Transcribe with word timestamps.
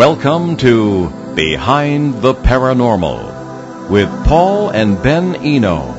Welcome 0.00 0.56
to 0.56 1.10
Behind 1.34 2.22
the 2.22 2.32
Paranormal 2.32 3.90
with 3.90 4.08
Paul 4.24 4.70
and 4.70 5.02
Ben 5.02 5.36
Eno. 5.36 5.92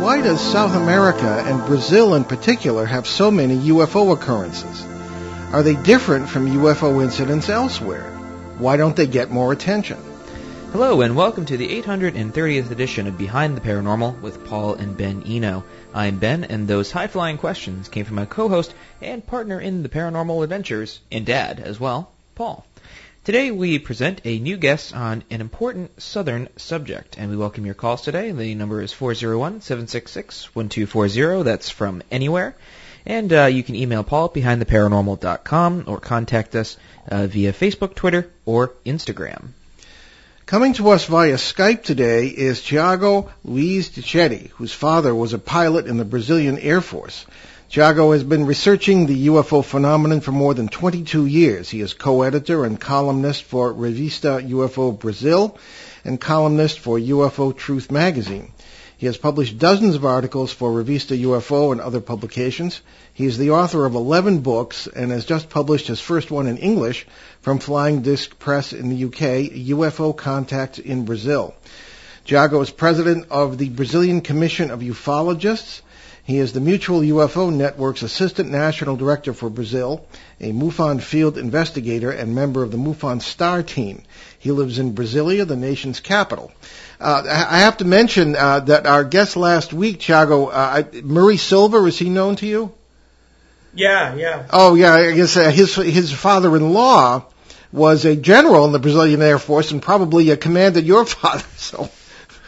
Why 0.00 0.22
does 0.22 0.40
South 0.40 0.76
America 0.76 1.42
and 1.44 1.66
Brazil 1.66 2.14
in 2.14 2.22
particular 2.22 2.86
have 2.86 3.08
so 3.08 3.32
many 3.32 3.56
UFO 3.70 4.12
occurrences? 4.12 4.86
Are 5.52 5.64
they 5.64 5.74
different 5.74 6.28
from 6.28 6.46
UFO 6.46 7.02
incidents 7.02 7.48
elsewhere? 7.48 8.08
Why 8.58 8.76
don't 8.76 8.94
they 8.94 9.08
get 9.08 9.28
more 9.28 9.52
attention? 9.52 9.98
Hello, 10.72 11.02
and 11.02 11.14
welcome 11.14 11.44
to 11.44 11.58
the 11.58 11.82
830th 11.82 12.70
edition 12.70 13.06
of 13.06 13.18
Behind 13.18 13.54
the 13.54 13.60
Paranormal 13.60 14.22
with 14.22 14.46
Paul 14.46 14.72
and 14.72 14.96
Ben 14.96 15.22
Eno. 15.26 15.64
I'm 15.92 16.18
Ben, 16.18 16.44
and 16.44 16.66
those 16.66 16.90
high 16.90 17.08
flying 17.08 17.36
questions 17.36 17.90
came 17.90 18.06
from 18.06 18.16
my 18.16 18.24
co 18.24 18.48
host 18.48 18.72
and 19.02 19.24
partner 19.26 19.60
in 19.60 19.82
the 19.82 19.90
paranormal 19.90 20.42
adventures, 20.42 21.00
and 21.10 21.26
dad 21.26 21.60
as 21.60 21.78
well, 21.78 22.10
Paul. 22.34 22.64
Today 23.22 23.50
we 23.50 23.78
present 23.78 24.22
a 24.24 24.38
new 24.38 24.56
guest 24.56 24.96
on 24.96 25.24
an 25.28 25.42
important 25.42 26.00
southern 26.00 26.48
subject, 26.56 27.18
and 27.18 27.30
we 27.30 27.36
welcome 27.36 27.66
your 27.66 27.74
calls 27.74 28.00
today. 28.00 28.32
The 28.32 28.54
number 28.54 28.80
is 28.80 28.94
401 28.94 29.60
766 29.60 30.54
1240. 30.54 31.42
That's 31.42 31.68
from 31.68 32.02
anywhere. 32.10 32.56
And 33.04 33.30
uh, 33.30 33.44
you 33.44 33.62
can 33.62 33.74
email 33.74 34.04
Paul 34.04 34.24
at 34.24 34.32
behindtheparanormal.com 34.32 35.84
or 35.86 36.00
contact 36.00 36.56
us 36.56 36.78
uh, 37.10 37.26
via 37.26 37.52
Facebook, 37.52 37.94
Twitter, 37.94 38.30
or 38.46 38.68
Instagram. 38.86 39.50
Coming 40.52 40.74
to 40.74 40.90
us 40.90 41.06
via 41.06 41.36
Skype 41.36 41.82
today 41.82 42.26
is 42.26 42.62
Tiago 42.62 43.30
Luiz 43.42 43.88
Ticchetti, 43.88 44.50
whose 44.50 44.70
father 44.70 45.14
was 45.14 45.32
a 45.32 45.38
pilot 45.38 45.86
in 45.86 45.96
the 45.96 46.04
Brazilian 46.04 46.58
Air 46.58 46.82
Force. 46.82 47.24
Tiago 47.70 48.12
has 48.12 48.22
been 48.22 48.44
researching 48.44 49.06
the 49.06 49.28
UFO 49.28 49.64
phenomenon 49.64 50.20
for 50.20 50.32
more 50.32 50.52
than 50.52 50.68
22 50.68 51.24
years. 51.24 51.70
He 51.70 51.80
is 51.80 51.94
co-editor 51.94 52.66
and 52.66 52.78
columnist 52.78 53.44
for 53.44 53.72
Revista 53.72 54.46
UFO 54.46 54.92
Brazil 54.98 55.56
and 56.04 56.20
columnist 56.20 56.80
for 56.80 56.98
UFO 56.98 57.56
Truth 57.56 57.90
magazine. 57.90 58.52
He 58.98 59.06
has 59.06 59.16
published 59.16 59.58
dozens 59.58 59.94
of 59.94 60.04
articles 60.04 60.52
for 60.52 60.70
Revista 60.70 61.18
UFO 61.18 61.72
and 61.72 61.80
other 61.80 62.02
publications. 62.02 62.82
He 63.22 63.28
is 63.28 63.38
the 63.38 63.52
author 63.52 63.86
of 63.86 63.94
11 63.94 64.40
books 64.40 64.88
and 64.88 65.12
has 65.12 65.24
just 65.24 65.48
published 65.48 65.86
his 65.86 66.00
first 66.00 66.32
one 66.32 66.48
in 66.48 66.56
English 66.56 67.06
from 67.40 67.60
Flying 67.60 68.02
Disc 68.02 68.36
Press 68.40 68.72
in 68.72 68.88
the 68.88 69.04
UK, 69.04 69.48
UFO 69.78 70.12
Contacts 70.16 70.80
in 70.80 71.04
Brazil. 71.04 71.54
Tiago 72.24 72.60
is 72.62 72.72
president 72.72 73.26
of 73.30 73.58
the 73.58 73.68
Brazilian 73.68 74.22
Commission 74.22 74.72
of 74.72 74.80
Ufologists. 74.80 75.82
He 76.24 76.38
is 76.38 76.52
the 76.52 76.58
Mutual 76.58 76.98
UFO 76.98 77.52
Network's 77.52 78.02
Assistant 78.02 78.50
National 78.50 78.96
Director 78.96 79.32
for 79.32 79.48
Brazil, 79.48 80.04
a 80.40 80.50
MUFON 80.50 81.00
field 81.00 81.38
investigator, 81.38 82.10
and 82.10 82.34
member 82.34 82.64
of 82.64 82.72
the 82.72 82.76
MUFON 82.76 83.22
STAR 83.22 83.62
team. 83.62 84.02
He 84.40 84.50
lives 84.50 84.80
in 84.80 84.96
Brasilia, 84.96 85.46
the 85.46 85.54
nation's 85.54 86.00
capital. 86.00 86.50
Uh, 86.98 87.22
I 87.24 87.60
have 87.60 87.76
to 87.76 87.84
mention 87.84 88.34
uh, 88.34 88.58
that 88.58 88.88
our 88.88 89.04
guest 89.04 89.36
last 89.36 89.72
week, 89.72 90.00
Tiago, 90.00 90.46
uh, 90.46 90.82
Murray 91.04 91.36
Silver, 91.36 91.86
is 91.86 92.00
he 92.00 92.10
known 92.10 92.34
to 92.34 92.46
you? 92.46 92.72
Yeah, 93.74 94.14
yeah. 94.14 94.46
Oh, 94.52 94.74
yeah. 94.74 94.92
I 94.94 95.12
guess 95.12 95.36
uh, 95.36 95.50
his 95.50 95.74
his 95.76 96.12
father-in-law 96.12 97.24
was 97.72 98.04
a 98.04 98.14
general 98.16 98.66
in 98.66 98.72
the 98.72 98.78
Brazilian 98.78 99.22
Air 99.22 99.38
Force 99.38 99.70
and 99.70 99.80
probably 99.80 100.30
uh, 100.30 100.36
commanded 100.36 100.84
your 100.84 101.06
father. 101.16 101.44
So 101.56 101.90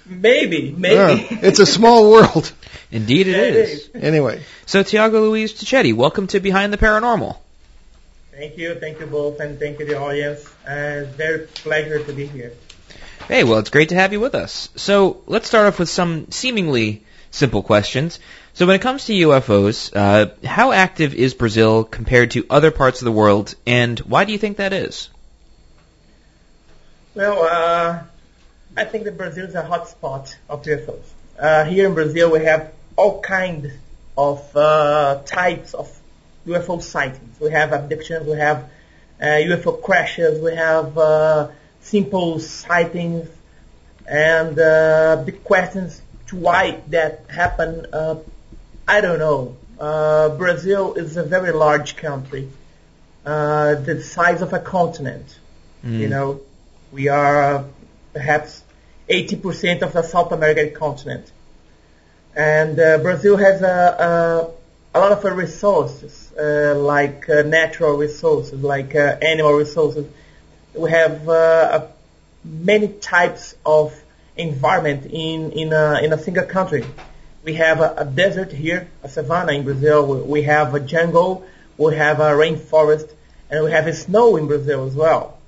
maybe, 0.05 0.73
maybe 0.77 1.23
yeah, 1.23 1.39
it's 1.43 1.61
a 1.61 1.67
small 1.67 2.11
world. 2.11 2.53
Indeed, 2.91 3.27
it 3.27 3.35
it 3.37 3.57
is. 3.57 3.71
is. 3.89 3.91
Anyway, 3.95 4.43
So, 4.67 4.83
Tiago 4.83 5.23
Luiz 5.23 5.53
Ticchetti, 5.55 5.95
welcome 5.95 6.27
to 6.29 6.39
Behind 6.41 6.73
the 6.73 6.79
Paranormal. 6.79 7.37
Thank 8.31 8.57
you, 8.59 8.75
thank 8.79 9.01
you 9.01 9.07
both, 9.07 9.41
and 9.41 9.59
thank 9.59 9.81
you 9.81 9.87
the 9.87 9.99
audience. 9.99 10.47
Uh, 10.69 11.03
it's 11.07 11.17
very 11.17 11.47
pleasure 11.47 12.05
to 12.05 12.13
be 12.13 12.27
here. 12.27 12.53
Hey, 13.27 13.43
well, 13.43 13.59
it's 13.59 13.71
great 13.71 13.89
to 13.89 13.95
have 13.97 14.13
you 14.13 14.21
with 14.21 14.35
us. 14.37 14.69
So, 14.77 15.23
let's 15.27 15.49
start 15.49 15.67
off 15.67 15.79
with 15.81 15.89
some 15.89 16.31
seemingly 16.31 17.03
simple 17.31 17.63
questions. 17.65 18.21
So, 18.55 18.67
when 18.67 18.77
it 18.77 18.83
comes 18.83 19.07
to 19.07 19.13
UFOs, 19.13 19.91
uh, 19.97 20.33
how 20.47 20.71
active 20.71 21.13
is 21.13 21.35
Brazil 21.35 21.83
compared 21.83 22.31
to 22.33 22.47
other 22.49 22.71
parts 22.71 23.01
of 23.01 23.05
the 23.05 23.11
world, 23.11 23.57
and 23.67 23.99
why 23.99 24.25
do 24.25 24.31
you 24.31 24.39
think 24.39 24.59
that 24.59 24.73
is? 24.73 25.11
Well, 27.17 27.43
uh, 27.43 27.99
I 28.77 28.85
think 28.85 29.05
that 29.05 29.17
Brazil 29.17 29.47
is 29.47 29.57
a 29.57 29.63
hot 29.63 29.89
spot 29.89 30.37
of 30.49 30.63
UFOs. 30.63 31.03
Uh, 31.37 31.65
here 31.65 31.89
in 31.89 31.95
Brazil, 31.95 32.31
we 32.31 32.45
have 32.45 32.73
all 32.95 33.21
kinds 33.21 33.73
of 34.17 34.57
uh, 34.57 35.23
types 35.27 35.75
of 35.75 35.91
UFO 36.47 36.81
sightings. 36.81 37.41
We 37.41 37.51
have 37.51 37.73
abductions, 37.73 38.25
we 38.25 38.39
have 38.39 38.71
uh, 39.21 39.25
UFO 39.25 39.83
crashes, 39.83 40.41
we 40.41 40.55
have 40.55 40.97
uh, 40.97 41.49
simple 41.81 42.39
sightings, 42.39 43.29
and 44.07 44.57
uh, 44.57 45.25
big 45.27 45.43
questions 45.43 46.01
to 46.29 46.37
why 46.37 46.81
that 46.91 47.25
happened. 47.29 47.89
I 48.87 49.01
don't 49.01 49.19
know. 49.19 49.57
Uh, 49.81 50.29
Brazil 50.31 50.95
is 50.95 51.17
a 51.17 51.23
very 51.25 51.53
large 51.53 51.97
country, 51.97 52.49
uh, 53.25 53.75
the 53.77 54.03
size 54.03 54.43
of 54.43 54.53
a 54.53 54.59
continent. 54.59 55.39
You 56.01 56.09
know, 56.09 56.41
we 56.93 57.09
are 57.09 57.65
perhaps 58.13 58.63
80% 59.09 59.83
of 59.83 59.93
the 59.93 60.03
South 60.03 60.33
American 60.33 60.75
continent. 60.75 61.31
And 62.37 62.79
uh, 62.79 62.99
Brazil 62.99 63.37
has 63.37 63.63
a, 63.63 64.53
a, 64.95 64.99
a 64.99 65.01
lot 65.01 65.13
of 65.13 65.25
uh, 65.25 65.33
resources, 65.33 66.33
uh, 66.39 66.75
like 66.77 67.29
uh, 67.29 67.43
natural 67.43 67.97
resources, 67.97 68.63
like 68.63 68.95
uh, 68.95 69.17
animal 69.23 69.53
resources. 69.53 70.07
We 70.75 70.91
have 70.91 71.29
uh, 71.29 71.87
many 72.45 72.89
types 72.89 73.55
of 73.65 73.95
environment 74.37 75.07
in, 75.07 75.53
in, 75.53 75.73
a, 75.73 76.01
in 76.03 76.13
a 76.13 76.19
single 76.19 76.45
country. 76.45 76.85
We 77.45 77.55
have 77.55 77.81
a, 77.81 77.95
a 77.99 78.05
desert 78.05 78.53
here, 78.53 78.89
a 79.03 79.09
savanna 79.09 79.53
in 79.53 79.65
Brazil. 79.65 80.07
We, 80.07 80.21
we 80.23 80.43
have 80.45 80.75
a 80.75 80.81
jungle. 80.81 81.47
We 81.77 81.95
have 81.97 82.21
a 82.21 82.31
rainforest, 82.33 83.11
and 83.51 83.65
we 83.65 83.71
have 83.71 83.87
a 83.87 83.95
snow 83.95 84.37
in 84.37 84.47
Brazil 84.47 84.87
as 84.87 84.95
well. 84.95 85.39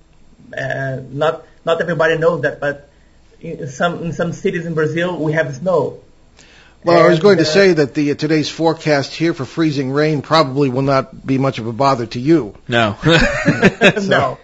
Uh, 0.57 1.01
not 1.11 1.45
not 1.65 1.81
everybody 1.81 2.19
knows 2.19 2.43
that, 2.43 2.61
but 2.61 2.89
in 3.41 3.69
some 3.69 4.03
in 4.03 4.13
some 4.13 4.33
cities 4.33 4.67
in 4.67 4.75
Brazil 4.75 5.17
we 5.19 5.33
have 5.33 5.55
snow. 5.57 6.01
well, 6.85 6.99
I 6.99 7.09
was 7.09 7.15
And, 7.15 7.23
going 7.23 7.39
to 7.39 7.43
uh, 7.45 7.47
say 7.47 7.73
that 7.73 7.95
the 7.95 8.13
uh, 8.13 8.15
today's 8.15 8.49
forecast 8.51 9.15
here 9.15 9.35
for 9.35 9.45
freezing 9.45 9.91
rain 9.91 10.23
probably 10.23 10.69
will 10.69 10.83
not 10.83 11.27
be 11.27 11.39
much 11.39 11.59
of 11.59 11.67
a 11.67 11.73
bother 11.73 12.07
to 12.07 12.21
you. 12.21 12.55
No. 12.69 12.97
no. 14.03 14.39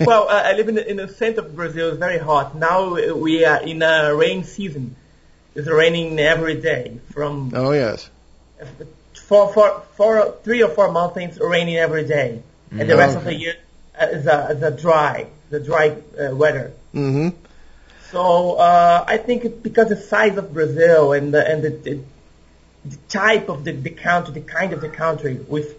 well, 0.00 0.28
uh, 0.28 0.42
I 0.44 0.52
live 0.54 0.68
in 0.68 0.74
the, 0.76 0.90
in 0.90 0.96
the 0.96 1.08
center 1.08 1.40
of 1.40 1.54
Brazil. 1.54 1.90
It's 1.90 1.98
very 1.98 2.18
hot. 2.18 2.56
Now 2.56 2.96
uh, 2.96 3.14
we 3.14 3.44
are 3.44 3.62
in 3.62 3.82
a 3.82 4.14
rain 4.14 4.44
season. 4.44 4.96
It's 5.54 5.68
raining 5.68 6.18
every 6.18 6.60
day 6.60 6.98
from 7.12 7.52
Oh 7.54 7.72
yes. 7.72 8.10
four, 9.14 9.52
four, 9.52 9.82
four, 9.96 10.34
three 10.42 10.62
or 10.62 10.68
four 10.68 10.90
months. 10.90 11.16
It's 11.16 11.38
raining 11.38 11.76
every 11.76 12.04
day, 12.06 12.42
and 12.72 12.88
the 12.90 12.96
rest 12.96 13.16
of 13.16 13.24
the 13.24 13.34
year 13.34 13.54
uh, 14.00 14.06
is 14.06 14.26
a, 14.26 14.48
is 14.50 14.62
a 14.62 14.70
dry, 14.70 15.26
the 15.50 15.60
dry 15.60 15.96
uh, 16.18 16.34
weather. 16.34 16.72
hmm 16.92 17.28
So 18.10 18.54
uh, 18.56 19.04
I 19.06 19.16
think 19.18 19.44
it- 19.44 19.62
because 19.62 19.88
the 19.88 19.96
size 19.96 20.36
of 20.36 20.52
Brazil 20.52 21.12
and 21.12 21.32
the, 21.32 21.48
and 21.48 21.62
the, 21.62 21.70
the, 21.70 22.00
the 22.84 22.96
type 23.08 23.48
of 23.48 23.64
the, 23.64 23.72
the 23.72 23.90
country, 23.90 24.34
the 24.34 24.40
kind 24.40 24.72
of 24.72 24.80
the 24.80 24.88
country 24.88 25.34
with 25.36 25.78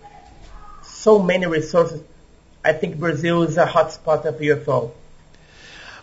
so 0.83 1.19
many 1.19 1.45
resources, 1.45 2.01
I 2.63 2.73
think 2.73 2.97
Brazil 2.97 3.43
is 3.43 3.57
a 3.57 3.65
hotspot 3.65 4.25
of 4.25 4.35
UFO. 4.39 4.91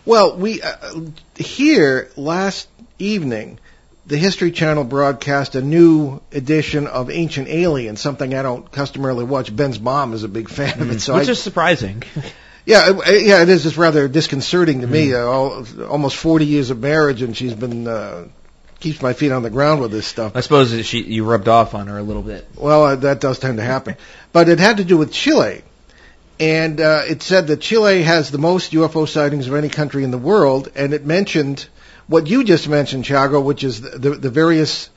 Well, 0.05 0.37
we 0.37 0.61
uh, 0.61 1.01
here 1.35 2.09
last 2.15 2.67
evening, 2.99 3.59
the 4.05 4.17
History 4.17 4.51
Channel 4.51 4.83
broadcast 4.83 5.55
a 5.55 5.61
new 5.61 6.21
edition 6.31 6.87
of 6.87 7.09
Ancient 7.09 7.47
Alien, 7.47 7.95
something 7.95 8.33
I 8.33 8.41
don't 8.41 8.69
customarily 8.71 9.23
watch. 9.23 9.55
Ben's 9.55 9.79
mom 9.79 10.13
is 10.13 10.23
a 10.23 10.27
big 10.27 10.49
fan 10.49 10.81
of 10.81 10.91
it, 10.91 10.99
so 10.99 11.15
Which 11.15 11.29
I, 11.29 11.31
is 11.31 11.41
surprising. 11.41 12.03
yeah, 12.65 12.91
it- 13.05 13.25
yeah, 13.25 13.41
it 13.41 13.49
is 13.49 13.63
just 13.63 13.77
rather 13.77 14.07
disconcerting 14.07 14.81
to 14.81 14.87
me. 14.87 15.13
Uh, 15.13 15.19
all, 15.19 15.65
almost 15.89 16.17
40 16.17 16.45
years 16.45 16.69
of 16.69 16.79
marriage, 16.79 17.21
and 17.21 17.35
she's 17.35 17.53
been 17.53 17.87
uh, 17.87 18.27
keeps 18.79 19.01
my 19.01 19.13
feet 19.13 19.31
on 19.31 19.43
the 19.43 19.49
ground 19.49 19.79
with 19.79 19.91
this 19.91 20.05
stuff. 20.05 20.33
I 20.35 20.41
suppose 20.41 20.85
she 20.85 21.01
you 21.01 21.23
rubbed 21.23 21.47
off 21.47 21.73
on 21.73 21.87
her 21.87 21.97
a 21.97 22.03
little 22.03 22.23
bit. 22.23 22.45
Well, 22.57 22.83
uh, 22.83 22.95
that 22.97 23.21
does 23.21 23.39
tend 23.39 23.57
to 23.57 23.63
happen. 23.63 23.95
But 24.33 24.49
it 24.49 24.59
had 24.59 24.77
to 24.77 24.83
do 24.83 24.97
with 24.97 25.11
Chile. 25.13 25.61
And 26.39 26.81
uh, 26.81 27.03
it 27.07 27.21
said 27.21 27.45
that 27.47 27.61
Chile 27.61 28.01
has 28.01 28.31
the 28.31 28.39
most 28.39 28.71
UFO 28.71 29.07
sightings 29.07 29.47
of 29.47 29.53
any 29.53 29.69
country 29.69 30.03
in 30.03 30.09
the 30.09 30.17
world, 30.17 30.71
and 30.75 30.91
it 30.91 31.05
mentioned 31.05 31.67
what 32.07 32.27
you 32.27 32.43
just 32.43 32.67
mentioned, 32.67 33.05
Chago, 33.05 33.43
which 33.43 33.63
is 33.63 33.81
the, 33.81 34.11
the, 34.11 34.29
various 34.29 34.89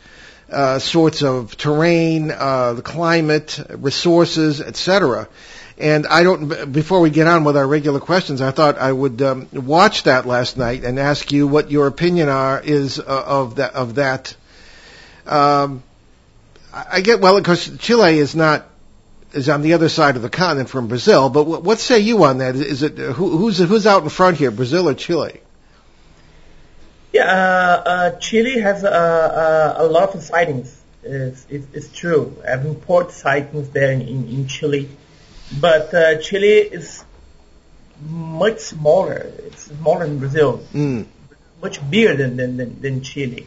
uh, 0.51 0.79
sorts 0.79 1.23
of 1.23 1.57
terrain, 1.57 2.31
uh, 2.31 2.75
the 2.75 2.83
climate, 2.83 3.61
resources, 3.71 4.61
etc. 4.61 5.29
And 5.79 6.07
I 6.07 6.23
don't. 6.23 6.73
Before 6.73 7.01
we 7.01 7.11
get 7.11 7.27
on 7.27 7.45
with 7.45 7.57
our 7.57 7.67
regular 7.67 8.01
questions, 8.01 8.41
I 8.41 8.51
thought 8.51 8.79
I 8.79 8.91
would 8.91 9.21
um, 9.21 9.49
watch 9.53 10.05
that 10.05 10.27
last 10.27 10.57
night 10.57 10.85
and 10.85 10.99
ask 10.99 11.31
you 11.33 11.47
what 11.47 11.71
your 11.71 11.87
opinion 11.87 12.29
are 12.29 12.61
is 12.61 12.99
uh, 12.99 13.03
of 13.05 13.57
that 13.57 13.75
of 13.75 13.97
that. 13.97 14.35
Um, 15.27 15.83
I 16.73 17.01
get 17.01 17.21
well 17.21 17.39
because 17.39 17.77
Chile 17.79 18.19
is 18.19 18.35
not 18.35 18.67
is 19.33 19.49
on 19.49 19.61
the 19.61 19.75
other 19.75 19.89
side 19.89 20.17
of 20.17 20.23
the 20.23 20.31
continent 20.31 20.71
from 20.71 20.89
Brazil. 20.89 21.29
But 21.29 21.45
what, 21.45 21.63
what 21.63 21.79
say 21.79 22.01
you 22.01 22.25
on 22.25 22.39
that? 22.39 22.57
Is 22.57 22.83
it 22.83 22.97
who, 22.97 23.37
who's 23.37 23.59
who's 23.59 23.87
out 23.87 24.03
in 24.03 24.09
front 24.09 24.39
here, 24.39 24.51
Brazil 24.51 24.89
or 24.89 24.95
Chile? 24.95 25.41
Yeah, 27.13 27.25
uh, 27.25 27.83
uh, 27.89 28.11
Chile 28.19 28.61
has 28.61 28.85
uh, 28.85 28.89
uh, 28.89 29.75
a 29.79 29.87
lot 29.87 30.15
of 30.15 30.23
sightings. 30.23 30.83
It's, 31.03 31.47
it's, 31.49 31.67
it's 31.73 31.93
true. 31.93 32.37
I 32.45 32.51
have 32.51 32.67
import 32.67 33.13
sightings 33.13 33.69
there 33.71 33.93
in, 33.93 34.01
in 34.01 34.49
Chile, 34.49 34.89
but 35.61 35.95
uh, 35.95 36.19
Chile 36.21 36.59
is 36.59 37.05
much 38.01 38.59
smaller. 38.59 39.33
It's 39.39 39.63
smaller 39.65 40.07
than 40.07 40.19
Brazil. 40.19 40.65
Mm. 40.75 41.07
Much 41.63 41.91
bigger 41.91 42.17
than, 42.17 42.37
than, 42.37 42.57
than, 42.57 42.81
than 42.81 43.03
Chile. 43.03 43.47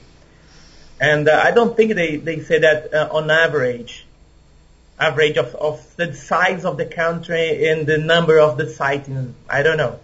And 0.99 1.29
uh, 1.29 1.41
I 1.43 1.51
don't 1.51 1.75
think 1.75 1.95
they, 1.95 2.17
they 2.17 2.39
say 2.39 2.59
that 2.59 2.93
uh, 2.93 3.09
on 3.11 3.29
average, 3.29 4.05
average 4.99 5.37
of, 5.37 5.55
of 5.55 5.95
the 5.95 6.13
size 6.13 6.65
of 6.65 6.77
the 6.77 6.85
country 6.85 7.69
and 7.69 7.85
the 7.85 7.97
number 7.97 8.39
of 8.39 8.57
the 8.57 8.69
sightings. 8.69 9.35
I 9.49 9.63
don't 9.63 9.77
know. 9.77 9.99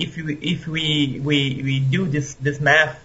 If 0.00 0.16
we, 0.16 0.34
if 0.34 0.66
we, 0.66 1.20
we, 1.22 1.60
we 1.62 1.80
do 1.80 2.06
this, 2.06 2.34
this 2.34 2.60
math, 2.60 2.98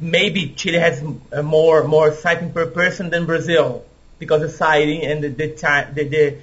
maybe 0.00 0.50
Chile 0.50 0.78
has 0.78 1.02
uh, 1.32 1.42
more, 1.42 1.84
more 1.84 2.12
sighting 2.12 2.52
per 2.52 2.66
person 2.66 3.10
than 3.10 3.26
Brazil 3.26 3.84
because 4.18 4.40
the 4.42 4.48
sighting 4.48 5.02
and 5.02 5.24
the, 5.24 5.28
the 5.28 5.46
the, 5.94 6.04
the, 6.04 6.38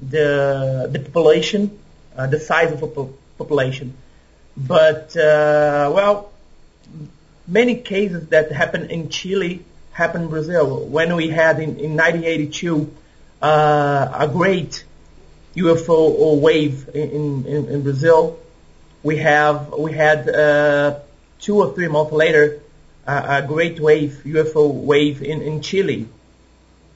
the, 0.00 0.88
the 0.90 0.98
population, 1.00 1.78
uh, 2.16 2.26
the 2.26 2.40
size 2.40 2.72
of 2.72 2.80
the 2.80 2.86
po- 2.86 3.14
population. 3.36 3.94
But, 4.56 5.14
uh, 5.16 5.92
well, 5.94 6.32
many 7.46 7.76
cases 7.76 8.28
that 8.28 8.52
happen 8.52 8.90
in 8.90 9.10
Chile 9.10 9.64
happen 9.92 10.22
in 10.22 10.28
Brazil. 10.28 10.86
When 10.86 11.14
we 11.16 11.28
had 11.28 11.60
in, 11.60 11.76
in 11.76 11.96
1982 11.96 12.94
uh, 13.42 14.12
a 14.20 14.28
great 14.28 14.84
UFO 15.56 16.40
wave 16.40 16.88
in, 16.94 17.46
in, 17.46 17.68
in 17.68 17.82
Brazil, 17.82 18.38
we 19.02 19.18
have 19.18 19.72
we 19.76 19.92
had 19.92 20.28
uh, 20.28 20.98
two 21.40 21.56
or 21.56 21.74
three 21.74 21.88
months 21.88 22.12
later 22.12 22.60
uh, 23.06 23.42
a 23.42 23.46
great 23.46 23.80
wave 23.80 24.22
UFO 24.24 24.72
wave 24.72 25.22
in, 25.22 25.42
in 25.42 25.60
Chile. 25.60 26.08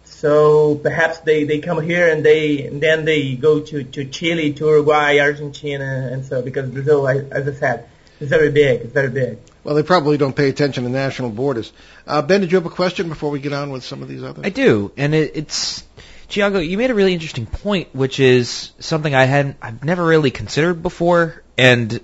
So 0.04 0.76
perhaps 0.76 1.18
they, 1.18 1.44
they 1.44 1.58
come 1.58 1.82
here 1.82 2.08
and 2.08 2.24
they 2.24 2.62
and 2.62 2.80
then 2.80 3.04
they 3.04 3.34
go 3.34 3.60
to, 3.60 3.82
to 3.82 4.04
Chile, 4.04 4.52
to 4.54 4.66
Uruguay, 4.66 5.18
Argentina, 5.18 6.08
and 6.12 6.24
so 6.24 6.42
because 6.42 6.70
Brazil, 6.70 7.08
as 7.08 7.48
I 7.48 7.52
said, 7.52 7.88
is 8.20 8.28
very 8.28 8.50
big. 8.50 8.82
It's 8.82 8.92
very 8.92 9.10
big. 9.10 9.38
Well, 9.64 9.74
they 9.74 9.82
probably 9.82 10.16
don't 10.16 10.34
pay 10.34 10.48
attention 10.48 10.84
to 10.84 10.90
national 10.90 11.30
borders. 11.30 11.72
Uh, 12.06 12.22
ben, 12.22 12.40
did 12.40 12.52
you 12.52 12.56
have 12.56 12.66
a 12.66 12.70
question 12.70 13.08
before 13.08 13.30
we 13.30 13.40
get 13.40 13.52
on 13.52 13.70
with 13.70 13.82
some 13.84 14.00
of 14.00 14.08
these 14.08 14.22
others? 14.22 14.44
I 14.46 14.50
do, 14.50 14.92
and 14.96 15.12
it, 15.12 15.32
it's 15.34 15.82
Tiago. 16.28 16.58
You 16.58 16.78
made 16.78 16.90
a 16.90 16.94
really 16.94 17.14
interesting 17.14 17.46
point, 17.46 17.94
which 17.94 18.20
is 18.20 18.72
something 18.78 19.14
I 19.14 19.24
hadn't, 19.24 19.56
I've 19.62 19.84
never 19.84 20.04
really 20.04 20.30
considered 20.30 20.82
before, 20.82 21.42
and 21.56 22.00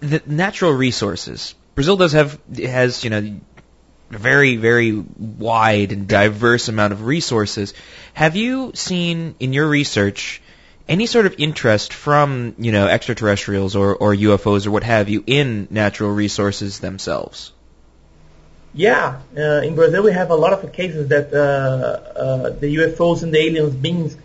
the 0.00 0.22
natural 0.26 0.72
resources. 0.72 1.54
Brazil 1.74 1.96
does 1.96 2.12
have 2.12 2.38
has 2.56 3.04
you 3.04 3.10
know 3.10 3.40
a 4.10 4.18
very 4.18 4.56
very 4.56 4.92
wide 4.92 5.92
and 5.92 6.08
diverse 6.08 6.68
amount 6.68 6.92
of 6.92 7.04
resources. 7.04 7.72
Have 8.14 8.36
you 8.36 8.72
seen 8.74 9.34
in 9.40 9.52
your 9.52 9.66
research 9.68 10.42
any 10.88 11.06
sort 11.06 11.26
of 11.26 11.36
interest 11.38 11.92
from 11.92 12.54
you 12.58 12.72
know 12.72 12.86
extraterrestrials 12.86 13.76
or, 13.76 13.94
or 13.94 14.14
UFOs 14.14 14.66
or 14.66 14.70
what 14.70 14.82
have 14.82 15.08
you 15.08 15.22
in 15.26 15.68
natural 15.70 16.10
resources 16.10 16.80
themselves? 16.80 17.52
Yeah, 18.74 19.20
uh, 19.36 19.60
in 19.62 19.74
Brazil 19.74 20.02
we 20.02 20.12
have 20.12 20.30
a 20.30 20.34
lot 20.34 20.52
of 20.54 20.72
cases 20.72 21.08
that 21.08 21.32
uh, 21.32 21.36
uh, 21.36 22.50
the 22.50 22.74
UFOs 22.76 23.22
and 23.22 23.32
the 23.32 23.38
aliens 23.38 23.74
beings 23.74 24.16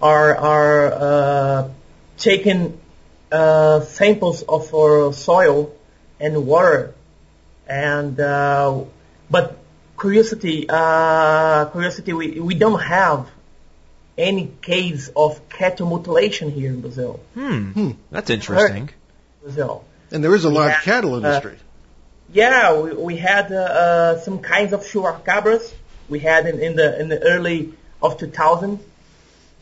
are 0.00 0.36
are 0.36 0.92
uh, 0.92 1.70
taking 2.18 2.78
uh, 3.32 3.80
samples 3.80 4.42
of 4.42 4.74
our 4.74 5.12
soil 5.14 5.74
and 6.20 6.46
water, 6.46 6.94
and 7.66 8.20
uh, 8.20 8.84
but 9.30 9.58
curiosity 9.98 10.66
curiosity 10.66 12.12
we 12.12 12.40
we 12.40 12.54
don't 12.54 12.80
have 12.80 13.30
any 14.18 14.52
case 14.60 15.10
of 15.16 15.48
cattle 15.48 15.88
mutilation 15.88 16.50
here 16.50 16.70
in 16.70 16.82
Brazil. 16.82 17.20
Hmm, 17.32 17.70
hmm. 17.70 17.90
that's 18.10 18.28
interesting. 18.28 18.90
Brazil. 19.42 19.84
And 20.10 20.22
there 20.22 20.34
is 20.34 20.44
a 20.44 20.50
large 20.50 20.82
cattle 20.82 21.16
industry. 21.16 21.58
Yeah, 22.34 22.80
we, 22.80 22.92
we 22.94 23.16
had 23.16 23.52
uh, 23.52 23.58
uh, 23.58 24.18
some 24.18 24.40
kinds 24.40 24.72
of 24.72 24.80
chupacabras. 24.80 25.72
We 26.08 26.18
had 26.18 26.46
in, 26.46 26.58
in 26.58 26.74
the 26.74 27.00
in 27.00 27.08
the 27.08 27.22
early 27.22 27.74
of 28.02 28.18
2000, 28.18 28.80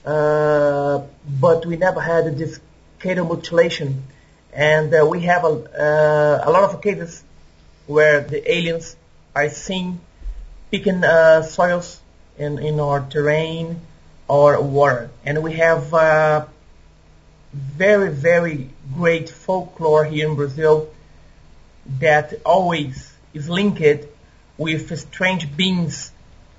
uh, 0.06 1.02
but 1.38 1.66
we 1.66 1.76
never 1.76 2.00
had 2.00 2.38
this 2.38 2.58
cattle 2.98 3.26
mutilation, 3.26 4.04
and 4.54 4.94
uh, 4.94 5.06
we 5.06 5.20
have 5.20 5.44
a 5.44 5.48
uh, 5.48 6.48
a 6.48 6.50
lot 6.50 6.64
of 6.72 6.80
cases 6.80 7.22
where 7.86 8.22
the 8.22 8.40
aliens 8.50 8.96
are 9.36 9.50
seen 9.50 10.00
picking 10.70 11.04
uh, 11.04 11.42
soils 11.42 12.00
in 12.38 12.58
in 12.58 12.80
our 12.80 13.00
terrain 13.00 13.82
or 14.28 14.62
water, 14.62 15.10
and 15.26 15.42
we 15.42 15.52
have 15.52 15.92
uh, 15.92 16.46
very 17.52 18.08
very 18.08 18.70
great 18.94 19.28
folklore 19.28 20.06
here 20.06 20.26
in 20.26 20.36
Brazil 20.36 20.88
that 21.86 22.34
always 22.44 23.12
is 23.34 23.48
linked 23.48 24.06
with 24.56 24.98
strange 24.98 25.56
beings 25.56 26.12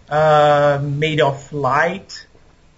uh, 0.10 0.80
made 0.84 1.22
of 1.22 1.54
light 1.54 2.26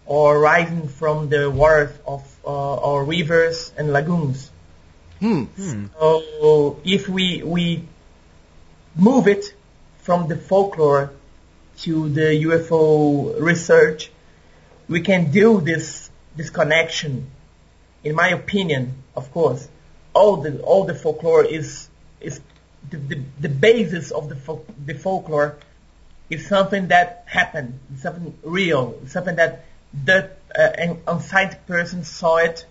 or 0.05 0.39
rising 0.39 0.87
from 0.87 1.29
the 1.29 1.49
waters 1.49 1.97
of 2.05 2.23
uh, 2.45 2.75
our 2.75 3.03
rivers 3.03 3.73
and 3.77 3.91
lagoons. 3.91 4.51
Hmm. 5.19 5.45
So 5.99 6.79
if 6.83 7.09
we 7.09 7.41
we 7.43 7.83
move 8.95 9.27
it 9.27 9.45
from 9.99 10.27
the 10.27 10.37
folklore 10.37 11.11
to 11.79 12.09
the 12.09 12.43
UFO 12.43 13.39
research, 13.41 14.11
we 14.87 15.01
can 15.01 15.31
do 15.31 15.61
this 15.61 16.09
this 16.35 16.49
connection. 16.49 17.31
In 18.03 18.13
my 18.13 18.29
opinion, 18.29 19.03
of 19.15 19.31
course, 19.31 19.67
all 20.13 20.37
the 20.37 20.61
all 20.61 20.83
the 20.83 20.93
folklore 20.93 21.43
is 21.43 21.65
is 21.65 21.89
the, 22.89 22.97
the, 22.97 23.23
the 23.41 23.49
basis 23.49 24.11
of 24.11 24.29
the, 24.29 24.35
fol- 24.35 24.65
the 24.85 24.93
folklore 24.93 25.57
is 26.29 26.47
something 26.47 26.87
that 26.87 27.23
happened, 27.27 27.79
something 27.97 28.37
real, 28.43 28.99
something 29.07 29.35
that 29.35 29.65
the 30.03 30.29
uh, 30.57 30.61
an 30.61 31.01
unscientific 31.07 31.65
person 31.67 32.03
saw 32.03 32.37
it 32.37 32.65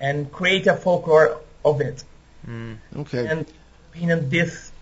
and 0.00 0.30
create 0.32 0.66
a 0.66 0.74
folklore 0.74 1.40
of 1.64 1.80
it. 1.80 2.02
Mm. 2.46 2.78
Okay. 2.96 3.26
And 3.26 3.46
opinion 3.90 4.28
this 4.28 4.72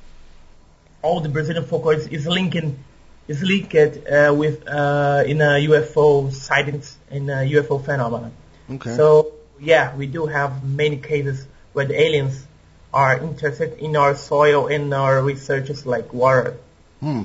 all 1.02 1.20
the 1.20 1.28
Brazilian 1.28 1.64
folklore 1.64 1.94
is, 1.94 2.06
is 2.08 2.26
linking 2.26 2.82
is 3.28 3.42
linked 3.42 3.74
uh, 3.74 4.34
with 4.36 4.66
uh, 4.68 5.24
in 5.26 5.40
a 5.40 5.58
UFO 5.68 6.32
sightings 6.32 6.96
in 7.10 7.28
a 7.28 7.38
UFO 7.54 7.84
phenomenon. 7.84 8.32
Okay. 8.70 8.94
So 8.96 9.32
yeah, 9.60 9.94
we 9.96 10.06
do 10.06 10.26
have 10.26 10.64
many 10.64 10.96
cases 10.96 11.46
where 11.72 11.84
the 11.84 12.00
aliens 12.00 12.46
are 12.96 13.18
interested 13.18 13.78
in 13.78 13.94
our 13.94 14.16
soil 14.16 14.68
and 14.68 14.94
our 14.94 15.22
researches 15.22 15.84
like 15.84 16.14
water. 16.14 16.56
Hmm. 17.00 17.24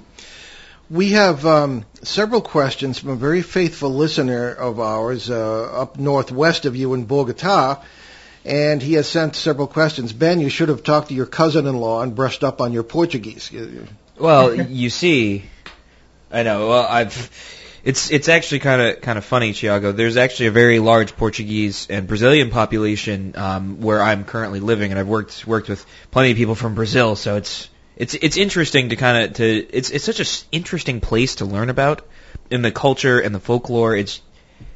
We 0.89 1.11
have 1.11 1.45
um, 1.45 1.85
several 2.03 2.41
questions 2.41 2.99
from 2.99 3.11
a 3.11 3.15
very 3.15 3.41
faithful 3.41 3.89
listener 3.89 4.51
of 4.51 4.81
ours 4.81 5.29
uh, 5.29 5.81
up 5.81 5.97
northwest 5.97 6.65
of 6.65 6.75
you 6.75 6.93
in 6.93 7.05
Bogota, 7.05 7.81
and 8.43 8.81
he 8.81 8.95
has 8.95 9.07
sent 9.07 9.37
several 9.37 9.67
questions. 9.67 10.11
Ben, 10.11 10.41
you 10.41 10.49
should 10.49 10.67
have 10.67 10.83
talked 10.83 11.07
to 11.07 11.13
your 11.13 11.25
cousin-in-law 11.25 12.01
and 12.01 12.13
brushed 12.13 12.43
up 12.43 12.59
on 12.59 12.73
your 12.73 12.83
Portuguese. 12.83 13.49
Well, 14.19 14.53
you 14.53 14.89
see, 14.89 15.45
I 16.29 16.43
know. 16.43 16.67
Well, 16.67 16.85
I've. 16.85 17.61
It's 17.83 18.11
it's 18.11 18.29
actually 18.29 18.59
kind 18.59 18.81
of 18.81 19.01
kind 19.01 19.17
of 19.17 19.25
funny, 19.25 19.53
Tiago. 19.53 19.91
There's 19.91 20.17
actually 20.17 20.47
a 20.47 20.51
very 20.51 20.79
large 20.79 21.15
Portuguese 21.15 21.88
and 21.89 22.07
Brazilian 22.07 22.51
population 22.51 23.33
um, 23.35 23.81
where 23.81 24.01
I'm 24.01 24.23
currently 24.23 24.59
living, 24.59 24.91
and 24.91 25.00
I've 25.00 25.07
worked 25.07 25.47
worked 25.47 25.67
with 25.67 25.83
plenty 26.11 26.31
of 26.31 26.38
people 26.38 26.55
from 26.55 26.75
Brazil. 26.75 27.15
So 27.15 27.38
it's 27.38 27.69
it's 27.97 28.13
it's 28.13 28.38
interesting 28.38 28.89
to 28.89 28.95
kind 28.95 29.25
of 29.25 29.33
to 29.38 29.45
it's 29.45 29.89
it's 29.89 30.05
such 30.05 30.19
an 30.19 30.47
interesting 30.51 31.01
place 31.01 31.35
to 31.35 31.45
learn 31.45 31.69
about 31.69 32.05
in 32.51 32.61
the 32.61 32.71
culture 32.71 33.19
and 33.19 33.33
the 33.33 33.39
folklore. 33.39 33.95
It's 33.95 34.21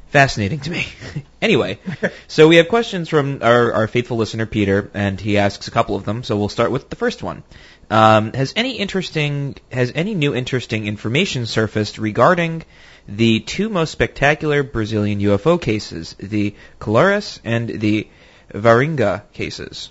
fascinating 0.08 0.60
to 0.60 0.70
me. 0.70 0.86
anyway, 1.42 1.78
so 2.26 2.48
we 2.48 2.56
have 2.56 2.68
questions 2.68 3.08
from 3.08 3.40
our, 3.42 3.72
our 3.72 3.86
faithful 3.86 4.16
listener 4.16 4.46
Peter, 4.46 4.90
and 4.94 5.20
he 5.20 5.38
asks 5.38 5.68
a 5.68 5.70
couple 5.70 5.94
of 5.94 6.04
them. 6.04 6.24
So 6.24 6.36
we'll 6.36 6.48
start 6.48 6.70
with 6.70 6.88
the 6.90 6.96
first 6.96 7.22
one. 7.22 7.42
Um, 7.90 8.32
has 8.32 8.52
any 8.56 8.78
interesting 8.78 9.56
has 9.70 9.92
any 9.94 10.14
new 10.14 10.34
interesting 10.34 10.86
information 10.86 11.46
surfaced 11.46 11.98
regarding 11.98 12.64
the 13.08 13.40
two 13.40 13.68
most 13.68 13.92
spectacular 13.92 14.62
Brazilian 14.62 15.20
UFO 15.20 15.60
cases, 15.60 16.14
the 16.18 16.54
Colares 16.80 17.40
and 17.44 17.68
the 17.68 18.08
Varinga 18.52 19.22
cases? 19.32 19.90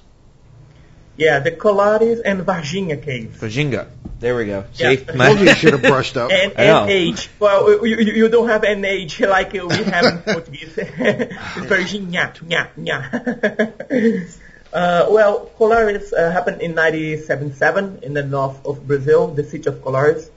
Yeah, 1.18 1.40
the 1.40 1.52
Colares 1.52 2.22
and 2.26 2.42
Varginha 2.42 3.02
case. 3.02 3.38
Varginha. 3.38 3.88
There 4.20 4.36
we 4.36 4.46
go. 4.46 4.66
Yeah. 4.74 4.90
See, 4.90 4.98
Told 5.06 5.40
you 5.40 5.46
you 5.46 5.56
should 5.56 5.74
have 5.74 5.82
brushed 5.82 6.18
up. 6.18 6.32
And, 6.36 6.54
I 6.58 6.64
and 6.64 6.90
age. 6.90 7.30
Well, 7.40 7.86
you, 7.86 7.98
you, 7.98 8.14
you 8.14 8.30
don't 8.30 8.50
have 8.50 8.64
an 8.64 8.84
age 8.84 9.22
like 9.22 9.54
we 9.54 9.60
have 9.60 10.06
in 10.06 10.18
Portuguese. 10.20 10.74
it's 10.78 11.66
very 11.68 11.84
nya, 11.86 12.34
nya, 12.36 12.68
nya. 12.78 14.28
uh, 14.74 15.08
well, 15.10 15.50
Colares 15.58 16.12
uh, 16.12 16.32
happened 16.32 16.62
in 16.62 16.76
1977 16.76 18.00
in 18.04 18.14
the 18.14 18.24
north 18.24 18.66
of 18.66 18.86
Brazil, 18.86 19.28
the 19.28 19.44
city 19.44 19.70
of 19.70 19.76
Colares, 19.76 20.30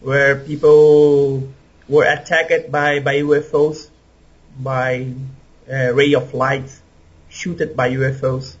where 0.00 0.36
people 0.36 1.48
were 1.92 2.04
attacked 2.04 2.72
by, 2.72 3.00
by 3.00 3.16
UFOs, 3.16 3.88
by 4.58 5.12
uh, 5.70 5.92
ray 5.92 6.14
of 6.14 6.32
light, 6.32 6.70
shooted 7.28 7.76
by 7.76 7.90
UFOs. 7.90 8.56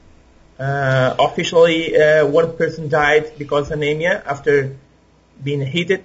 Uh, 0.58 1.16
officially, 1.18 1.96
uh, 1.96 2.26
one 2.26 2.56
person 2.56 2.90
died 2.90 3.32
because 3.38 3.70
of 3.70 3.78
anemia 3.78 4.22
after 4.26 4.76
being 5.42 5.62
hit 5.62 6.04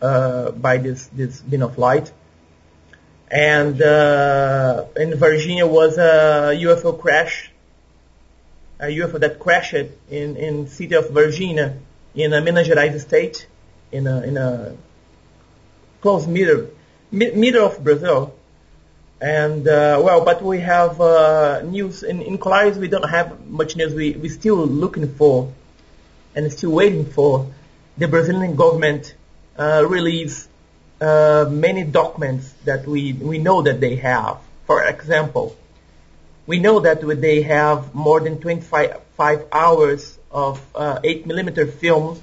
uh, 0.00 0.52
by 0.52 0.78
this 0.78 1.08
this 1.08 1.40
beam 1.40 1.62
of 1.62 1.76
light. 1.76 2.12
And 3.30 3.82
uh, 3.82 4.86
in 4.96 5.10
Varginha 5.12 5.68
was 5.68 5.98
a 5.98 6.54
UFO 6.66 6.98
crash, 6.98 7.50
a 8.78 8.86
UFO 8.86 9.18
that 9.20 9.38
crashed 9.40 9.90
in 10.08 10.36
in 10.36 10.68
city 10.68 10.94
of 10.94 11.06
Varginha 11.08 11.78
in 12.14 12.32
a 12.32 12.40
Minas 12.40 12.68
Gerais 12.68 12.98
state, 13.00 13.46
in 13.92 14.06
a 14.06 14.22
in 14.22 14.36
a 14.36 14.76
close 16.00 16.26
middle 16.26 16.68
middle 17.10 17.66
of 17.66 17.82
Brazil. 17.82 18.34
And 19.20 19.68
uh, 19.68 20.00
well, 20.02 20.24
but 20.24 20.42
we 20.42 20.60
have 20.60 21.00
uh, 21.00 21.60
news 21.62 22.02
in 22.02 22.22
in 22.22 22.38
Colares. 22.38 22.76
We 22.76 22.88
don't 22.88 23.08
have 23.08 23.46
much 23.46 23.76
news. 23.76 23.94
We 23.94 24.12
we 24.12 24.28
still 24.30 24.56
looking 24.66 25.12
for 25.14 25.52
and 26.34 26.50
still 26.52 26.70
waiting 26.70 27.04
for 27.04 27.46
the 27.98 28.08
Brazilian 28.08 28.56
government 28.56 29.14
uh, 29.58 29.84
release 29.86 30.48
uh, 31.00 31.46
many 31.50 31.84
documents 31.84 32.50
that 32.64 32.86
we 32.86 33.12
we 33.12 33.38
know 33.38 33.60
that 33.62 33.80
they 33.80 33.96
have. 33.96 34.38
For 34.66 34.84
example, 34.84 35.54
we 36.46 36.58
know 36.58 36.80
that 36.80 37.02
they 37.20 37.42
have 37.42 37.94
more 37.94 38.20
than 38.20 38.40
25 38.40 39.00
five 39.16 39.46
hours 39.52 40.18
of 40.30 40.64
uh, 40.74 41.00
8 41.04 41.26
millimeter 41.26 41.66
film 41.66 42.22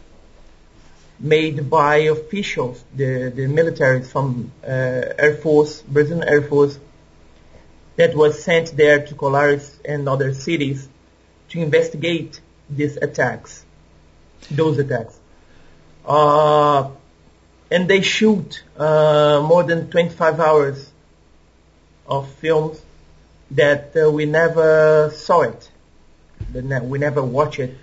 made 1.19 1.69
by 1.69 1.97
officials, 2.15 2.83
the 2.95 3.31
the 3.35 3.47
military 3.47 4.03
from 4.03 4.51
uh, 4.63 4.67
Air 4.67 5.35
Force, 5.35 5.81
Brazilian 5.81 6.27
Air 6.27 6.41
Force, 6.43 6.79
that 7.95 8.15
was 8.15 8.43
sent 8.43 8.77
there 8.77 9.05
to 9.05 9.15
Colares 9.15 9.79
and 9.83 10.07
other 10.07 10.33
cities 10.33 10.87
to 11.49 11.59
investigate 11.59 12.39
these 12.69 12.97
attacks, 12.97 13.65
those 14.51 14.77
attacks. 14.77 15.19
Uh, 16.05 16.91
and 17.69 17.87
they 17.89 18.01
shoot 18.01 18.63
uh, 18.77 19.43
more 19.45 19.63
than 19.63 19.89
25 19.89 20.39
hours 20.39 20.91
of 22.07 22.29
films 22.33 22.81
that 23.51 23.93
uh, 23.97 24.09
we 24.09 24.25
never 24.25 25.11
saw 25.13 25.41
it. 25.41 25.69
We 26.53 26.99
never 26.99 27.23
watch 27.23 27.59
it, 27.59 27.75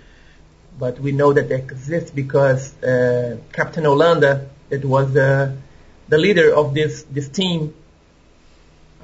but 0.77 0.99
we 0.99 1.11
know 1.11 1.33
that 1.33 1.49
they 1.49 1.55
exist 1.55 2.15
because 2.15 2.81
uh, 2.83 3.37
Captain 3.53 3.83
Hollanda, 3.83 4.47
that 4.69 4.83
was 4.83 5.13
the 5.13 5.55
the 6.07 6.17
leader 6.17 6.53
of 6.53 6.73
this 6.73 7.03
this 7.03 7.29
team, 7.29 7.73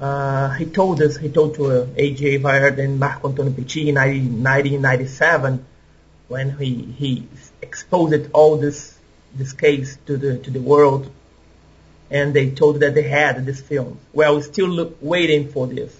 uh, 0.00 0.50
he 0.50 0.66
told 0.66 1.00
us, 1.00 1.16
he 1.16 1.28
told 1.28 1.54
to 1.54 1.66
uh, 1.66 1.86
AJ 1.86 2.40
Gevaerd 2.40 2.78
and 2.78 2.98
Marco 2.98 3.28
Antonio 3.28 3.52
Petit 3.52 3.88
in 3.88 3.94
1997 3.94 5.64
when 6.28 6.58
he 6.58 6.82
he 6.98 7.28
exposed 7.60 8.30
all 8.32 8.56
this 8.56 8.98
this 9.34 9.52
case 9.52 9.98
to 10.06 10.16
the 10.16 10.38
to 10.38 10.50
the 10.50 10.60
world, 10.60 11.10
and 12.10 12.34
they 12.34 12.50
told 12.50 12.80
that 12.80 12.94
they 12.94 13.02
had 13.02 13.44
this 13.46 13.60
film. 13.60 13.98
Well, 14.12 14.36
we're 14.36 14.42
still 14.42 14.68
look, 14.68 14.96
waiting 15.00 15.48
for 15.48 15.66
this. 15.66 15.98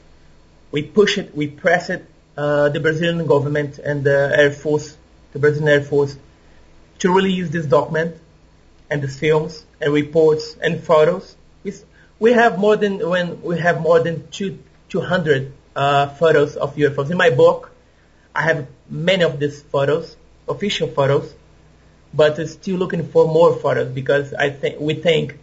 We 0.70 0.82
push 0.82 1.18
it, 1.18 1.34
we 1.34 1.46
press 1.46 1.90
it. 1.90 2.06
Uh, 2.34 2.70
the 2.70 2.80
Brazilian 2.80 3.26
government 3.26 3.78
and 3.78 4.02
the 4.04 4.32
Air 4.34 4.52
Force, 4.52 4.96
the 5.32 5.38
Brazilian 5.38 5.68
Air 5.68 5.82
Force, 5.82 6.16
to 7.00 7.12
release 7.12 7.50
this 7.50 7.66
document 7.66 8.16
and 8.90 9.02
these 9.02 9.18
films 9.18 9.64
and 9.80 9.92
reports 9.92 10.56
and 10.62 10.82
photos. 10.82 11.36
We, 11.64 11.72
we 12.18 12.32
have 12.32 12.58
more 12.58 12.76
than 12.76 13.08
when 13.08 13.42
we 13.42 13.58
have 13.58 13.80
more 13.80 14.00
than 14.00 14.28
two 14.30 14.58
200 14.88 15.52
uh, 15.74 16.08
photos 16.08 16.56
of 16.56 16.76
UFOs. 16.76 17.10
In 17.10 17.16
my 17.16 17.30
book, 17.30 17.70
I 18.34 18.42
have 18.42 18.68
many 18.88 19.24
of 19.24 19.40
these 19.40 19.62
photos, 19.62 20.16
official 20.46 20.88
photos, 20.88 21.32
but 22.12 22.36
we're 22.36 22.46
still 22.46 22.76
looking 22.76 23.08
for 23.08 23.26
more 23.26 23.56
photos 23.56 23.92
because 23.92 24.34
I 24.34 24.50
think 24.50 24.80
we 24.80 24.94
think 24.94 25.38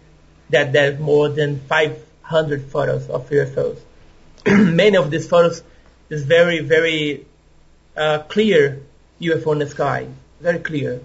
that 0.51 0.72
there's 0.72 1.00
more 1.00 1.29
than 1.29 1.60
500 1.62 2.65
photos 2.65 3.10
of 3.10 3.29
UFOs. 3.29 3.79
many 4.48 4.98
of 4.98 5.10
these 5.12 5.27
photos 5.27 5.63
is 6.10 6.24
very 6.24 6.60
very 6.60 7.25
uh, 7.98 8.19
clear 8.19 8.84
UFO 9.22 9.54
in 9.54 9.60
the 9.60 9.68
sky, 9.68 10.08
very 10.40 10.60
clear. 10.60 11.02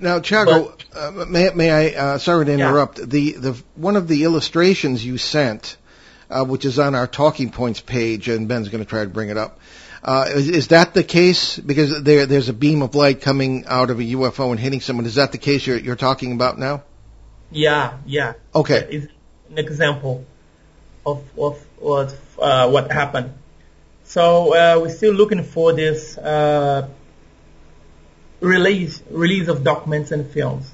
Now, 0.00 0.18
Chago, 0.18 0.72
uh, 0.94 1.24
may, 1.28 1.50
may 1.54 1.70
I? 1.70 1.88
Uh, 1.88 2.18
sorry 2.18 2.46
to 2.46 2.50
Yeah. 2.56 2.68
interrupt. 2.68 3.08
The 3.08 3.32
the 3.32 3.62
one 3.76 3.96
of 3.96 4.08
the 4.08 4.24
illustrations 4.24 5.04
you 5.04 5.16
sent, 5.18 5.76
uh, 6.28 6.44
which 6.44 6.64
is 6.64 6.78
on 6.78 6.94
our 6.96 7.06
talking 7.06 7.50
points 7.50 7.80
page, 7.80 8.28
and 8.28 8.48
Ben's 8.48 8.68
going 8.68 8.82
to 8.82 8.88
try 8.88 9.04
to 9.04 9.10
bring 9.10 9.28
it 9.28 9.36
up. 9.36 9.60
Uh, 10.02 10.24
is, 10.34 10.48
is 10.48 10.68
that 10.68 10.94
the 10.94 11.04
case? 11.04 11.56
Because 11.56 12.02
there 12.02 12.26
there's 12.26 12.48
a 12.48 12.52
beam 12.52 12.82
of 12.82 12.96
light 12.96 13.20
coming 13.20 13.64
out 13.68 13.90
of 13.90 14.00
a 14.00 14.02
UFO 14.02 14.50
and 14.50 14.58
hitting 14.58 14.80
someone. 14.80 15.06
Is 15.06 15.14
that 15.14 15.30
the 15.30 15.38
case 15.38 15.64
you're 15.66 15.78
you're 15.78 15.94
talking 15.94 16.32
about 16.32 16.58
now? 16.58 16.82
Yeah, 17.52 17.98
yeah. 18.06 18.32
Okay. 18.52 18.86
is 18.90 19.08
an 19.50 19.58
example 19.58 20.24
of 21.06 21.22
of 21.38 21.64
what 21.78 22.16
uh, 22.40 22.68
what 22.70 22.90
happened. 22.90 23.34
So 24.04 24.52
uh, 24.54 24.80
we're 24.80 24.90
still 24.90 25.14
looking 25.14 25.44
for 25.44 25.72
this 25.72 26.18
uh, 26.18 26.88
release 28.42 29.02
release 29.10 29.48
of 29.48 29.64
documents 29.64 30.10
and 30.10 30.28
films. 30.28 30.70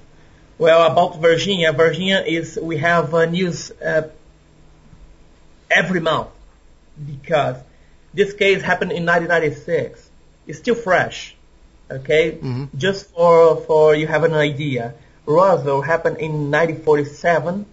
Well, 0.58 0.90
about 0.90 1.20
Varginha, 1.22 1.72
Varginha 1.76 2.26
is 2.26 2.58
we 2.60 2.78
have 2.78 3.14
uh, 3.14 3.26
news 3.26 3.70
uh, 3.70 4.08
every 5.70 6.00
month 6.00 6.28
because 7.06 7.56
this 8.12 8.32
case 8.32 8.62
happened 8.62 8.90
in 8.92 9.06
1996. 9.06 10.08
It's 10.46 10.58
still 10.58 10.75
fresh, 10.75 11.37
okay? 11.90 12.32
Mhm. 12.32 12.68
Just 12.76 13.10
for 13.10 13.56
for 13.56 13.94
you 13.94 14.06
have 14.06 14.25
an 14.25 14.34
idea, 14.34 14.94
Roswell 15.26 15.82
happened 15.82 16.16
in 16.18 16.50
1947, 16.50 17.66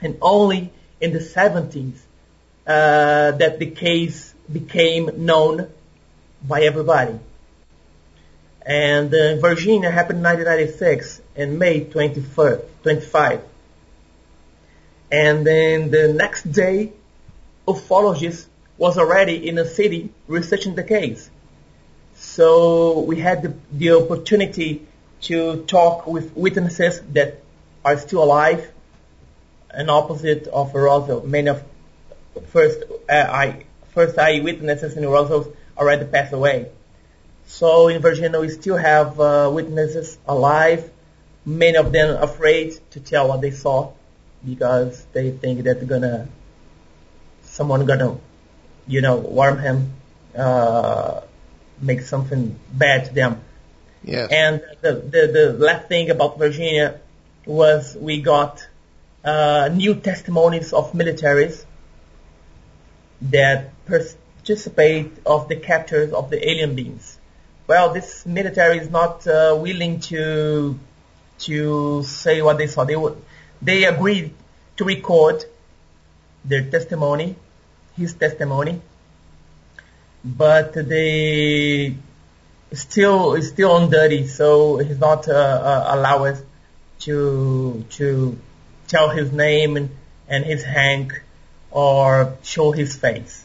and 0.00 0.16
only 0.22 0.72
in 1.00 1.12
the 1.12 1.20
70s 1.20 1.98
uh, 2.66 3.32
that 3.32 3.58
the 3.58 3.66
case 3.66 4.32
became 4.50 5.10
known 5.26 5.68
by 6.46 6.62
everybody. 6.62 7.18
And 8.68 9.12
uh, 9.14 9.38
Varginha 9.38 9.90
happened 9.90 10.18
in 10.18 10.24
1996 10.24 11.22
in 11.36 11.56
May 11.56 11.86
21st, 11.86 12.64
25. 12.82 13.40
And 15.10 15.46
then 15.46 15.90
the 15.90 16.12
next 16.12 16.42
day, 16.52 16.92
ufologist 17.66 18.44
was 18.76 18.98
already 18.98 19.48
in 19.48 19.54
the 19.54 19.64
city 19.64 20.10
researching 20.26 20.74
the 20.74 20.84
case. 20.84 21.30
So 22.14 23.00
we 23.00 23.16
had 23.16 23.42
the, 23.42 23.54
the 23.72 23.92
opportunity 23.92 24.86
to 25.22 25.64
talk 25.64 26.06
with 26.06 26.36
witnesses 26.36 27.00
that 27.14 27.42
are 27.86 27.96
still 27.96 28.22
alive, 28.22 28.70
and 29.70 29.90
opposite 29.90 30.46
of 30.46 30.74
Roswell. 30.74 31.22
Many 31.22 31.48
of 31.48 31.62
first 32.48 32.82
uh, 33.08 33.12
eye 33.12 33.64
first 33.94 34.18
eyewitnesses 34.18 34.96
in 34.96 35.08
Roswell 35.08 35.52
already 35.76 36.04
passed 36.04 36.32
away. 36.32 36.70
So 37.48 37.88
in 37.88 38.00
Varginha, 38.02 38.40
we 38.40 38.50
still 38.50 38.76
have 38.76 39.18
uh, 39.18 39.50
witnesses 39.52 40.18
alive. 40.28 40.90
Many 41.44 41.76
of 41.78 41.92
them 41.92 42.22
afraid 42.22 42.78
to 42.90 43.00
tell 43.00 43.28
what 43.28 43.40
they 43.40 43.50
saw 43.50 43.92
because 44.46 45.04
they 45.12 45.30
think 45.30 45.64
that 45.64 45.84
gonna 45.88 46.28
someone 47.42 47.86
gonna 47.86 48.18
you 48.86 49.00
know 49.00 49.16
warm 49.16 49.58
him, 49.58 49.94
uh, 50.36 51.22
make 51.80 52.02
something 52.02 52.58
bad 52.72 53.06
to 53.06 53.14
them. 53.14 53.40
Yes. 54.04 54.30
And 54.30 54.62
the, 54.82 54.92
the, 54.92 55.26
the 55.32 55.52
last 55.58 55.88
thing 55.88 56.10
about 56.10 56.38
Varginha 56.38 56.98
was 57.46 57.96
we 57.96 58.20
got 58.20 58.66
uh, 59.24 59.70
new 59.72 59.94
testimonies 59.94 60.72
of 60.74 60.92
militaries 60.92 61.64
that 63.22 63.72
participate 63.86 65.12
of 65.26 65.48
the 65.48 65.56
captures 65.56 66.12
of 66.12 66.30
the 66.30 66.48
alien 66.48 66.74
beings. 66.76 67.17
Well, 67.68 67.92
this 67.92 68.24
military 68.24 68.78
is 68.78 68.88
not 68.88 69.26
uh, 69.26 69.54
willing 69.60 70.00
to 70.08 70.78
to 71.40 72.02
say 72.02 72.40
what 72.40 72.56
they 72.56 72.66
saw. 72.66 72.84
They 72.84 72.96
would, 72.96 73.20
they 73.60 73.84
agreed 73.84 74.32
to 74.78 74.84
record 74.84 75.44
their 76.46 76.64
testimony, 76.70 77.36
his 77.94 78.14
testimony, 78.14 78.80
but 80.24 80.72
they 80.72 81.94
still 82.72 83.42
still 83.42 83.72
on 83.72 83.90
duty, 83.90 84.26
so 84.28 84.78
he's 84.78 84.98
not 84.98 85.28
uh, 85.28 85.34
uh, 85.34 85.84
allowed 85.94 86.38
to 87.00 87.84
to 87.90 88.38
tell 88.86 89.10
his 89.10 89.30
name 89.30 89.76
and, 89.76 89.90
and 90.26 90.42
his 90.42 90.64
rank 90.64 91.22
or 91.70 92.32
show 92.42 92.72
his 92.72 92.96
face. 92.96 93.44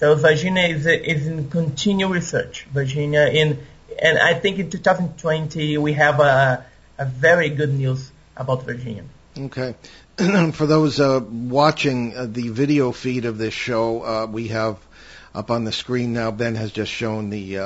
So 0.00 0.16
Varginha 0.16 0.66
is 0.66 0.86
is 0.86 1.26
in 1.26 1.50
continual 1.50 2.10
research. 2.10 2.66
Varginha 2.72 3.34
in 3.34 3.58
and 4.00 4.18
I 4.18 4.32
think 4.32 4.58
in 4.58 4.70
2020 4.70 5.76
we 5.76 5.92
have 5.92 6.20
a 6.20 6.64
a 6.96 7.04
very 7.04 7.50
good 7.50 7.74
news 7.74 8.10
about 8.34 8.66
Varginha. 8.66 9.04
Okay. 9.38 9.74
For 10.52 10.64
those 10.64 11.00
uh, 11.00 11.20
watching 11.22 12.16
uh, 12.16 12.24
the 12.24 12.48
video 12.48 12.92
feed 12.92 13.26
of 13.26 13.36
this 13.36 13.52
show, 13.52 14.02
uh, 14.02 14.26
we 14.26 14.48
have 14.48 14.78
up 15.34 15.50
on 15.50 15.64
the 15.64 15.72
screen 15.72 16.14
now. 16.14 16.30
Ben 16.30 16.54
has 16.54 16.72
just 16.72 16.90
shown 16.90 17.28
the 17.28 17.58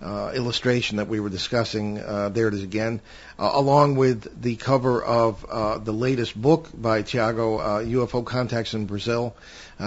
uh, 0.00 0.28
uh, 0.28 0.32
illustration 0.32 0.98
that 0.98 1.08
we 1.08 1.20
were 1.20 1.28
discussing. 1.28 1.98
Uh, 1.98 2.28
there 2.28 2.48
it 2.48 2.54
is 2.54 2.62
again, 2.62 3.00
along 3.38 3.96
with 3.96 4.42
the 4.42 4.56
cover 4.56 5.02
of 5.02 5.84
the 5.84 5.92
latest 5.92 6.40
book 6.40 6.68
by 6.74 7.02
Tiago, 7.02 7.58
UFO 7.58 8.24
Contacts 8.24 8.74
in 8.74 8.86
Brazil, 8.86 9.34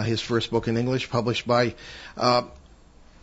his 0.03 0.21
first 0.21 0.51
book 0.51 0.67
in 0.67 0.77
English, 0.77 1.09
published 1.09 1.47
by. 1.47 1.75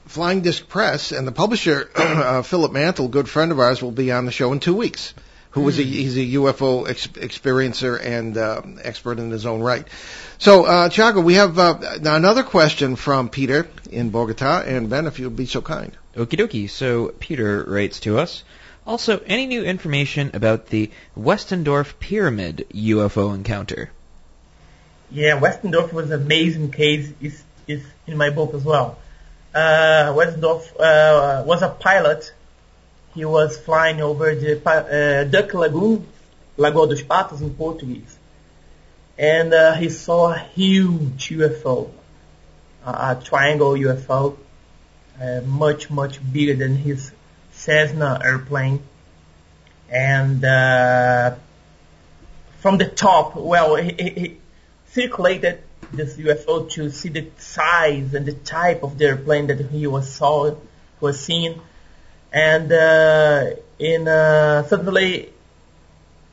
Flying 0.06 0.40
Disc 0.40 0.66
Press 0.66 1.12
and 1.12 1.28
the 1.28 1.32
publisher 1.32 1.84
Philip 2.44 2.72
Mantle, 2.72 3.08
good 3.08 3.28
friend 3.28 3.52
of 3.52 3.60
ours, 3.60 3.82
will 3.82 3.92
be 3.92 4.10
on 4.10 4.24
the 4.24 4.32
show 4.32 4.52
in 4.52 4.60
two 4.60 4.74
weeks 4.74 5.12
who 5.50 5.62
was 5.62 5.78
a, 5.78 5.82
hmm. 5.82 5.90
he's 5.90 6.16
a 6.16 6.20
UFO 6.20 6.88
ex- 6.88 7.08
experiencer 7.08 8.02
and 8.02 8.36
uh, 8.36 8.62
expert 8.82 9.18
in 9.18 9.30
his 9.30 9.44
own 9.44 9.60
right. 9.60 9.86
So, 10.38 10.64
uh, 10.64 10.88
Tiago, 10.88 11.20
we 11.20 11.34
have 11.34 11.58
uh, 11.58 11.78
another 12.04 12.42
question 12.42 12.96
from 12.96 13.28
Peter 13.28 13.68
in 13.90 14.10
Bogota, 14.10 14.62
and 14.62 14.88
Ben, 14.88 15.06
if 15.06 15.18
you 15.18 15.26
would 15.26 15.36
be 15.36 15.46
so 15.46 15.60
kind. 15.60 15.92
Okie 16.18 16.38
dokie. 16.38 16.68
So, 16.68 17.08
Peter 17.20 17.64
writes 17.64 18.00
to 18.00 18.18
us. 18.18 18.42
Also, 18.84 19.20
any 19.26 19.46
new 19.46 19.62
information 19.62 20.32
about 20.34 20.66
the 20.66 20.90
Westendorff 21.16 21.98
Pyramid 22.00 22.66
UFO 22.74 23.34
encounter? 23.34 23.90
Yeah, 25.12 25.38
Westendorff 25.38 25.92
was 25.92 26.10
an 26.10 26.20
amazing 26.20 26.72
case. 26.72 27.12
is 27.20 27.42
is 27.68 27.84
in 28.06 28.16
my 28.16 28.30
book 28.30 28.54
as 28.54 28.64
well. 28.64 28.98
Uh, 29.54 30.12
Westendorff 30.18 30.64
uh, 30.80 31.44
was 31.44 31.62
a 31.62 31.68
pilot 31.68 32.32
he 33.14 33.24
was 33.24 33.56
flying 33.58 34.00
over 34.00 34.34
the 34.34 34.52
uh, 34.68 35.24
Duck 35.24 35.54
Lagoon, 35.54 36.06
Lagoa 36.56 36.88
dos 36.88 37.02
Patos 37.02 37.40
in 37.40 37.54
Portuguese, 37.54 38.16
and 39.16 39.52
uh, 39.52 39.74
he 39.74 39.88
saw 39.88 40.32
a 40.32 40.38
huge 40.38 41.30
UFO, 41.30 41.90
a 42.84 43.20
triangle 43.22 43.72
UFO, 43.72 44.36
uh, 45.20 45.40
much 45.42 45.90
much 45.90 46.20
bigger 46.32 46.54
than 46.54 46.76
his 46.76 47.12
Cessna 47.52 48.20
airplane, 48.24 48.82
and 49.90 50.44
uh, 50.44 51.34
from 52.60 52.78
the 52.78 52.86
top, 52.86 53.36
well, 53.36 53.76
he, 53.76 53.92
he 53.92 54.36
circulated 54.86 55.62
this 55.92 56.16
UFO 56.16 56.70
to 56.70 56.90
see 56.90 57.08
the 57.08 57.28
size 57.38 58.14
and 58.14 58.26
the 58.26 58.32
type 58.32 58.82
of 58.82 58.98
the 58.98 59.06
airplane 59.06 59.46
that 59.46 59.60
he 59.70 59.86
was 59.86 60.12
saw 60.12 60.54
was 61.00 61.20
seeing 61.20 61.60
and 62.32 62.70
uh, 62.72 63.50
in 63.78 64.06
uh, 64.06 64.64
suddenly 64.64 65.32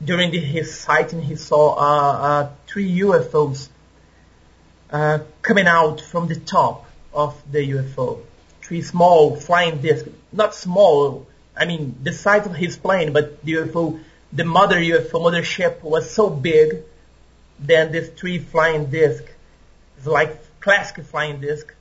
during 0.04 0.30
the, 0.30 0.38
his 0.38 0.78
sighting 0.78 1.22
he 1.22 1.36
saw 1.36 1.74
uh, 1.74 2.12
uh, 2.28 2.50
three 2.66 2.98
UFOs 3.00 3.68
uh, 4.90 5.20
coming 5.42 5.66
out 5.66 6.00
from 6.00 6.28
the 6.28 6.36
top 6.36 6.86
of 7.14 7.34
the 7.50 7.70
UFO. 7.70 8.20
Three 8.66 8.82
small 8.82 9.36
flying 9.36 9.80
discs, 9.80 10.08
not 10.32 10.52
small. 10.52 11.28
I 11.56 11.66
mean 11.66 11.94
the 12.02 12.12
size 12.12 12.46
of 12.46 12.56
his 12.56 12.76
plane, 12.76 13.12
but 13.12 13.44
the 13.44 13.52
UFO, 13.52 14.00
the 14.32 14.44
mother 14.44 14.80
UFO, 14.80 15.22
mother 15.22 15.44
ship 15.44 15.84
was 15.84 16.10
so 16.10 16.28
big. 16.28 16.82
Then 17.60 17.92
this 17.92 18.08
three 18.08 18.38
flying 18.38 18.86
disc. 18.86 19.22
it's 19.96 20.06
like 20.06 20.32
classic 20.60 21.04
flying 21.04 21.40
disc, 21.40 21.72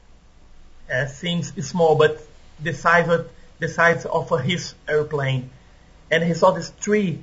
uh, 0.94 1.08
seems 1.08 1.52
small, 1.68 1.96
but 1.96 2.22
the 2.62 2.74
size 2.76 3.10
of 3.10 3.32
the 3.58 3.68
sides 3.68 4.06
of 4.06 4.30
his 4.42 4.76
airplane, 4.88 5.50
and 6.12 6.24
he 6.24 6.36
saw 6.36 6.52
this 6.52 6.72
tree 6.82 7.18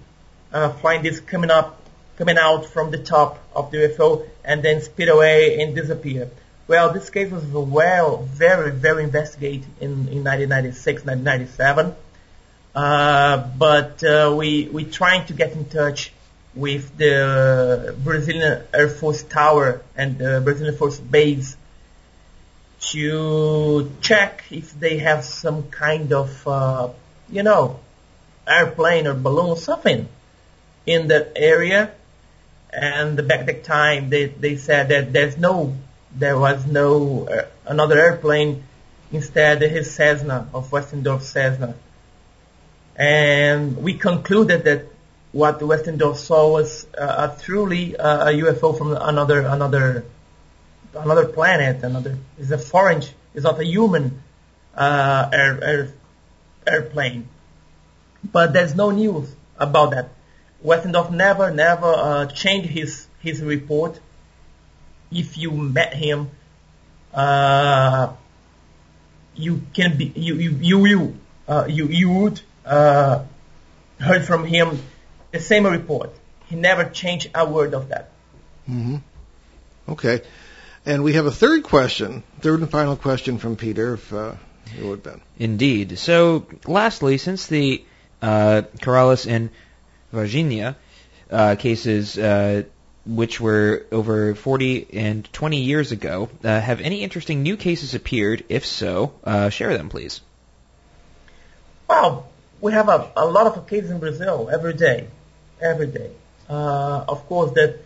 uh, 0.53 0.71
flying 0.71 1.05
disc 1.05 1.25
coming 1.25 1.53
up, 1.53 1.81
coming 2.17 2.37
out 2.37 2.67
from 2.67 2.91
the 2.91 2.99
top 2.99 3.39
of 3.55 3.71
the 3.71 3.79
UFO, 3.79 4.27
and 4.45 4.61
then 4.61 4.83
speed 4.83 5.09
away 5.09 5.63
and 5.63 5.77
disappear. 5.77 6.31
Well, 6.69 6.93
this 6.93 7.11
case 7.11 7.31
was 7.31 7.45
well, 7.45 8.23
very, 8.23 8.71
very 8.71 9.05
investigated 9.05 9.67
in, 9.81 9.91
in 10.09 10.25
1996, 10.25 11.05
1997. 11.05 11.95
Uh, 12.75 13.37
but 13.59 14.03
uh, 14.03 14.35
we 14.35 14.69
we 14.73 14.85
trying 14.85 15.27
to 15.27 15.35
get 15.35 15.53
in 15.53 15.67
touch 15.67 16.11
with 16.55 16.97
the 16.97 17.95
Brazilian 18.03 18.63
Air 18.73 18.89
Force 18.89 19.23
Tower 19.23 19.83
and 19.97 20.19
the 20.19 20.41
Brazilian 20.43 20.77
Force 20.77 20.99
Base 20.99 21.57
to 22.91 23.91
check 24.01 24.45
if 24.51 24.79
they 24.79 24.99
have 24.99 25.25
some 25.25 25.71
kind 25.71 26.13
of, 26.13 26.49
uh, 26.49 26.89
you 27.31 27.43
know, 27.43 27.81
airplane 28.47 29.07
or 29.07 29.15
balloon 29.15 29.51
or 29.51 29.57
something 29.57 30.09
in 30.85 31.09
that 31.09 31.33
area. 31.37 31.93
And 32.73 33.17
back 33.29 33.41
at 33.41 33.47
that 33.47 33.65
time, 33.65 34.11
they, 34.11 34.27
they 34.27 34.57
said 34.57 34.89
that 34.89 35.13
there's 35.13 35.39
no, 35.39 35.77
there 36.15 36.39
was 36.39 36.67
no 36.67 37.27
uh, 37.29 37.47
another 37.67 37.99
airplane. 37.99 38.65
Instead, 39.11 39.61
his 39.63 39.95
Cessna 39.95 40.49
of 40.55 40.71
Westendorff 40.71 41.23
Cessna. 41.23 41.75
And 42.97 43.77
we 43.77 43.95
concluded 43.95 44.65
that 44.65 44.87
what 45.33 45.61
Westendorff 45.61 46.17
saw 46.17 46.53
was 46.53 46.87
uh, 46.97 47.31
a 47.31 47.43
truly 47.43 47.97
uh, 47.97 48.29
a 48.29 48.33
UFO 48.33 48.77
from 48.77 48.93
another 48.93 49.41
another 49.41 50.05
another 50.95 51.27
planet, 51.27 51.83
another 51.83 52.19
is 52.39 52.51
a 52.51 52.59
foreign, 52.59 53.03
is 53.35 53.45
not 53.45 53.59
a 53.59 53.65
human 53.65 54.23
uh, 54.75 55.29
air, 55.33 55.65
air, 55.65 55.95
airplane. 56.67 57.29
But 58.25 58.53
there's 58.53 58.75
no 58.75 58.91
news 58.91 59.35
about 59.59 59.93
that. 59.93 60.11
Westendorff 60.65 61.11
never, 61.11 61.51
never 61.51 61.87
uh, 61.87 62.27
changed 62.27 62.69
his 62.69 63.07
his 63.21 63.43
report. 63.43 63.99
If 65.13 65.39
you 65.39 65.51
met 65.51 65.95
him, 65.95 66.31
uh, 67.13 68.13
you 69.35 69.63
can 69.75 69.97
be 69.97 70.13
you 70.15 70.35
you 70.37 70.51
you 70.61 70.79
will 70.79 71.15
uh, 71.49 71.67
you 71.69 71.87
you 71.87 72.11
would 72.11 72.41
uh, 72.65 73.25
heard 73.99 74.25
from 74.25 74.45
him 74.45 74.79
the 75.31 75.41
same 75.41 75.67
report. 75.67 76.11
He 76.47 76.57
never 76.57 76.85
changed 76.85 77.31
a 77.35 77.49
word 77.49 77.75
of 77.75 77.89
that. 77.89 78.11
Mm-hmm. 78.69 78.97
Okay. 79.89 80.23
And 80.85 81.05
we 81.05 81.13
have 81.15 81.27
a 81.27 81.31
third 81.31 81.63
question, 81.63 82.25
third 82.41 82.61
and 82.61 82.71
final 82.71 82.97
question 82.97 83.39
from 83.39 83.57
Peter, 83.57 83.95
if 83.95 84.13
uh, 84.13 84.35
you 84.77 84.89
would, 84.89 85.03
Ben. 85.03 85.21
Indeed. 85.39 85.99
So, 85.99 86.47
lastly, 86.67 87.19
since 87.19 87.47
the 87.47 87.85
uh, 88.21 88.63
Corrales 88.79 89.31
and 89.31 89.51
Varginha 90.13 90.75
uh, 91.31 91.55
cases, 91.57 92.19
uh, 92.19 92.65
which 93.05 93.41
were 93.41 93.87
over 93.91 94.35
40 94.35 94.87
and 94.93 95.33
20 95.33 95.59
years 95.59 95.93
ago, 95.93 96.29
uh, 96.45 96.61
have 96.61 96.81
any 96.81 97.03
interesting 97.03 97.43
new 97.43 97.57
cases 97.57 97.95
appeared? 97.95 98.45
If 98.49 98.65
so, 98.65 99.13
uh, 99.25 99.49
share 99.51 99.77
them, 99.77 99.89
please. 99.89 100.21
Well, 101.89 102.29
we 102.61 102.73
have 102.73 102.89
a, 102.89 103.11
a 103.17 103.27
lot 103.27 103.47
of 103.47 103.67
cases 103.67 103.91
in 103.91 103.99
Brazil 103.99 104.49
every 104.53 104.75
day, 104.75 105.09
every 105.61 105.89
day. 105.89 106.11
Uh, 106.49 107.05
of 107.09 107.27
course, 107.27 107.53
that 107.53 107.79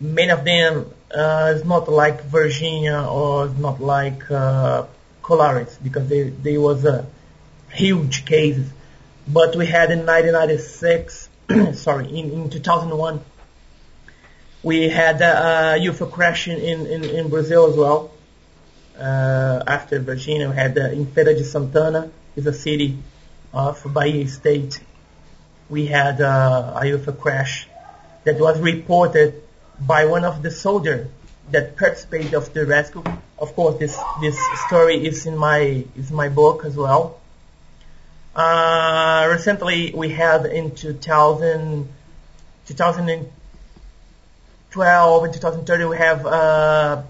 many 0.00 0.30
of 0.30 0.44
them 0.44 0.86
uh, 1.14 1.52
is 1.54 1.64
not 1.64 1.88
like 1.88 2.24
Varginha 2.24 3.10
or 3.10 3.46
is 3.46 3.58
not 3.58 3.80
like 3.80 4.30
uh, 4.30 4.84
Colares 5.22 5.76
because 5.82 6.08
they 6.08 6.30
they 6.30 6.58
was 6.58 6.84
a 6.84 7.06
huge 7.70 8.24
cases. 8.24 8.68
But 9.28 9.54
we 9.54 9.66
had 9.66 9.90
in 9.90 10.00
1996, 10.00 11.28
sorry, 11.74 12.06
in, 12.08 12.30
in 12.32 12.50
2001, 12.50 13.20
we 14.62 14.88
had 14.88 15.20
a, 15.20 15.76
a 15.76 15.80
UFO 15.80 16.10
crash 16.10 16.48
in, 16.48 16.58
in, 16.86 17.04
in 17.04 17.28
Brazil 17.28 17.66
as 17.66 17.76
well. 17.76 18.10
Uh, 18.98 19.62
after 19.66 20.00
Varginha, 20.00 20.50
we 20.50 20.56
had 20.56 20.78
uh, 20.78 20.90
in 20.90 21.06
Feira 21.06 21.36
de 21.36 21.44
Santana, 21.44 22.10
is 22.36 22.46
a 22.46 22.52
city 22.52 22.98
of 23.52 23.82
Bahia 23.92 24.28
State. 24.28 24.80
We 25.68 25.86
had 25.86 26.20
uh, 26.20 26.74
a 26.76 26.84
UFO 26.84 27.18
crash 27.18 27.66
that 28.24 28.38
was 28.38 28.60
reported 28.60 29.42
by 29.80 30.04
one 30.04 30.24
of 30.24 30.42
the 30.42 30.50
soldiers 30.50 31.08
that 31.50 31.76
participated 31.76 32.34
of 32.34 32.52
the 32.54 32.64
rescue. 32.64 33.02
Of 33.38 33.54
course, 33.56 33.78
this 33.78 33.98
this 34.20 34.38
story 34.66 35.04
is 35.04 35.26
in 35.26 35.36
my 35.36 35.84
is 35.96 36.12
my 36.12 36.28
book 36.28 36.64
as 36.64 36.76
well. 36.76 37.18
Uh, 38.34 39.28
recently, 39.30 39.92
we 39.94 40.08
had 40.10 40.46
in 40.46 40.74
2000, 40.74 41.88
2012 44.72 45.24
and 45.24 45.34
2030, 45.34 45.84
we 45.84 45.96
have 45.98 46.26
uh, 46.26 47.02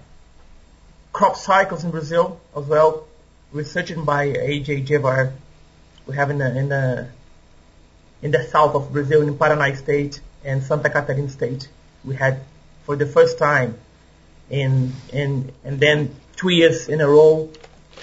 crop 1.13 1.37
cycles 1.37 1.83
in 1.83 1.91
Brazil 1.91 2.39
as 2.55 2.65
well, 2.65 3.05
researched 3.51 4.03
by 4.05 4.23
A.J. 4.23 4.83
Gevaerd 4.83 5.31
We 6.05 6.15
have 6.15 6.29
in 6.29 6.39
the 6.39 6.57
in 6.57 6.69
the 6.69 7.07
in 8.21 8.31
the 8.31 8.43
south 8.43 8.75
of 8.75 8.91
Brazil, 8.91 9.21
in 9.21 9.35
Paraná 9.37 9.75
State 9.77 10.19
and 10.43 10.63
Santa 10.63 10.89
Catarina 10.89 11.29
State. 11.29 11.69
We 12.03 12.15
had 12.15 12.41
for 12.85 12.95
the 12.97 13.05
first 13.05 13.37
time, 13.37 13.77
in 14.49 14.91
in 15.13 15.51
and 15.63 15.79
then 15.79 16.13
two 16.35 16.49
years 16.49 16.89
in 16.89 16.99
a 16.99 17.07
row, 17.07 17.49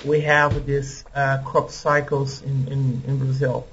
we 0.05 0.23
have 0.23 0.65
these 0.67 1.05
uh, 1.15 1.43
crop 1.45 1.71
cycles 1.71 2.43
in, 2.43 2.69
in, 2.69 3.03
in 3.07 3.19
Brazil. 3.19 3.67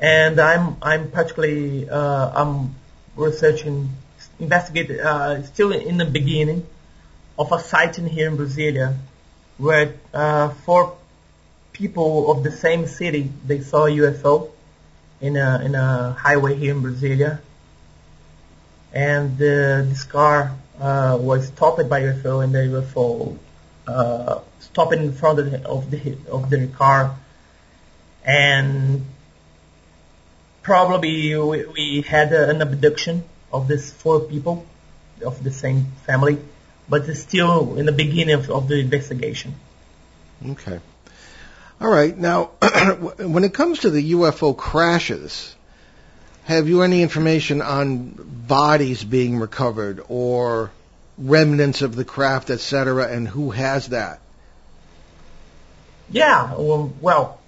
And 0.00 0.40
I'm 0.40 0.76
I'm 0.80 1.10
particularly 1.10 1.88
uh, 1.90 2.30
I'm 2.42 2.74
researching, 3.16 3.90
investigating, 4.40 5.00
uh, 5.00 5.42
still 5.42 5.72
in 5.72 5.96
the 5.96 6.04
beginning 6.04 6.66
of 7.38 7.52
a 7.52 7.60
sighting 7.60 8.06
here 8.06 8.28
in 8.28 8.36
Brasilia, 8.36 8.96
where 9.58 9.94
uh, 10.14 10.50
four 10.64 10.96
people 11.72 12.30
of 12.30 12.42
the 12.42 12.50
same 12.50 12.86
city 12.86 13.30
they 13.46 13.60
saw 13.60 13.86
a 13.86 13.90
UFO 13.90 14.50
in 15.20 15.36
a 15.36 15.62
in 15.64 15.74
a 15.74 16.12
highway 16.12 16.54
here 16.56 16.74
in 16.74 16.82
Brasilia, 16.82 17.40
and 18.92 19.34
uh, 19.34 19.82
this 19.88 20.04
car 20.04 20.56
uh, 20.80 21.18
was 21.20 21.48
stopped 21.48 21.88
by 21.88 22.02
UFO, 22.02 22.42
and 22.42 22.54
the 22.54 22.58
UFO 22.58 23.36
uh, 23.86 24.40
stopped 24.60 24.94
in 24.94 25.12
front 25.12 25.38
of 25.38 25.50
the 25.50 25.68
of 25.68 25.90
the, 25.90 26.16
of 26.30 26.50
the 26.50 26.66
car, 26.68 27.16
and 28.24 29.04
probably 30.62 31.36
we, 31.36 31.64
we 31.66 32.00
had 32.02 32.32
an 32.32 32.62
abduction 32.62 33.24
of 33.52 33.68
these 33.68 33.92
four 33.92 34.20
people 34.20 34.66
of 35.24 35.42
the 35.42 35.50
same 35.50 35.86
family, 36.06 36.38
but 36.88 37.08
it's 37.08 37.20
still 37.20 37.76
in 37.76 37.86
the 37.86 37.92
beginning 37.92 38.34
of, 38.34 38.50
of 38.50 38.68
the 38.68 38.78
investigation. 38.78 39.54
Okay. 40.46 40.78
All 41.80 41.90
right. 41.90 42.16
Now, 42.16 42.44
when 43.18 43.44
it 43.44 43.54
comes 43.54 43.80
to 43.80 43.90
the 43.90 44.12
UFO 44.12 44.56
crashes, 44.56 45.54
have 46.44 46.68
you 46.68 46.82
any 46.82 47.02
information 47.02 47.62
on 47.62 48.14
bodies 48.46 49.04
being 49.04 49.38
recovered 49.38 50.02
or 50.08 50.70
remnants 51.16 51.82
of 51.82 51.94
the 51.94 52.04
craft, 52.04 52.50
etc., 52.50 53.08
and 53.08 53.28
who 53.28 53.50
has 53.50 53.88
that? 53.88 54.20
Yeah. 56.10 56.54
Well, 56.54 56.92
well 57.00 57.40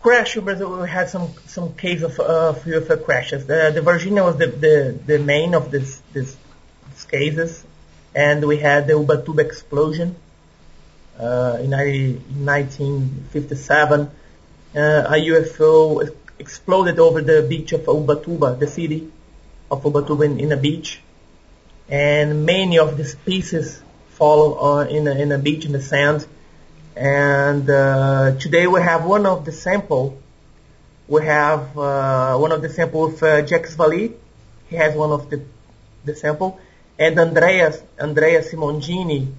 crash 0.00 0.36
we 0.36 0.88
had 0.88 1.08
some 1.08 1.32
some 1.46 1.74
case 1.74 2.02
of 2.02 2.20
uh, 2.20 2.54
UFO 2.64 3.04
crashes. 3.04 3.46
The, 3.46 3.72
the 3.74 3.80
Varginha 3.80 4.24
was 4.24 4.36
the, 4.36 4.46
the, 4.46 4.98
the 5.06 5.18
main 5.18 5.54
of 5.54 5.70
this, 5.70 6.02
this, 6.12 6.36
cases, 7.10 7.64
and 8.14 8.44
we 8.44 8.58
had 8.58 8.86
the 8.88 8.94
Ubatuba 8.94 9.38
explosion 9.38 10.16
uh, 11.18 11.56
in 11.60 11.70
1957, 11.70 14.00
uh, 14.00 14.08
a 14.74 15.14
UFO 15.14 16.14
exploded 16.38 16.98
over 16.98 17.22
the 17.22 17.46
beach 17.48 17.72
of 17.72 17.82
Ubatuba, 17.82 18.58
the 18.58 18.66
city 18.66 19.10
of 19.70 19.82
Ubatuba 19.82 20.24
in, 20.24 20.40
in 20.40 20.50
a 20.52 20.56
beach, 20.56 21.00
and 21.88 22.46
many 22.46 22.78
of 22.78 22.96
these 22.96 23.14
pieces 23.14 23.82
fall 24.10 24.64
uh, 24.64 24.84
in, 24.84 25.08
a, 25.08 25.12
in 25.12 25.32
a 25.32 25.38
beach 25.38 25.64
in 25.64 25.72
the 25.72 25.82
sand. 25.82 26.26
And 26.98 27.70
uh, 27.70 28.36
today 28.38 28.66
we 28.66 28.82
have 28.82 29.04
one 29.04 29.24
of 29.24 29.44
the 29.44 29.52
sample. 29.52 30.18
We 31.06 31.24
have 31.24 31.78
uh, 31.78 32.36
one 32.36 32.50
of 32.50 32.60
the 32.60 32.68
sample 32.68 33.08
with 33.08 33.22
uh, 33.22 33.46
Jacques 33.46 33.70
Vallée. 33.70 34.14
He 34.68 34.76
has 34.76 34.96
one 34.96 35.12
of 35.12 35.30
the 35.30 35.42
the 36.04 36.14
sample, 36.14 36.58
and 36.98 37.18
Andreas 37.18 37.82
Andrea 37.98 38.42
Simondini 38.42 39.32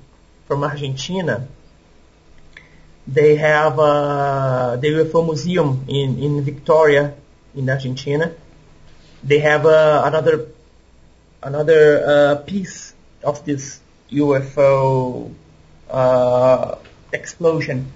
from 0.47 0.63
Argentina 0.63 1.47
they 3.13 3.35
have 3.37 3.79
uh, 3.79 4.77
the 4.77 4.87
UFO 4.87 5.25
museum 5.25 5.85
in, 5.87 6.19
in 6.19 6.43
Victoria, 6.43 7.15
in 7.55 7.69
Argentina. 7.69 8.31
They 9.23 9.39
have 9.39 9.65
uh, 9.65 10.03
another 10.05 10.47
another 11.41 11.83
uh, 12.05 12.35
piece 12.45 12.93
of 13.23 13.43
this 13.45 13.79
UFO 14.11 15.33
uh, 15.89 16.28
explosion. 17.29 17.91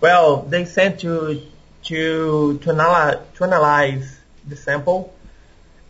Well, 0.00 0.42
they 0.42 0.64
sent 0.64 1.00
to 1.00 1.40
to 1.84 2.58
to 2.58 2.70
analyze, 2.70 3.18
to 3.36 3.44
analyze 3.44 4.18
the 4.48 4.56
sample, 4.56 5.14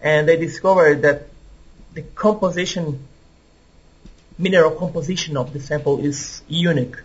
and 0.00 0.28
they 0.28 0.36
discovered 0.36 1.02
that 1.02 1.28
the 1.94 2.02
composition, 2.02 3.06
mineral 4.38 4.72
composition 4.72 5.36
of 5.36 5.52
the 5.52 5.60
sample 5.60 6.04
is 6.04 6.42
unique 6.48 6.96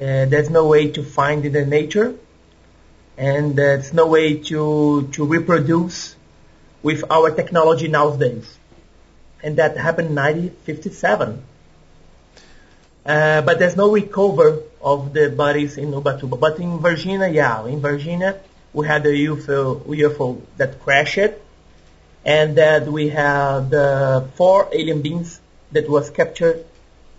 uh, 0.00 0.26
there's 0.26 0.50
no 0.50 0.66
way 0.66 0.88
to 0.90 1.04
find 1.04 1.44
it 1.44 1.54
in 1.54 1.68
nature, 1.68 2.16
and 3.16 3.54
there's 3.54 3.92
no 3.92 4.08
way 4.08 4.38
to 4.38 5.08
to 5.12 5.24
reproduce 5.24 6.16
with 6.82 7.04
our 7.10 7.30
technology 7.30 7.86
nowadays. 7.86 8.58
And 9.42 9.56
that 9.58 9.76
happened 9.76 10.08
in 10.08 10.16
1957. 10.16 11.44
Uh, 13.04 13.42
but 13.42 13.58
there's 13.58 13.76
no 13.76 13.92
recover 13.92 14.62
of 14.80 15.12
the 15.12 15.28
bodies 15.28 15.76
in 15.76 15.92
Ubatuba. 15.92 16.38
But 16.40 16.58
in 16.58 16.78
Varginha, 16.78 17.32
yeah, 17.32 17.64
in 17.66 17.80
Varginha, 17.80 18.38
we 18.72 18.86
had 18.86 19.04
a 19.06 19.12
UFO, 19.12 19.84
UFO 19.84 20.40
that 20.56 20.80
crashed, 20.80 21.34
and 22.24 22.56
that 22.56 22.86
we 22.86 23.10
had 23.10 23.74
uh, 23.74 24.22
four 24.36 24.68
alien 24.72 25.02
beings 25.02 25.40
that 25.72 25.88
was 25.88 26.10
captured 26.10 26.64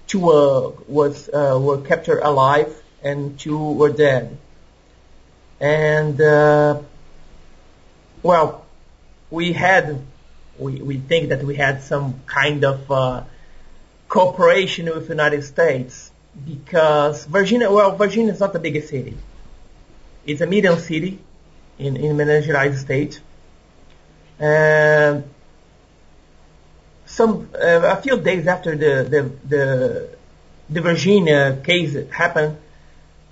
two 0.08 0.30
uh, 0.32 0.72
was 0.88 1.30
uh, 1.30 1.58
were 1.62 1.82
captured 1.82 2.20
alive 2.20 2.74
and 3.04 3.40
two 3.40 3.58
were 3.58 3.92
dead. 3.92 4.38
And 5.60 6.20
uh, 6.20 6.82
well, 8.22 8.66
we 9.30 9.54
had 9.54 10.02
we 10.60 10.82
we 10.82 10.98
think 10.98 11.30
that 11.30 11.44
we 11.44 11.56
had 11.56 11.82
some 11.82 12.22
kind 12.26 12.64
of 12.64 12.92
uh, 12.92 13.24
cooperation 14.16 14.86
with 14.86 15.08
the 15.08 15.14
United 15.14 15.44
States 15.44 16.10
because 16.52 17.28
Varginha 17.28 17.70
well 17.70 17.98
Varginha 17.98 18.32
is 18.32 18.40
not 18.40 18.54
the 18.54 18.60
biggest 18.60 18.88
city. 18.88 19.18
It's 20.26 20.42
a 20.42 20.48
medium 20.48 20.80
city 20.80 21.20
in 21.78 21.98
in 21.98 22.16
Minas 22.16 22.48
Gerais 22.48 22.78
state. 22.78 23.20
And 24.40 25.24
some 27.06 27.50
uh, 27.54 27.96
a 27.96 28.02
few 28.02 28.16
days 28.30 28.48
after 28.48 28.72
the 28.84 28.94
the 29.14 29.22
the, 29.54 29.64
the 30.70 30.82
Varginha 30.88 31.64
case 31.70 31.94
happened, 32.10 32.58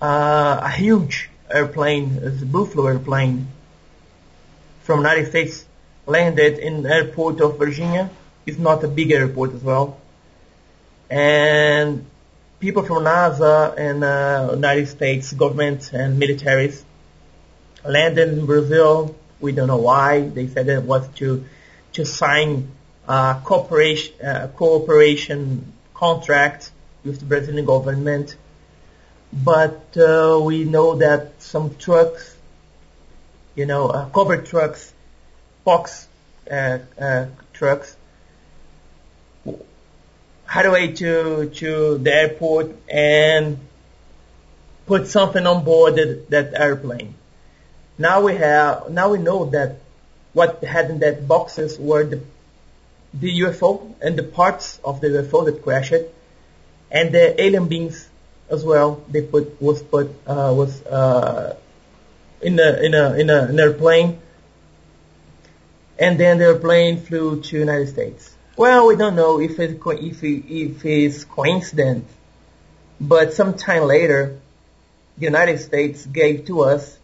uh, 0.01 0.69
a 0.69 0.69
huge 0.69 1.29
airplane, 1.49 2.07
a 2.27 2.29
Buffalo 2.45 2.87
airplane 2.87 3.47
from 4.81 4.99
United 4.99 5.27
States 5.29 5.65
landed 6.05 6.59
in 6.59 6.83
the 6.83 6.89
airport 6.93 7.39
of 7.39 7.53
Varginha. 7.53 8.09
It's 8.45 8.59
not 8.59 8.83
a 8.83 8.89
big 8.89 9.11
airport 9.11 9.53
as 9.53 9.63
well. 9.63 9.97
And 11.13 12.07
people 12.59 12.81
from 12.81 13.03
NASA 13.03 13.77
and 13.77 14.03
uh, 14.03 14.49
United 14.55 14.87
States 14.87 15.31
government 15.31 15.93
and 15.93 16.19
militaries 16.19 16.81
landed 17.85 18.29
in 18.29 18.47
Brazil. 18.47 19.15
We 19.39 19.51
don't 19.51 19.67
know 19.67 19.77
why. 19.77 20.21
They 20.21 20.47
said 20.47 20.67
it 20.69 20.81
was 20.81 21.07
to 21.19 21.45
to 21.91 22.03
sign 22.03 22.71
uh, 23.07 23.41
cooperation, 23.41 24.25
uh, 24.25 24.47
cooperation 24.55 25.73
contract 25.93 26.71
with 27.03 27.19
the 27.19 27.25
Brazilian 27.25 27.65
government. 27.65 28.35
But 29.31 29.95
uh, 29.95 30.39
we 30.41 30.63
know 30.63 30.95
that 30.95 31.43
some 31.43 31.75
trucks, 31.75 32.35
you 33.53 33.67
know, 33.67 33.89
uh, 33.89 34.09
covered 34.09 34.47
trucks, 34.47 34.91
box 35.63 36.07
uh, 36.49 36.79
uh, 36.99 37.27
trucks, 37.53 37.95
had 40.53 40.67
a 40.67 40.71
way 40.71 40.91
to 40.93 41.49
to 41.49 41.97
the 41.97 42.13
airport 42.13 42.67
and 42.87 43.57
put 44.85 45.07
something 45.07 45.47
on 45.47 45.63
board 45.63 45.95
that, 45.95 46.29
that 46.29 46.53
airplane. 46.53 47.15
Now 47.97 48.21
we 48.21 48.35
have 48.35 48.91
now 48.91 49.09
we 49.09 49.17
know 49.17 49.45
that 49.45 49.77
what 50.33 50.63
had 50.63 50.91
in 50.91 50.99
that 50.99 51.27
boxes 51.27 51.79
were 51.79 52.03
the 52.03 52.21
the 53.15 53.31
UFO 53.41 53.95
and 53.99 54.15
the 54.15 54.21
parts 54.21 54.79
of 54.85 55.01
the 55.01 55.07
UFO 55.07 55.43
that 55.45 55.63
crashed, 55.63 56.05
and 56.91 57.11
the 57.11 57.25
alien 57.41 57.67
beings 57.67 58.07
as 58.47 58.63
well. 58.63 59.03
They 59.09 59.23
put 59.23 59.59
was 59.59 59.81
put 59.81 60.07
uh, 60.27 60.53
was 60.55 60.85
uh, 60.85 61.57
in 62.41 62.59
a 62.59 62.69
in 62.85 62.93
a 62.93 63.13
in 63.15 63.31
a 63.31 63.39
an 63.45 63.59
airplane, 63.59 64.19
and 65.97 66.19
then 66.19 66.37
the 66.37 66.45
airplane 66.45 67.01
flew 67.01 67.41
to 67.41 67.57
United 67.57 67.89
States. 67.89 68.32
Well, 68.55 68.87
we 68.87 68.95
don't 68.95 69.15
know 69.15 69.39
if 69.39 69.59
it 69.59 69.81
if 69.85 70.23
it, 70.23 70.53
if 70.53 70.85
it's 70.85 71.23
coincidence, 71.25 72.11
but 73.01 73.33
sometime 73.33 73.83
later, 73.83 74.39
the 75.17 75.25
United 75.25 75.59
States 75.59 76.05
gave 76.05 76.45
to 76.45 76.61
us 76.61 76.97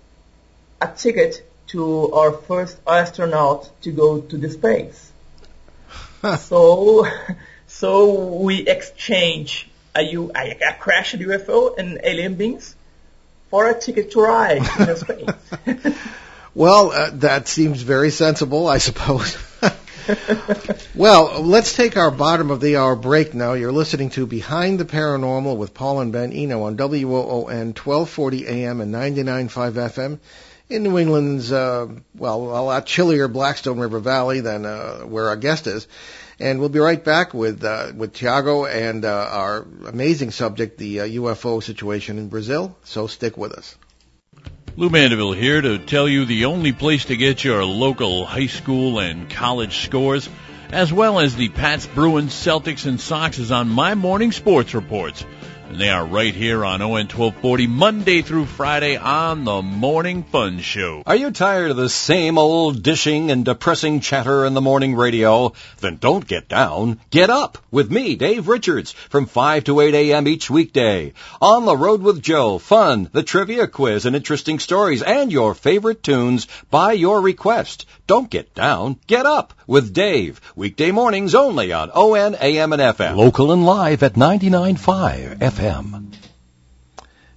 a 0.82 0.88
ticket 0.88 1.46
to 1.68 2.12
our 2.12 2.32
first 2.32 2.78
astronaut 2.88 3.70
to 3.82 3.92
go 3.92 4.22
to 4.22 4.38
the 4.38 4.50
space 4.50 5.10
so, 6.38 7.08
so 7.68 8.38
we 8.38 8.68
exchange 8.68 9.70
a, 9.96 10.04
U, 10.04 10.32
a, 10.36 10.58
a 10.70 10.74
crashed 10.80 11.18
UFO 11.18 11.78
and 11.78 12.00
alien 12.04 12.36
beings 12.36 12.76
for 13.50 13.70
a 13.70 13.80
ticket 13.80 14.12
to 14.12 14.22
ride 14.22 14.58
in 14.58 14.96
space. 14.96 15.96
well, 16.54 16.92
uh, 16.92 17.10
that 17.14 17.48
seems 17.48 17.82
very 17.82 18.12
sensible, 18.12 18.68
I 18.68 18.78
suppose. 18.78 19.38
well, 20.96 21.42
let's 21.42 21.76
take 21.76 21.98
our 21.98 22.12
bottom 22.12 22.52
of 22.52 22.62
the 22.62 22.78
hour 22.78 22.96
break 22.96 23.34
now. 23.34 23.54
You're 23.54 23.72
listening 23.72 24.10
to 24.12 24.26
Behind 24.26 24.80
the 24.80 24.86
Paranormal 24.86 25.58
with 25.58 25.74
Paul 25.74 26.02
and 26.02 26.12
Ben 26.12 26.34
Eno 26.34 26.64
on 26.64 26.78
WOON 26.78 27.74
1240 27.74 28.48
AM 28.48 28.82
and 28.82 28.94
99.5 28.94 29.74
FM 29.74 30.20
in 30.70 30.84
New 30.84 30.98
England's, 30.98 31.52
uh, 31.52 31.88
well, 32.16 32.42
a 32.42 32.62
lot 32.62 32.86
chillier 32.86 33.28
Blackstone 33.28 33.80
River 33.80 34.00
Valley 34.00 34.40
than 34.40 34.66
uh, 34.66 35.00
where 35.02 35.28
our 35.30 35.36
guest 35.36 35.68
is. 35.68 35.88
And 36.40 36.60
we'll 36.60 36.70
be 36.70 36.80
right 36.80 37.04
back 37.04 37.34
with 37.34 37.64
uh, 37.64 37.92
with 37.94 38.14
Tiago 38.14 38.66
and 38.66 39.04
uh, 39.04 39.28
our 39.30 39.68
amazing 39.88 40.32
subject, 40.32 40.78
the 40.78 41.02
uh, 41.02 41.06
UFO 41.06 41.62
situation 41.62 42.18
in 42.18 42.30
Brazil. 42.30 42.78
So 42.86 43.08
stick 43.08 43.36
with 43.36 43.52
us. 43.52 43.76
Lou 44.78 44.90
Mandeville 44.90 45.34
here 45.34 45.62
to 45.62 45.78
tell 45.78 46.08
you 46.08 46.26
the 46.26 46.46
only 46.46 46.72
place 46.72 47.06
to 47.06 47.18
get 47.18 47.44
your 47.44 47.66
local 47.66 48.26
high 48.26 48.48
school 48.48 49.00
and 49.00 49.30
college 49.30 49.78
scores, 49.80 50.30
as 50.72 50.94
well 50.94 51.20
as 51.20 51.36
the 51.36 51.50
Pats, 51.50 51.86
Bruins, 51.88 52.34
Celtics, 52.34 52.86
and 52.86 53.00
Sox 53.00 53.40
is 53.40 53.52
on 53.52 53.70
my 53.70 53.96
morning 53.96 54.32
sports 54.32 54.74
reports. 54.74 55.26
And 55.70 55.78
they 55.78 55.92
are 55.92 56.04
right 56.04 56.34
here 56.34 56.66
on 56.66 56.82
ON 56.82 56.90
1240 56.90 57.68
Monday 57.68 58.24
through 58.24 58.48
Friday 58.48 58.98
on 58.98 59.44
the 59.44 59.62
Morning 59.62 60.24
Fun 60.24 60.62
Show. 60.62 61.04
Are 61.06 61.16
you 61.16 61.30
tired 61.30 61.70
of 61.70 61.78
the 61.78 61.90
same 61.90 62.40
old 62.40 62.82
dishing 62.82 63.30
and 63.30 63.46
depressing 63.46 64.00
chatter 64.00 64.46
in 64.46 64.56
the 64.56 64.62
morning 64.62 64.96
radio? 64.96 65.54
Then 65.80 65.98
don't 65.98 66.28
get 66.28 66.50
down. 66.50 67.00
Get 67.12 67.30
up 67.30 67.60
with 67.70 67.92
me, 67.92 68.16
Dave 68.16 68.48
Richards, 68.48 68.94
from 68.94 69.28
5 69.28 69.66
to 69.66 69.80
8 69.82 69.94
a.m. 69.94 70.28
each 70.28 70.50
weekday. 70.50 71.14
On 71.40 71.66
the 71.66 71.78
road 71.78 72.02
with 72.02 72.24
Joe, 72.24 72.58
fun, 72.58 73.08
the 73.14 73.22
trivia 73.22 73.68
quiz 73.68 74.08
and 74.08 74.16
interesting 74.16 74.58
stories 74.58 75.04
and 75.04 75.32
your 75.32 75.54
favorite 75.54 76.02
tunes 76.02 76.48
by 76.72 76.94
your 76.94 77.22
request. 77.22 77.86
Don't 78.08 78.32
get 78.32 78.56
down. 78.56 78.98
Get 79.06 79.28
up 79.28 79.54
with 79.68 79.94
Dave. 79.94 80.42
Weekday 80.56 80.90
mornings 80.90 81.36
only 81.36 81.72
on 81.74 81.92
ON, 81.92 82.36
AM, 82.42 82.74
and 82.74 82.82
FM. 82.82 83.16
Local 83.16 83.52
and 83.52 83.68
live 83.68 84.02
at 84.02 84.16
99.5 84.16 85.38
FM. 85.38 85.59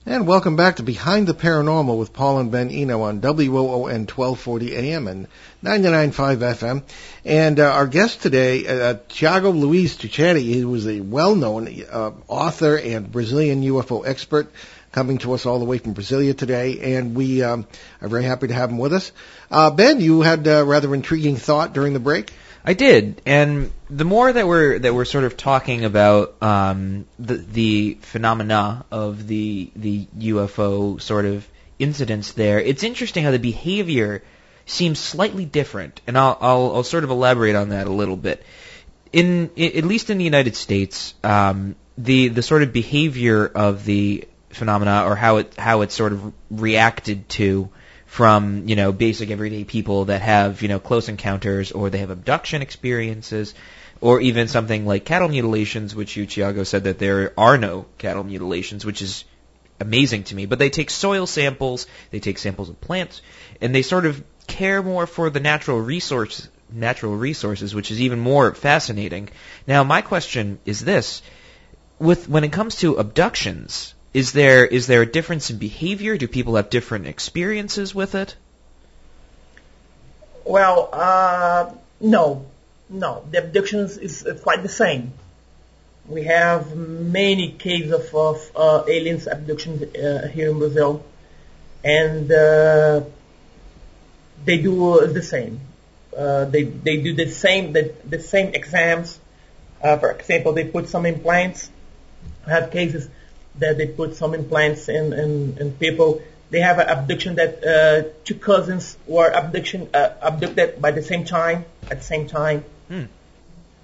And 0.06 0.28
welcome 0.28 0.54
back 0.54 0.76
to 0.76 0.84
Behind 0.84 1.26
the 1.26 1.34
Paranormal 1.34 1.98
with 1.98 2.12
Paul 2.12 2.38
and 2.38 2.52
Ben 2.52 2.70
Eno 2.70 3.02
on 3.02 3.20
WOON 3.20 4.06
1240 4.06 4.76
AM 4.76 5.08
and 5.08 5.26
99.5 5.64 6.36
FM. 6.38 6.82
And 7.24 7.58
uh, 7.58 7.64
our 7.64 7.88
guest 7.88 8.22
today, 8.22 8.64
uh, 8.64 8.98
Tiago 9.08 9.50
Luiz 9.50 9.96
Ticchetti, 9.96 10.40
he 10.40 10.64
was 10.64 10.86
a 10.86 11.00
well-known 11.00 11.82
uh, 11.90 12.12
author 12.28 12.76
and 12.76 13.10
Brazilian 13.10 13.60
UFO 13.64 14.06
expert 14.06 14.52
coming 14.92 15.18
to 15.18 15.32
us 15.32 15.44
all 15.44 15.58
the 15.58 15.64
way 15.64 15.78
from 15.78 15.94
Brasilia 15.94 16.38
today, 16.38 16.96
and 16.96 17.16
we 17.16 17.42
um, 17.42 17.66
are 18.00 18.08
very 18.08 18.22
happy 18.22 18.46
to 18.46 18.54
have 18.54 18.70
him 18.70 18.78
with 18.78 18.92
us. 18.92 19.10
Uh, 19.50 19.70
ben, 19.70 20.00
you 20.00 20.20
had 20.20 20.46
a 20.46 20.64
rather 20.64 20.94
intriguing 20.94 21.34
thought 21.34 21.72
during 21.72 21.92
the 21.92 21.98
break. 21.98 22.32
I 22.64 22.74
did, 22.74 23.22
and 23.26 23.72
the 23.90 24.04
more 24.04 24.32
that 24.32 24.46
we're 24.46 24.78
that 24.78 24.94
we're 24.94 25.04
sort 25.04 25.24
of 25.24 25.36
talking 25.36 25.84
about 25.84 26.40
um, 26.42 27.06
the 27.18 27.36
the 27.36 27.98
phenomena 28.02 28.84
of 28.90 29.26
the 29.26 29.70
the 29.74 30.06
UFO 30.18 31.00
sort 31.00 31.24
of 31.24 31.46
incidents 31.78 32.32
there, 32.32 32.60
it's 32.60 32.84
interesting 32.84 33.24
how 33.24 33.32
the 33.32 33.40
behavior 33.40 34.22
seems 34.64 35.00
slightly 35.00 35.44
different, 35.44 36.00
and 36.06 36.16
I'll 36.16 36.38
I'll, 36.40 36.76
I'll 36.76 36.82
sort 36.84 37.02
of 37.02 37.10
elaborate 37.10 37.56
on 37.56 37.70
that 37.70 37.88
a 37.88 37.92
little 37.92 38.16
bit. 38.16 38.44
In, 39.12 39.50
in 39.56 39.76
at 39.76 39.84
least 39.84 40.08
in 40.10 40.18
the 40.18 40.24
United 40.24 40.54
States, 40.54 41.14
um, 41.24 41.74
the 41.98 42.28
the 42.28 42.42
sort 42.42 42.62
of 42.62 42.72
behavior 42.72 43.44
of 43.44 43.84
the 43.84 44.28
phenomena 44.50 45.04
or 45.04 45.16
how 45.16 45.38
it 45.38 45.54
how 45.58 45.80
it's 45.80 45.94
sort 45.94 46.12
of 46.12 46.32
reacted 46.48 47.28
to 47.30 47.70
from 48.12 48.68
you 48.68 48.76
know 48.76 48.92
basic 48.92 49.30
everyday 49.30 49.64
people 49.64 50.04
that 50.04 50.20
have 50.20 50.60
you 50.60 50.68
know 50.68 50.78
close 50.78 51.08
encounters 51.08 51.72
or 51.72 51.88
they 51.88 51.96
have 51.96 52.10
abduction 52.10 52.60
experiences 52.60 53.54
or 54.02 54.20
even 54.20 54.48
something 54.48 54.84
like 54.84 55.06
cattle 55.06 55.28
mutilations, 55.28 55.94
which 55.94 56.14
you 56.14 56.26
Tiago 56.26 56.64
said 56.64 56.84
that 56.84 56.98
there 56.98 57.32
are 57.38 57.56
no 57.56 57.86
cattle 57.96 58.22
mutilations, 58.22 58.84
which 58.84 59.00
is 59.00 59.24
amazing 59.80 60.24
to 60.24 60.34
me. 60.34 60.44
But 60.44 60.58
they 60.58 60.68
take 60.68 60.90
soil 60.90 61.26
samples, 61.26 61.86
they 62.10 62.20
take 62.20 62.36
samples 62.36 62.68
of 62.68 62.78
plants, 62.82 63.22
and 63.62 63.74
they 63.74 63.80
sort 63.80 64.04
of 64.04 64.22
care 64.46 64.82
more 64.82 65.06
for 65.06 65.30
the 65.30 65.40
natural 65.40 65.80
resource 65.80 66.48
natural 66.70 67.16
resources, 67.16 67.74
which 67.74 67.90
is 67.90 68.02
even 68.02 68.20
more 68.20 68.54
fascinating. 68.54 69.30
Now, 69.66 69.84
my 69.84 70.02
question 70.02 70.58
is 70.66 70.80
this: 70.80 71.22
with 71.98 72.28
when 72.28 72.44
it 72.44 72.52
comes 72.52 72.76
to 72.76 72.96
abductions, 72.96 73.94
is 74.14 74.32
there 74.32 74.66
is 74.66 74.86
there 74.86 75.02
a 75.02 75.06
difference 75.06 75.50
in 75.50 75.58
behavior? 75.58 76.16
Do 76.18 76.28
people 76.28 76.56
have 76.56 76.68
different 76.70 77.06
experiences 77.06 77.94
with 77.94 78.14
it? 78.14 78.36
Well, 80.44 80.88
uh, 80.92 81.72
no, 82.00 82.46
no. 82.90 83.24
The 83.30 83.38
abductions 83.38 83.96
is 83.96 84.26
quite 84.42 84.62
the 84.62 84.68
same. 84.68 85.12
We 86.08 86.24
have 86.24 86.76
many 86.76 87.52
cases 87.52 87.92
of, 87.92 88.14
of 88.14 88.50
uh, 88.56 88.84
aliens 88.88 89.26
abductions 89.26 89.82
uh, 89.94 90.28
here 90.28 90.50
in 90.50 90.58
Brazil, 90.58 91.04
and 91.84 92.30
uh, 92.30 93.02
they 94.44 94.58
do 94.58 95.06
the 95.06 95.22
same. 95.22 95.60
Uh, 96.14 96.44
they 96.46 96.64
they 96.64 96.98
do 96.98 97.14
the 97.14 97.30
same 97.30 97.72
the, 97.72 97.94
the 98.04 98.20
same 98.20 98.52
exams. 98.52 99.18
Uh, 99.82 99.96
for 99.96 100.10
example, 100.10 100.52
they 100.52 100.64
put 100.64 100.88
some 100.88 101.06
implants. 101.06 101.70
I 102.46 102.50
have 102.50 102.70
cases 102.70 103.08
that 103.58 103.78
they 103.78 103.86
put 103.86 104.16
some 104.16 104.34
implants 104.34 104.88
in, 104.88 105.12
in, 105.12 105.58
in 105.58 105.72
people. 105.72 106.22
They 106.50 106.60
have 106.60 106.78
an 106.78 106.88
abduction 106.88 107.36
that 107.36 107.64
uh, 107.64 108.08
two 108.24 108.34
cousins 108.34 108.96
were 109.06 109.30
abduction 109.30 109.88
uh, 109.94 110.10
abducted 110.20 110.80
by 110.80 110.90
the 110.90 111.02
same 111.02 111.24
time 111.24 111.64
at 111.90 111.98
the 111.98 112.04
same 112.04 112.26
time. 112.26 112.64
Hmm. 112.88 113.04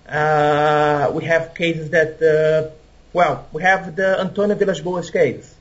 Uh, 0.09 1.11
we 1.15 1.25
have 1.25 1.55
cases 1.55 1.91
that 1.91 2.23
uh, 2.23 2.75
well, 3.13 3.47
we 3.53 3.63
have 3.63 3.97
the 3.97 4.21
Antonio 4.21 4.55
Vilas 4.55 4.81
Boas 4.81 5.11
case. 5.11 5.55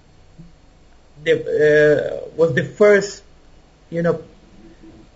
The, 1.24 1.34
uh, 1.34 2.30
was 2.36 2.54
the 2.54 2.63
first, 2.63 3.24
you 3.89 4.02
know, 4.02 4.24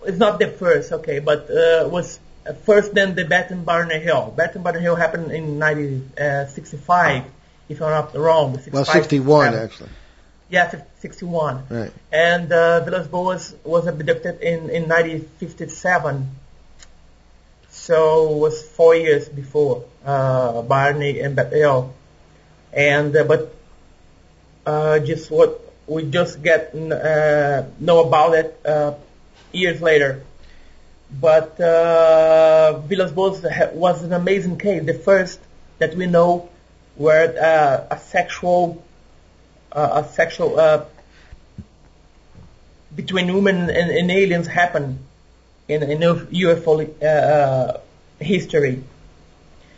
it's 0.04 0.18
not 0.18 0.38
the 0.38 0.48
first, 0.48 0.92
okay, 0.92 1.20
but 1.20 1.50
uh, 1.50 1.88
was 1.88 2.18
first 2.64 2.94
then 2.94 3.14
the 3.14 3.24
Betty 3.24 3.54
and 3.54 3.64
Barney 3.64 4.00
Hill. 4.00 4.32
Betty 4.36 4.54
and 4.54 4.64
Barney 4.64 4.80
Hill 4.80 4.96
happened 4.96 5.30
in 5.30 5.60
1965 5.60 7.24
if 7.72 7.82
I'm 7.82 7.90
not 7.90 8.14
wrong. 8.14 8.58
Well, 8.70 8.84
61 8.84 9.54
actually. 9.54 9.90
Yeah, 10.48 10.70
61. 11.00 11.64
Right. 11.70 11.92
And 12.12 12.52
uh, 12.52 12.84
Vilas 12.84 13.06
Boas 13.06 13.54
was 13.64 13.86
abducted 13.86 14.40
in, 14.42 14.68
in 14.68 14.82
1957. 14.88 16.30
So 17.70 18.34
it 18.34 18.38
was 18.38 18.62
four 18.62 18.94
years 18.94 19.28
before 19.30 19.84
uh, 20.04 20.60
Barney 20.62 21.20
and 21.20 21.34
Bethel. 21.34 21.94
And 22.72 23.16
uh, 23.16 23.24
but 23.24 23.54
uh, 24.66 24.98
just 25.00 25.30
what 25.30 25.58
we 25.86 26.04
just 26.04 26.42
get 26.42 26.74
uh, 26.74 27.64
know 27.80 28.04
about 28.06 28.34
it 28.34 28.60
uh, 28.64 28.94
years 29.52 29.80
later. 29.80 30.22
But 31.10 31.58
uh, 31.60 32.78
Vilas 32.80 33.12
Boas 33.12 33.42
was 33.74 34.02
an 34.02 34.12
amazing 34.12 34.58
case, 34.58 34.84
the 34.84 34.94
first 34.94 35.40
that 35.78 35.94
we 35.94 36.06
know 36.06 36.48
where 36.96 37.42
uh, 37.42 37.96
a 37.96 37.98
sexual 37.98 38.82
uh, 39.74 40.02
a 40.04 40.08
sexual 40.12 40.58
uh, 40.58 40.84
between 42.94 43.26
human 43.26 43.70
and, 43.70 43.90
and, 43.90 44.10
aliens 44.10 44.46
happen 44.46 44.98
in, 45.66 45.82
in 45.82 46.00
UFO 46.00 47.02
uh, 47.02 47.06
uh, 47.06 47.80
history. 48.18 48.82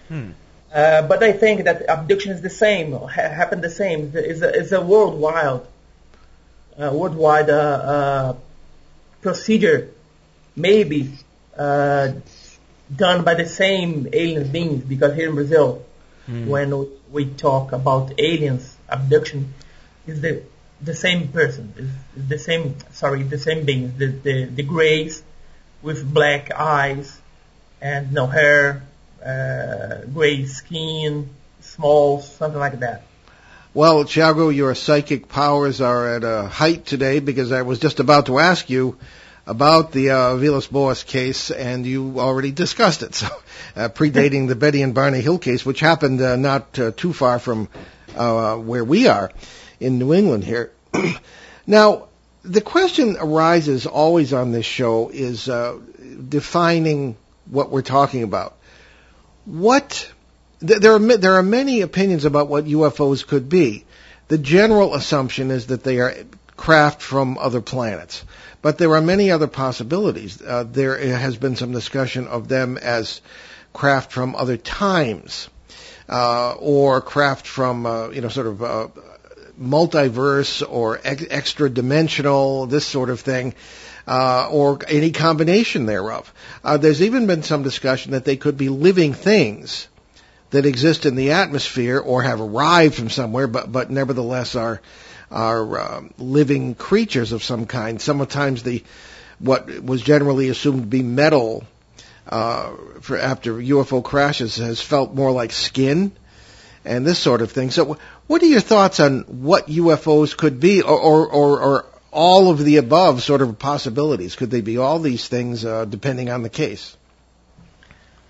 Hmm. 0.09 0.31
Uh, 0.74 1.03
but 1.03 1.22
I 1.22 1.33
think 1.33 1.64
that 1.64 1.88
abduction 1.88 2.33
is 2.33 2.42
the 2.42 2.50
same, 2.50 2.92
ha- 2.92 3.07
happened 3.09 3.62
the 3.62 3.70
same. 3.70 4.11
It's 4.14 4.42
a, 4.42 4.48
it's 4.48 4.72
a 4.72 4.81
worldwide, 4.81 5.61
worldwide 6.77 8.37
procedure, 9.22 9.90
maybe 10.57 11.12
done 11.57 12.22
by 13.24 13.35
the 13.35 13.46
same 13.46 14.09
alien 14.12 14.50
beings. 14.50 14.83
Because 14.83 15.14
here 15.14 15.29
in 15.29 15.37
Brazil, 15.37 15.85
mm. 16.29 16.46
when 16.48 16.88
we 17.14 17.24
talk 17.27 17.72
about 17.72 18.12
aliens 18.18 18.77
abduction 18.88 19.55
is 20.07 20.20
the 20.20 20.42
the 20.83 20.94
same 20.94 21.29
person 21.29 21.72
is, 21.77 21.90
the 22.29 22.38
same 22.38 22.77
sorry 22.92 23.22
the 23.22 23.38
same 23.38 23.64
being 23.64 23.96
the, 23.96 24.09
the 24.27 24.44
the 24.46 24.62
grays 24.62 25.22
with 25.81 26.12
black 26.12 26.50
eyes 26.50 27.20
and 27.81 28.12
no 28.12 28.27
hair 28.27 28.83
uh, 29.24 30.05
gray 30.12 30.44
skin 30.44 31.31
small 31.61 32.20
something 32.20 32.61
like 32.61 32.81
that. 32.81 33.03
Well, 33.72 34.05
Tiago, 34.05 34.50
your 34.50 34.74
psychic 34.74 35.29
powers 35.29 35.81
are 35.81 36.16
at 36.16 36.22
a 36.22 36.46
height 36.46 36.87
today 36.87 37.18
because 37.18 37.50
I 37.50 37.62
was 37.62 37.81
just 37.81 37.98
about 37.98 38.27
to 38.27 38.38
ask 38.38 38.70
you 38.70 38.98
about 39.46 39.92
the 39.92 40.11
uh, 40.11 40.37
Vilas 40.37 40.66
Boas 40.66 41.02
case, 41.02 41.50
and 41.50 41.85
you 41.85 42.18
already 42.18 42.52
discussed 42.52 43.02
it. 43.02 43.14
So, 43.24 43.28
uh, 43.76 43.88
predating 43.88 44.48
the 44.48 44.54
Betty 44.54 44.83
and 44.83 44.94
Barney 44.94 45.20
Hill 45.20 45.38
case, 45.38 45.64
which 45.66 45.80
happened 45.80 46.20
uh, 46.20 46.37
not 46.37 46.78
uh, 46.78 46.92
too 46.96 47.12
far 47.12 47.38
from 47.38 47.68
uh, 48.16 48.57
where 48.57 48.85
we 48.85 49.09
are 49.09 49.30
in 49.80 49.98
New 49.98 50.14
England 50.14 50.44
here. 50.44 50.70
Now, 51.66 52.09
the 52.42 52.61
question 52.61 53.16
arises 53.18 53.87
always 53.87 54.35
on 54.35 54.52
this 54.52 54.66
show 54.66 55.09
is 55.09 55.48
uh, 55.48 55.78
defining 56.28 57.16
what 57.50 57.70
we're 57.70 57.83
talking 57.83 58.22
about. 58.22 58.54
What 59.46 60.11
there 60.61 60.94
are 60.94 61.16
there 61.16 61.35
are 61.35 61.42
many 61.42 61.80
opinions 61.80 62.24
about 62.24 62.48
what 62.48 62.66
UFOs 62.66 63.26
could 63.26 63.48
be. 63.48 63.85
The 64.28 64.38
general 64.38 64.94
assumption 64.94 65.50
is 65.50 65.66
that 65.66 65.85
they 65.85 66.00
are 66.00 66.14
craft 66.57 67.02
from 67.02 67.38
other 67.38 67.61
planets, 67.61 68.24
but 68.64 68.79
there 68.79 68.94
are 68.94 69.03
many 69.03 69.31
other 69.31 69.46
possibilities. 69.46 70.40
Uh, 70.40 70.64
there 70.66 70.96
has 70.96 71.37
been 71.37 71.55
some 71.55 71.70
discussion 71.70 72.27
of 72.27 72.48
them 72.48 72.79
as 72.79 73.20
craft 73.74 74.11
from 74.11 74.35
other 74.35 74.57
times, 74.57 75.50
uh, 76.09 76.53
or 76.53 77.03
craft 77.03 77.46
from 77.46 77.85
uh, 77.85 78.09
you 78.09 78.22
know 78.22 78.31
sort 78.31 78.46
of 78.46 78.62
uh, 78.62 78.88
multiverse 79.61 80.66
or 80.66 80.98
ex- 81.05 81.27
extra 81.29 81.68
dimensional, 81.68 82.64
this 82.64 82.87
sort 82.87 83.11
of 83.11 83.20
thing. 83.20 83.55
Uh, 84.07 84.48
or 84.50 84.79
any 84.88 85.12
combination 85.12 85.87
thereof. 85.87 86.31
Uh, 86.62 86.77
there's 86.77 87.00
even 87.00 87.27
been 87.27 87.42
some 87.42 87.62
discussion 87.62 88.12
that 88.12 88.27
they 88.27 88.37
could 88.37 88.59
be 88.59 88.68
living 88.68 89.14
things 89.14 89.88
that 90.50 90.66
exist 90.66 91.07
in 91.07 91.14
the 91.14 91.33
atmosphere 91.33 91.98
or 91.98 92.22
have 92.22 92.38
arrived 92.38 92.94
from 92.94 93.09
somewhere, 93.09 93.46
but 93.46 93.70
but 93.72 93.90
nevertheless 93.90 94.57
are 94.57 94.83
are 95.30 95.80
um, 95.80 96.14
living 96.18 96.74
creatures 96.74 97.32
of 97.32 97.42
some 97.42 97.66
kind. 97.66 98.00
Sometimes 98.00 98.62
the 98.62 98.82
what 99.38 99.68
was 99.82 100.00
generally 100.02 100.48
assumed 100.48 100.82
to 100.82 100.87
be 100.87 101.02
metal 101.02 101.64
uh, 102.28 102.72
for 103.00 103.18
after 103.18 103.54
UFO 103.54 104.02
crashes 104.02 104.56
has 104.56 104.80
felt 104.80 105.14
more 105.14 105.32
like 105.32 105.52
skin 105.52 106.12
and 106.84 107.06
this 107.06 107.18
sort 107.18 107.42
of 107.42 107.52
thing. 107.52 107.70
So, 107.70 107.98
what 108.26 108.42
are 108.42 108.46
your 108.46 108.60
thoughts 108.60 109.00
on 109.00 109.20
what 109.22 109.66
UFOs 109.68 110.37
could 110.37 110.60
be, 110.60 110.82
or 110.82 110.98
or, 110.98 111.26
or, 111.28 111.60
or 111.60 111.87
all 112.12 112.50
of 112.50 112.58
the 112.58 112.76
above 112.76 113.22
sort 113.22 113.42
of 113.42 113.58
possibilities? 113.58 114.37
Could 114.37 114.50
they 114.50 114.60
be 114.60 114.78
all 114.78 114.98
these 114.98 115.26
things, 115.28 115.64
uh, 115.64 115.84
depending 115.84 116.30
on 116.30 116.42
the 116.42 116.50
case? 116.50 116.96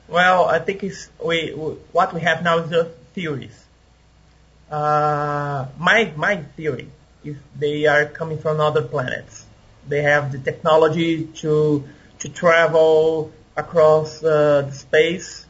Well, 0.08 0.44
I 0.44 0.58
think 0.58 0.82
it's 0.82 1.08
we, 1.24 1.50
what 1.50 2.12
we 2.12 2.20
have 2.20 2.42
now 2.42 2.58
is 2.58 2.70
just 2.70 2.90
theories. 3.14 3.63
Uh, 4.70 5.66
my 5.78 6.12
my 6.16 6.36
theory 6.56 6.88
is 7.22 7.36
they 7.56 7.86
are 7.86 8.06
coming 8.06 8.38
from 8.38 8.60
other 8.60 8.82
planets. 8.82 9.44
They 9.88 10.02
have 10.02 10.32
the 10.32 10.38
technology 10.38 11.26
to 11.42 11.84
to 12.20 12.28
travel 12.28 13.32
across 13.56 14.22
uh, 14.22 14.62
the 14.62 14.72
space, 14.72 15.46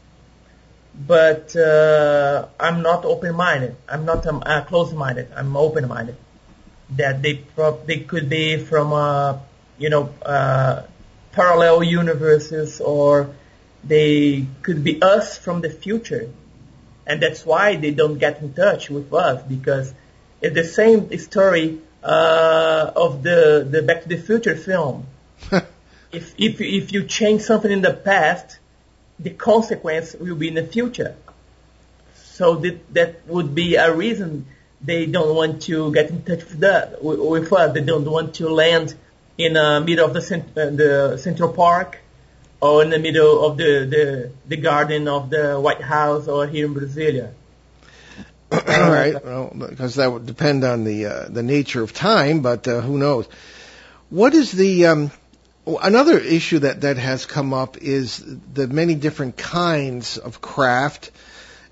but 1.07 1.55
uh, 1.57 2.47
I'm 2.59 2.83
not 2.83 3.05
open-minded. 3.05 3.77
I'm 3.89 4.05
not 4.05 4.27
um, 4.27 4.43
uh, 4.45 4.63
closed-minded. 4.63 5.29
I'm 5.35 5.57
open-minded. 5.57 6.17
That 6.91 7.23
they 7.23 7.35
pro- 7.35 7.81
they 7.85 8.01
could 8.01 8.29
be 8.29 8.59
from 8.59 8.93
uh, 8.93 9.39
you 9.79 9.91
know 9.91 10.11
uh, 10.23 10.83
parallel 11.33 11.83
universes 11.83 12.81
or 12.81 13.35
they 13.83 14.47
could 14.63 14.83
be 14.85 15.01
us 15.03 15.39
from 15.39 15.61
the 15.61 15.71
future. 15.71 16.31
And 17.07 17.23
that's 17.23 17.45
why 17.45 17.77
they 17.77 17.91
don't 17.91 18.19
get 18.19 18.41
in 18.41 18.55
touch 18.55 18.91
with 18.91 19.13
us 19.13 19.43
because 19.43 19.93
it's 20.41 20.55
the 20.55 20.65
same 20.65 21.17
story 21.19 21.81
uh, 22.03 22.93
of 22.97 23.23
the, 23.23 23.67
the 23.69 23.83
Back 23.83 24.03
to 24.03 24.09
the 24.09 24.19
Future 24.19 24.57
film. 24.57 25.07
if, 26.13 26.35
if, 26.39 26.61
if 26.61 26.93
you 26.93 27.05
change 27.05 27.43
something 27.43 27.71
in 27.71 27.83
the 27.83 27.93
past, 27.93 28.59
the 29.19 29.31
consequence 29.31 30.15
will 30.15 30.37
be 30.37 30.49
in 30.49 30.55
the 30.55 30.67
future. 30.67 31.17
So 32.15 32.57
that, 32.57 32.95
that 32.95 33.27
would 33.29 33.55
be 33.55 33.77
a 33.77 33.95
reason 33.95 34.47
they 34.81 35.07
don't 35.07 35.35
want 35.35 35.63
to 35.63 35.93
get 35.93 36.11
in 36.11 36.23
touch 36.25 36.41
with, 36.41 36.61
the, 36.61 36.99
with 37.01 37.53
us. 37.53 37.75
They 37.75 37.81
don't 37.81 38.05
want 38.05 38.35
to 38.37 38.49
land 38.49 38.95
in 39.39 39.55
the 39.55 39.83
middle 39.85 40.07
of 40.07 40.15
the, 40.15 40.37
uh, 40.37 40.71
the 40.71 41.19
Central 41.19 41.53
Park 41.53 41.99
or 42.65 42.83
in 42.83 42.89
the 42.89 42.99
middle 42.99 43.45
of 43.45 43.59
the, 43.59 43.85
the, 43.95 44.31
the 44.49 44.57
garden 44.57 45.07
of 45.07 45.29
the 45.29 45.61
White 45.61 45.83
House 45.83 46.29
or 46.29 46.47
here 46.47 46.65
in 46.65 46.75
Brasilia. 46.75 47.31
All 48.53 48.91
right, 48.91 49.23
well, 49.23 49.53
because 49.55 49.97
that 49.97 50.11
would 50.11 50.25
depend 50.25 50.65
on 50.65 50.85
the 50.85 51.07
uh, 51.07 51.29
the 51.29 51.43
nature 51.43 51.83
of 51.83 51.93
time, 51.93 52.41
but 52.41 52.67
uh, 52.67 52.81
who 52.81 52.97
knows? 52.97 53.27
What 54.09 54.33
is 54.33 54.51
the 54.53 54.87
um, 54.87 55.11
another 55.67 56.19
issue 56.19 56.61
that 56.61 56.83
that 56.83 56.97
has 56.97 57.27
come 57.27 57.53
up 57.53 57.77
is 57.79 58.25
the 58.55 58.67
many 58.67 58.95
different 58.95 59.37
kinds 59.37 60.17
of 60.17 60.41
craft 60.41 61.11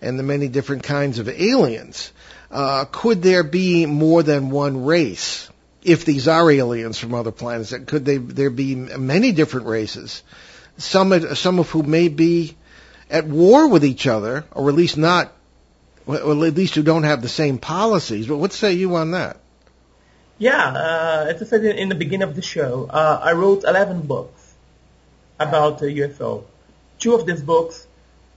and 0.03 0.19
the 0.19 0.25
many 0.25 0.49
different 0.49 0.83
kinds 0.83 1.19
of 1.19 1.29
aliens. 1.29 2.13
Uh, 2.51 2.85
could 2.91 3.23
there 3.23 3.45
be 3.45 3.87
more 3.87 4.23
than 4.23 4.51
one 4.51 4.85
race? 4.85 5.49
If 5.83 6.05
these 6.05 6.29
are 6.29 6.51
aliens 6.51 6.99
from 6.99 7.15
other 7.15 7.33
planets, 7.33 7.73
could 7.87 8.05
they 8.05 8.19
there 8.19 8.51
be 8.51 8.75
many 8.75 9.33
different 9.33 9.67
races? 9.69 10.23
Some 10.79 11.35
some 11.35 11.59
of 11.59 11.71
whom 11.71 11.91
may 11.91 12.09
be 12.09 12.57
at 13.11 13.27
war 13.27 13.69
with 13.69 13.85
each 13.85 14.07
other, 14.07 14.45
or 14.53 14.69
at 14.69 14.75
least 14.75 14.97
not, 14.97 15.33
or 16.07 16.17
at 16.17 16.55
least 16.55 16.75
who 16.75 16.83
don't 16.83 17.05
have 17.05 17.23
the 17.23 17.29
same 17.29 17.59
policies. 17.59 18.27
But 18.27 18.39
what 18.39 18.53
say 18.53 18.73
you 18.73 18.97
on 18.97 19.13
that? 19.13 19.37
Yeah, 20.39 20.67
uh, 20.67 21.27
as 21.29 21.43
I 21.43 21.45
said 21.45 21.65
in 21.65 21.89
the 21.89 21.95
beginning 21.95 22.29
of 22.29 22.35
the 22.35 22.43
show, 22.43 22.87
uh, 22.91 23.21
I 23.23 23.33
wrote 23.33 23.65
11 23.65 24.03
books 24.03 24.55
about 25.39 25.79
the 25.79 25.87
UFO. 25.87 26.45
Two 26.99 27.15
of 27.15 27.27
these 27.27 27.43
books, 27.43 27.87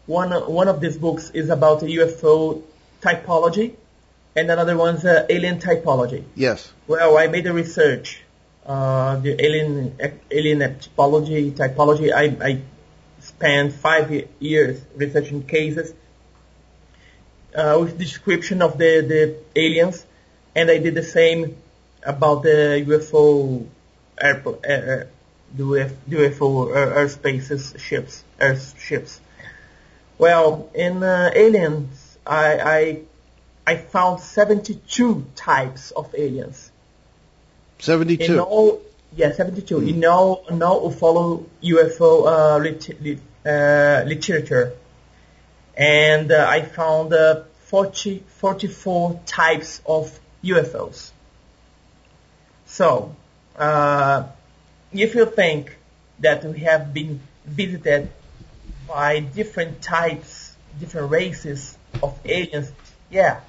one 0.06 0.32
one 0.32 0.68
of 0.68 0.82
these 0.82 0.98
books 0.98 1.32
is 1.32 1.50
about 1.50 1.80
the 1.80 1.88
UFO 1.98 2.62
typology, 3.02 3.76
and 4.36 4.52
another 4.52 4.78
one's 4.78 5.06
uh, 5.06 5.26
alien 5.30 5.60
typology. 5.60 6.24
Yes. 6.36 6.72
Well, 6.88 7.18
I 7.18 7.28
made 7.28 7.48
a 7.48 7.54
research 7.54 8.25
uh, 8.66 9.18
the 9.18 9.44
alien 9.44 9.96
alien 10.32 10.60
typology 10.60 11.52
typology. 11.52 12.12
I, 12.12 12.36
I 12.46 12.62
spent 13.20 13.74
five 13.74 14.28
years 14.40 14.82
researching 14.96 15.44
cases 15.44 15.94
uh, 17.56 17.78
with 17.80 17.98
description 17.98 18.62
of 18.62 18.78
the 18.78 19.02
the 19.02 19.36
aliens, 19.56 20.06
and 20.56 20.72
I 20.72 20.78
did 20.80 20.96
the 20.96 21.04
same 21.04 21.58
about 22.04 22.44
the 22.44 22.84
UFO 22.88 23.68
airport, 24.20 24.66
uh, 24.66 25.06
the 25.54 25.92
UFO 26.10 26.74
airspaces 26.74 27.80
ships, 27.80 28.24
airships. 28.40 29.22
Well, 30.18 30.70
in 30.74 31.04
uh, 31.04 31.32
aliens, 31.36 32.18
I, 32.26 32.60
I 32.60 33.00
I 33.68 33.76
found 33.78 34.22
72 34.22 35.26
types 35.36 35.92
of 35.92 36.14
aliens 36.16 36.65
72. 37.80 38.34
In 38.34 38.40
all, 38.40 38.82
yeah, 39.16 39.32
72. 39.32 39.78
Mm. 39.78 39.90
In 39.90 40.06
all, 40.06 40.46
now 40.52 40.90
follow 40.90 41.46
UFO 41.64 42.28
uh, 42.28 42.58
lit, 42.58 43.02
lit, 43.02 43.20
uh, 43.46 44.04
literature. 44.06 44.74
And 45.78 46.32
uh, 46.32 46.46
I 46.48 46.62
found 46.62 47.14
uh, 47.14 47.44
40, 47.66 48.24
44 48.28 49.22
types 49.26 49.82
of 49.86 50.18
UFOs. 50.44 51.12
So, 52.68 53.16
uh, 53.58 54.28
if 54.92 55.16
you 55.16 55.26
think 55.26 55.78
that 56.20 56.44
we 56.44 56.60
have 56.60 56.94
been 56.94 57.20
visited 57.46 58.10
by 58.88 59.20
different 59.20 59.82
types, 59.82 60.56
different 60.80 61.12
races 61.12 61.78
of 62.02 62.18
aliens, 62.26 62.72
yeah, 63.10 63.42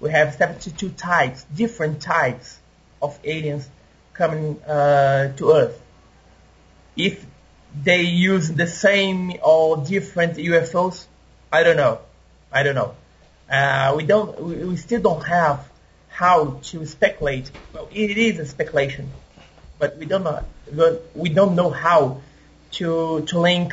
we 0.00 0.10
have 0.10 0.34
72 0.34 0.90
types, 0.90 1.44
different 1.54 2.00
types 2.00 2.58
of 3.00 3.18
aliens 3.24 3.68
coming 4.12 4.60
uh, 4.62 5.32
to 5.36 5.52
Earth. 5.52 5.80
If 6.96 7.24
they 7.82 8.02
use 8.02 8.50
the 8.50 8.66
same 8.66 9.34
or 9.42 9.76
different 9.78 10.36
UFOs, 10.36 11.06
I 11.52 11.62
don't 11.62 11.76
know. 11.76 12.00
I 12.52 12.62
don't 12.62 12.74
know. 12.74 12.94
Uh, 13.50 13.94
we 13.96 14.04
don't. 14.04 14.40
We, 14.40 14.64
we 14.64 14.76
still 14.76 15.00
don't 15.00 15.24
have 15.24 15.66
how 16.08 16.60
to 16.62 16.86
speculate. 16.86 17.50
Well, 17.72 17.88
it 17.92 18.18
is 18.18 18.38
a 18.38 18.46
speculation, 18.46 19.10
but 19.78 19.96
we 19.96 20.06
don't 20.06 20.24
know. 20.24 20.42
We 21.14 21.30
don't 21.30 21.54
know 21.54 21.70
how 21.70 22.20
to 22.72 23.22
to 23.22 23.38
link 23.38 23.72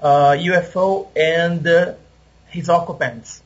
uh, 0.00 0.36
UFO 0.38 1.08
and 1.16 1.66
uh, 1.66 1.94
his 2.48 2.68
occupants. 2.68 3.42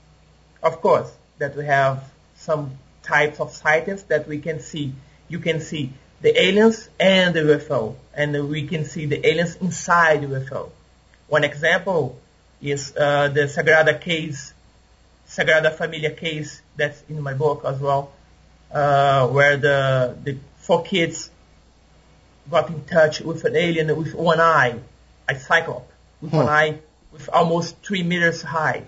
Of 0.62 0.80
course, 0.80 1.10
that 1.38 1.56
we 1.56 1.64
have 1.64 2.04
some 2.36 2.78
types 3.02 3.40
of 3.40 3.52
sightings 3.52 4.02
that 4.04 4.28
we 4.28 4.38
can 4.38 4.60
see 4.60 4.92
you 5.30 5.38
can 5.38 5.60
see 5.60 5.92
the 6.20 6.38
aliens 6.38 6.88
and 6.98 7.34
the 7.34 7.40
UFO, 7.40 7.94
and 8.14 8.48
we 8.48 8.66
can 8.66 8.84
see 8.84 9.06
the 9.06 9.26
aliens 9.26 9.56
inside 9.56 10.20
the 10.22 10.26
UFO. 10.26 10.70
One 11.28 11.44
example 11.44 12.18
is 12.60 12.94
uh, 12.94 13.28
the 13.28 13.42
Sagrada 13.42 13.98
case, 13.98 14.52
Sagrada 15.26 15.72
Familia 15.72 16.10
case 16.10 16.60
that's 16.76 17.02
in 17.08 17.22
my 17.22 17.32
book 17.32 17.62
as 17.64 17.78
well, 17.80 18.12
uh, 18.70 19.28
where 19.28 19.56
the 19.56 20.16
the 20.22 20.36
four 20.58 20.82
kids 20.82 21.30
got 22.50 22.68
in 22.68 22.84
touch 22.84 23.20
with 23.20 23.44
an 23.44 23.56
alien 23.56 23.96
with 23.96 24.14
one 24.14 24.40
eye, 24.40 24.78
a 25.28 25.38
cyclops, 25.38 25.90
with 26.20 26.32
hmm. 26.32 26.36
one 26.38 26.48
eye 26.48 26.78
with 27.12 27.28
almost 27.32 27.76
three 27.82 28.02
meters 28.02 28.42
high. 28.42 28.82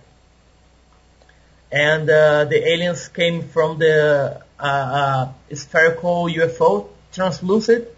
And 1.70 2.08
uh, 2.10 2.44
the 2.44 2.68
aliens 2.68 3.08
came 3.08 3.48
from 3.48 3.78
the 3.78 4.42
uh, 4.62 4.64
uh, 4.64 5.54
spherical 5.54 6.28
UFO 6.28 6.88
translucent, 7.12 7.88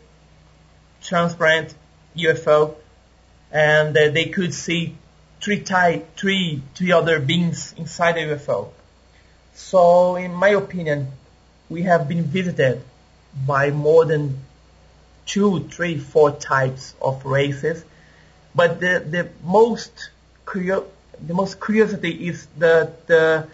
transparent 1.02 1.74
UFO, 2.16 2.74
and 3.52 3.94
uh, 3.94 4.08
they 4.08 4.26
could 4.26 4.54
see 4.54 4.96
three 5.42 5.60
type, 5.60 6.16
three, 6.16 6.62
three 6.74 6.90
other 6.90 7.20
beings 7.20 7.74
inside 7.76 8.12
the 8.12 8.20
UFO. 8.20 8.70
So, 9.52 10.16
in 10.16 10.32
my 10.32 10.48
opinion, 10.48 11.08
we 11.68 11.82
have 11.82 12.08
been 12.08 12.24
visited 12.24 12.80
by 13.46 13.70
more 13.70 14.06
than 14.06 14.40
two, 15.26 15.68
three, 15.68 15.98
four 15.98 16.30
types 16.30 16.94
of 17.02 17.26
races. 17.26 17.84
But 18.54 18.80
the, 18.80 19.04
the 19.06 19.28
most 19.42 19.92
curio- 20.50 20.86
the 21.20 21.34
most 21.34 21.60
curiosity 21.60 22.28
is 22.28 22.46
that 22.56 23.06
the, 23.06 23.48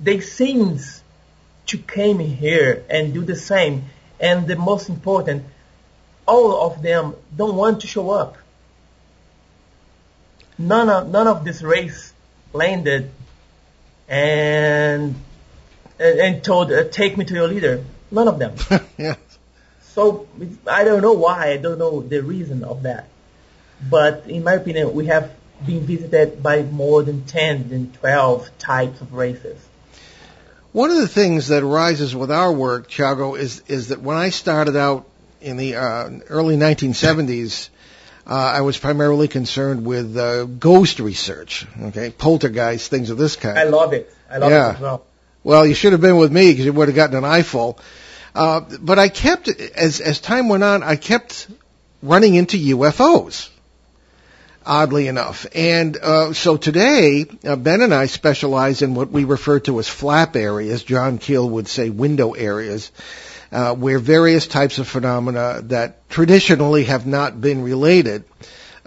they 0.00 0.18
seems 0.18 1.03
to 1.66 1.78
came 1.78 2.18
here 2.18 2.84
and 2.88 3.14
do 3.14 3.22
the 3.24 3.36
same. 3.36 3.84
And 4.20 4.46
the 4.46 4.56
most 4.56 4.88
important, 4.88 5.44
all 6.26 6.66
of 6.66 6.82
them 6.82 7.14
don't 7.36 7.56
want 7.56 7.80
to 7.80 7.86
show 7.86 8.10
up. 8.10 8.36
None 10.56 10.88
of 10.88 11.10
none 11.10 11.26
of 11.26 11.44
this 11.44 11.62
race 11.62 12.12
landed 12.52 13.10
and 14.08 15.16
and 15.98 16.44
told, 16.44 16.72
uh, 16.72 16.84
"Take 16.84 17.16
me 17.16 17.24
to 17.24 17.34
your 17.34 17.48
leader." 17.48 17.84
None 18.10 18.28
of 18.28 18.38
them. 18.38 18.54
yeah. 18.96 19.16
So 19.94 20.28
I 20.66 20.84
don't 20.84 21.02
know 21.02 21.14
why. 21.14 21.50
I 21.50 21.56
don't 21.56 21.78
know 21.78 22.00
the 22.00 22.22
reason 22.22 22.62
of 22.62 22.82
that. 22.82 23.08
But 23.90 24.26
in 24.28 24.44
my 24.44 24.54
opinion, 24.54 24.94
we 24.94 25.06
have 25.06 25.32
been 25.64 25.86
visited 25.86 26.42
by 26.42 26.62
more 26.62 27.02
than 27.02 27.24
10 27.24 27.68
than 27.68 27.92
12 27.92 28.58
types 28.58 29.00
of 29.00 29.12
races. 29.12 29.58
One 30.74 30.90
of 30.90 30.96
the 30.96 31.06
things 31.06 31.46
that 31.48 31.62
arises 31.62 32.16
with 32.16 32.32
our 32.32 32.52
work, 32.52 32.90
Tiago, 32.90 33.36
is 33.36 33.62
is 33.68 33.88
that 33.90 34.00
when 34.02 34.16
I 34.16 34.30
started 34.30 34.74
out 34.74 35.06
in 35.40 35.56
the 35.56 35.76
uh, 35.76 36.10
early 36.28 36.56
1970s, 36.56 37.68
uh, 38.26 38.34
I 38.34 38.62
was 38.62 38.76
primarily 38.76 39.28
concerned 39.28 39.86
with 39.86 40.16
uh, 40.16 40.46
ghost 40.46 40.98
research, 40.98 41.64
okay, 41.80 42.10
poltergeist, 42.10 42.90
things 42.90 43.10
of 43.10 43.18
this 43.18 43.36
kind. 43.36 43.56
I 43.56 43.64
love 43.64 43.92
it. 43.92 44.12
I 44.28 44.38
love 44.38 44.50
Yeah. 44.50 44.70
it 44.70 44.74
as 44.74 44.80
well. 44.80 45.04
Well, 45.44 45.64
you 45.64 45.74
should 45.74 45.92
have 45.92 46.00
been 46.00 46.16
with 46.16 46.32
me 46.32 46.50
because 46.50 46.64
you 46.64 46.72
would 46.72 46.88
have 46.88 46.96
gotten 46.96 47.16
an 47.18 47.24
eyeful. 47.24 47.78
Uh, 48.34 48.62
but 48.80 48.98
I 48.98 49.08
kept, 49.10 49.46
as 49.46 50.00
as 50.00 50.18
time 50.20 50.48
went 50.48 50.64
on, 50.64 50.82
I 50.82 50.96
kept 50.96 51.46
running 52.02 52.34
into 52.34 52.56
UFOs. 52.56 53.48
Oddly 54.66 55.08
enough, 55.08 55.46
and 55.54 55.94
uh, 55.98 56.32
so 56.32 56.56
today 56.56 57.26
uh, 57.44 57.54
Ben 57.54 57.82
and 57.82 57.92
I 57.92 58.06
specialize 58.06 58.80
in 58.80 58.94
what 58.94 59.10
we 59.10 59.24
refer 59.24 59.60
to 59.60 59.78
as 59.78 59.88
flap 59.88 60.36
areas. 60.36 60.82
John 60.82 61.18
Keel 61.18 61.46
would 61.50 61.68
say 61.68 61.90
window 61.90 62.32
areas, 62.32 62.90
uh, 63.52 63.74
where 63.74 63.98
various 63.98 64.46
types 64.46 64.78
of 64.78 64.88
phenomena 64.88 65.60
that 65.64 66.08
traditionally 66.08 66.84
have 66.84 67.06
not 67.06 67.38
been 67.38 67.62
related 67.62 68.24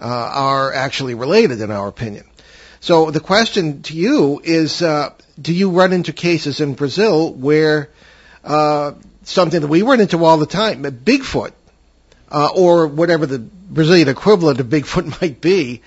uh, 0.00 0.04
are 0.04 0.72
actually 0.72 1.14
related, 1.14 1.60
in 1.60 1.70
our 1.70 1.86
opinion. 1.86 2.24
So 2.80 3.12
the 3.12 3.20
question 3.20 3.82
to 3.82 3.94
you 3.94 4.40
is, 4.42 4.82
uh, 4.82 5.10
do 5.40 5.52
you 5.52 5.70
run 5.70 5.92
into 5.92 6.12
cases 6.12 6.60
in 6.60 6.74
Brazil 6.74 7.32
where 7.32 7.90
uh, 8.42 8.94
something 9.22 9.60
that 9.60 9.68
we 9.68 9.82
run 9.82 10.00
into 10.00 10.24
all 10.24 10.38
the 10.38 10.46
time, 10.46 10.82
Bigfoot, 10.82 11.52
uh, 12.30 12.48
or 12.54 12.86
whatever 12.86 13.26
the 13.26 13.38
Brazilian 13.38 14.08
equivalent 14.08 14.60
of 14.60 14.66
Bigfoot 14.66 15.20
might 15.20 15.40
be, 15.40 15.82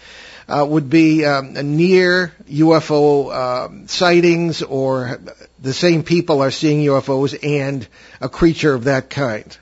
uh, 0.47 0.65
would 0.65 0.89
be 0.89 1.25
um, 1.25 1.53
near 1.77 2.33
UFO 2.49 3.33
um, 3.33 3.87
sightings, 3.87 4.61
or 4.61 5.19
the 5.59 5.73
same 5.73 6.03
people 6.03 6.41
are 6.41 6.51
seeing 6.51 6.85
UFOs 6.85 7.37
and 7.43 7.87
a 8.19 8.29
creature 8.29 8.73
of 8.73 8.85
that 8.85 9.09
kind? 9.09 9.57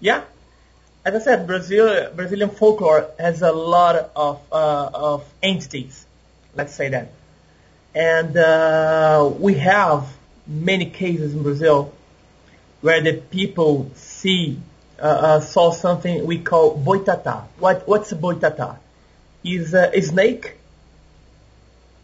Yeah. 0.00 0.22
As 1.04 1.14
I 1.14 1.18
said, 1.18 1.46
Brazil, 1.46 2.10
Brazilian 2.14 2.50
folklore 2.50 3.10
has 3.18 3.42
a 3.42 3.52
lot 3.52 4.10
of, 4.16 4.40
uh, 4.50 4.90
of 4.94 5.24
entities. 5.42 6.06
Let's 6.54 6.74
say 6.74 6.88
that. 6.90 7.10
And 7.94 8.36
uh, 8.36 9.30
we 9.38 9.54
have 9.54 10.06
many 10.46 10.90
cases 10.90 11.34
in 11.34 11.42
Brazil 11.42 11.92
where 12.80 13.00
the 13.00 13.14
people 13.14 13.90
see 13.94 14.58
uh, 15.04 15.06
uh, 15.06 15.40
saw 15.40 15.70
something 15.70 16.26
we 16.26 16.38
call 16.38 16.82
boitatá. 16.82 17.44
What 17.58 17.86
what's 17.86 18.10
a 18.12 18.16
boitatá? 18.16 18.78
Is 19.44 19.74
a, 19.74 19.90
a 19.92 20.00
snake 20.00 20.56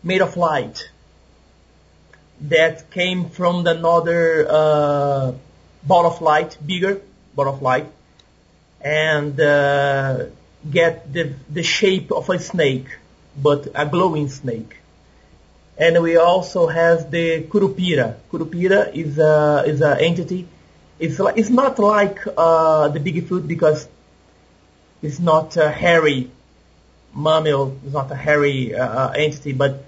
made 0.02 0.20
of 0.20 0.36
light 0.36 0.90
that 2.42 2.90
came 2.90 3.30
from 3.30 3.66
another 3.66 4.46
uh, 4.46 5.32
ball 5.82 6.06
of 6.06 6.20
light, 6.20 6.58
bigger 6.64 7.00
ball 7.34 7.48
of 7.48 7.62
light, 7.62 7.86
and 8.82 9.40
uh, 9.40 10.26
get 10.70 11.10
the 11.10 11.32
the 11.48 11.62
shape 11.62 12.12
of 12.12 12.28
a 12.28 12.38
snake, 12.38 12.98
but 13.34 13.68
a 13.74 13.86
glowing 13.86 14.28
snake. 14.28 14.76
And 15.78 16.02
we 16.02 16.18
also 16.18 16.66
have 16.66 17.10
the 17.10 17.44
curupira. 17.44 18.16
Curupira 18.30 18.94
is 18.94 19.16
a 19.16 19.64
is 19.66 19.80
an 19.80 19.98
entity. 20.00 20.46
It's 21.00 21.18
like, 21.18 21.38
it's 21.38 21.48
not 21.48 21.78
like 21.78 22.18
uh, 22.36 22.88
the 22.88 23.00
Bigfoot 23.00 23.48
because 23.48 23.88
it's 25.02 25.18
not 25.18 25.56
a 25.56 25.70
hairy 25.70 26.30
mammal. 27.14 27.78
It's 27.84 27.94
not 27.94 28.10
a 28.10 28.14
hairy 28.14 28.74
uh, 28.74 29.08
entity, 29.08 29.52
but 29.54 29.82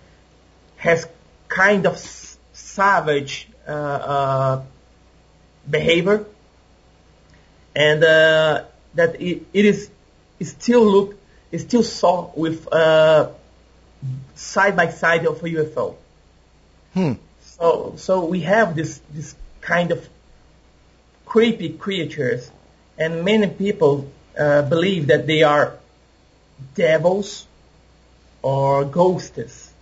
has 0.77 1.07
kind 1.49 1.87
of 1.87 1.95
s- 1.95 2.39
savage 2.55 3.47
uh, 3.69 3.73
uh, 3.73 4.63
behavior, 5.69 6.25
and 7.77 8.03
uh, 8.03 8.65
that 8.95 9.21
it, 9.21 9.43
it 9.53 9.65
is 9.67 9.91
it 10.41 10.47
still 10.47 10.85
look 10.85 11.17
it 11.51 11.59
still 11.59 11.83
saw 11.83 12.33
with 12.35 12.73
uh, 12.73 13.29
side 14.35 14.77
by 14.77 14.89
side 14.89 15.27
of 15.27 15.45
a 15.45 15.49
UFO. 15.49 15.95
Hmm. 16.95 17.13
So 17.43 17.95
so 17.99 18.25
we 18.25 18.41
have 18.41 18.75
this 18.75 19.01
this 19.13 19.35
kind 19.61 19.93
of 19.93 20.09
creepy 21.33 21.71
creatures, 21.71 22.51
and 22.99 23.25
many 23.25 23.47
people 23.47 24.07
uh, 24.39 24.61
believe 24.61 25.07
that 25.07 25.27
they 25.27 25.43
are 25.43 25.79
devils 26.75 27.47
or 28.43 28.85
ghosts. 28.85 29.73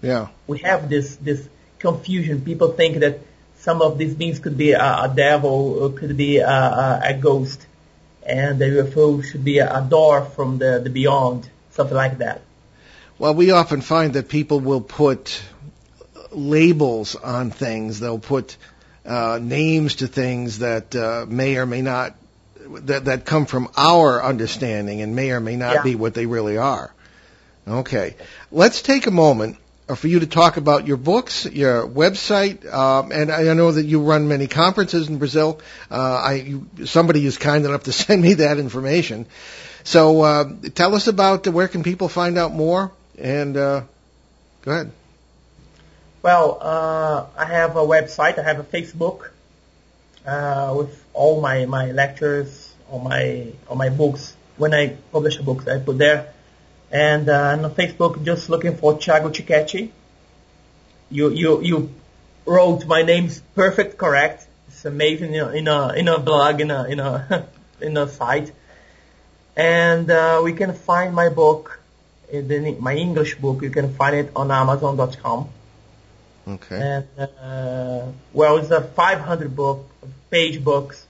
Yeah. 0.00 0.28
We 0.46 0.60
have 0.60 0.88
this 0.88 1.16
this 1.16 1.46
confusion. 1.78 2.40
People 2.40 2.72
think 2.72 3.00
that 3.00 3.20
some 3.58 3.82
of 3.82 3.98
these 3.98 4.14
beings 4.14 4.38
could 4.38 4.56
be 4.56 4.72
a, 4.72 4.80
a 4.80 5.12
devil 5.14 5.56
or 5.82 5.90
could 5.90 6.16
be 6.16 6.38
a, 6.38 6.48
a, 6.48 7.00
a 7.10 7.14
ghost, 7.14 7.66
and 8.26 8.58
the 8.58 8.68
UFO 8.76 9.22
should 9.22 9.44
be 9.44 9.58
a, 9.58 9.68
a 9.80 9.82
door 9.82 10.24
from 10.24 10.56
the, 10.56 10.80
the 10.82 10.88
beyond, 10.88 11.46
something 11.72 11.98
like 12.04 12.16
that. 12.18 12.40
Well, 13.18 13.34
we 13.34 13.50
often 13.50 13.82
find 13.82 14.14
that 14.14 14.30
people 14.30 14.58
will 14.58 14.80
put 14.80 15.42
labels 16.32 17.14
on 17.14 17.50
things. 17.50 18.00
They'll 18.00 18.18
put 18.18 18.56
uh, 19.06 19.38
names 19.40 19.96
to 19.96 20.06
things 20.06 20.60
that 20.60 20.94
uh, 20.96 21.26
may 21.28 21.56
or 21.56 21.66
may 21.66 21.82
not 21.82 22.14
that 22.66 23.04
that 23.06 23.24
come 23.26 23.44
from 23.46 23.68
our 23.76 24.22
understanding 24.22 25.02
and 25.02 25.14
may 25.14 25.30
or 25.30 25.40
may 25.40 25.56
not 25.56 25.74
Yeah. 25.74 25.82
be 25.82 25.94
what 25.94 26.14
they 26.14 26.26
really 26.26 26.56
are. 26.56 26.92
Okay, 27.66 28.14
let's 28.50 28.82
take 28.82 29.06
a 29.06 29.10
moment 29.10 29.56
uh, 29.88 29.94
for 29.94 30.08
you 30.08 30.20
to 30.20 30.26
talk 30.26 30.56
about 30.56 30.86
your 30.86 30.96
books, 30.96 31.46
your 31.46 31.86
website, 31.86 32.70
um, 32.72 33.12
and 33.12 33.30
I 33.30 33.52
know 33.54 33.72
that 33.72 33.84
you 33.84 34.00
run 34.00 34.28
many 34.28 34.46
conferences 34.46 35.08
in 35.08 35.18
Brazil. 35.18 35.60
Uh, 35.90 35.94
I 36.16 36.32
you, 36.34 36.66
somebody 36.84 37.24
is 37.26 37.36
kind 37.38 37.64
enough 37.66 37.84
to 37.84 37.92
send 38.04 38.22
me 38.22 38.34
that 38.34 38.58
information. 38.58 39.26
So 39.82 40.22
uh, 40.22 40.44
tell 40.74 40.94
us 40.94 41.06
about 41.08 41.46
uh, 41.46 41.52
where 41.52 41.68
can 41.68 41.82
people 41.82 42.08
find 42.08 42.38
out 42.38 42.52
more, 42.52 42.92
and 43.18 43.56
uh, 43.56 43.82
go 44.62 44.70
ahead. 44.72 44.90
Well, 46.24 46.56
uh, 46.58 47.26
I 47.36 47.44
have 47.44 47.76
a 47.76 47.82
website. 47.82 48.38
I 48.38 48.44
have 48.44 48.58
a 48.58 48.64
Facebook 48.64 49.28
uh, 50.24 50.72
with 50.74 51.04
all 51.12 51.42
my, 51.42 51.66
my 51.66 51.90
lectures, 51.92 52.72
all 52.90 52.98
my 52.98 53.48
all 53.68 53.76
my 53.76 53.90
books. 53.90 54.34
When 54.56 54.72
I 54.72 54.96
publish 55.12 55.38
a 55.38 55.42
book, 55.42 55.68
I 55.68 55.80
put 55.80 55.98
there. 55.98 56.32
And 56.90 57.28
uh, 57.28 57.58
on 57.62 57.74
Facebook, 57.74 58.24
just 58.24 58.48
looking 58.48 58.74
for 58.78 58.94
Thiago 58.94 59.28
Ticchetti. 59.36 59.90
You 61.10 61.28
you 61.28 61.60
you 61.62 61.90
wrote 62.46 62.86
my 62.86 63.02
name's 63.02 63.42
perfect, 63.54 63.98
correct. 63.98 64.46
It's 64.68 64.86
amazing 64.86 65.34
in 65.34 65.68
a 65.68 65.92
in 65.92 66.08
a, 66.08 66.18
blog 66.18 66.62
in 66.62 66.70
a 66.70 66.84
in 66.84 67.00
a 67.00 67.46
in 67.82 67.98
a 67.98 68.08
site. 68.08 68.50
And 69.56 70.10
uh, 70.10 70.40
we 70.42 70.54
can 70.54 70.72
find 70.72 71.14
my 71.14 71.28
book, 71.28 71.80
my 72.32 72.94
English 72.94 73.34
book. 73.34 73.60
You 73.60 73.68
can 73.68 73.92
find 73.92 74.16
it 74.16 74.30
on 74.34 74.50
Amazon.com. 74.50 75.50
Okay. 76.46 76.80
And 76.80 77.06
uh, 77.18 78.06
well, 78.32 78.58
it's 78.58 78.70
a 78.70 78.82
500 78.82 79.56
book 79.56 79.88
page 80.30 80.62
books 80.62 81.06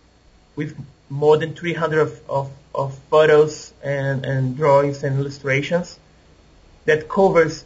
with 0.55 0.77
more 1.11 1.37
than 1.37 1.55
300 1.55 2.01
of, 2.01 2.31
of, 2.31 2.53
of 2.75 2.99
photos 3.11 3.73
and, 3.83 4.25
and 4.25 4.57
drawings 4.57 5.03
and 5.03 5.19
illustrations 5.19 5.99
that 6.85 7.09
covers 7.09 7.65